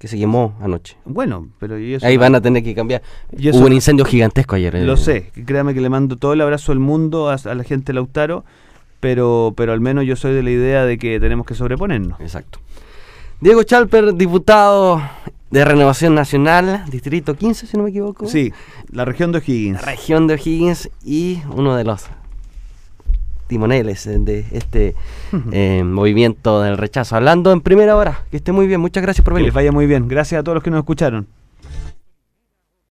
que 0.00 0.08
se 0.08 0.16
quemó 0.16 0.56
anoche. 0.62 0.96
Bueno, 1.04 1.50
pero 1.58 1.76
ahí 1.76 2.16
van 2.16 2.34
a 2.34 2.40
tener 2.40 2.64
que 2.64 2.74
cambiar. 2.74 3.02
Hubo 3.32 3.66
un 3.66 3.74
incendio 3.74 4.06
gigantesco 4.06 4.56
ayer. 4.56 4.74
Lo 4.76 4.94
eh. 4.94 4.96
sé, 4.96 5.30
créame 5.44 5.74
que 5.74 5.82
le 5.82 5.90
mando 5.90 6.16
todo 6.16 6.32
el 6.32 6.40
abrazo 6.40 6.72
del 6.72 6.78
mundo 6.78 7.28
a, 7.28 7.36
la 7.54 7.64
gente 7.64 7.88
de 7.88 7.94
Lautaro, 7.96 8.42
pero, 8.98 9.52
pero 9.54 9.74
al 9.74 9.80
menos 9.80 10.06
yo 10.06 10.16
soy 10.16 10.32
de 10.32 10.42
la 10.42 10.50
idea 10.50 10.86
de 10.86 10.96
que 10.96 11.20
tenemos 11.20 11.46
que 11.46 11.54
sobreponernos. 11.54 12.18
Exacto. 12.18 12.60
Diego 13.42 13.62
Chalper, 13.62 14.14
diputado 14.14 15.02
de 15.50 15.64
Renovación 15.64 16.14
Nacional, 16.14 16.84
Distrito 16.90 17.34
15, 17.34 17.66
si 17.66 17.76
no 17.76 17.84
me 17.84 17.90
equivoco. 17.90 18.26
Sí, 18.26 18.52
la 18.90 19.04
región 19.04 19.32
de 19.32 19.38
O'Higgins. 19.38 19.80
La 19.80 19.86
región 19.86 20.26
de 20.26 20.34
O'Higgins 20.34 20.90
y 21.04 21.40
uno 21.54 21.74
de 21.74 21.84
los 21.84 22.06
timoneles 23.48 24.04
de 24.04 24.46
este 24.52 24.94
eh, 25.52 25.82
movimiento 25.84 26.62
del 26.62 26.78
rechazo. 26.78 27.16
Hablando 27.16 27.52
en 27.52 27.60
primera 27.60 27.96
hora, 27.96 28.22
que 28.30 28.36
esté 28.36 28.52
muy 28.52 28.66
bien, 28.66 28.80
muchas 28.80 29.02
gracias 29.02 29.24
por 29.24 29.34
venir. 29.34 29.46
Que 29.46 29.48
les 29.48 29.54
vaya 29.54 29.72
muy 29.72 29.86
bien, 29.86 30.06
gracias 30.06 30.40
a 30.40 30.44
todos 30.44 30.54
los 30.54 30.64
que 30.64 30.70
nos 30.70 30.78
escucharon. 30.78 31.26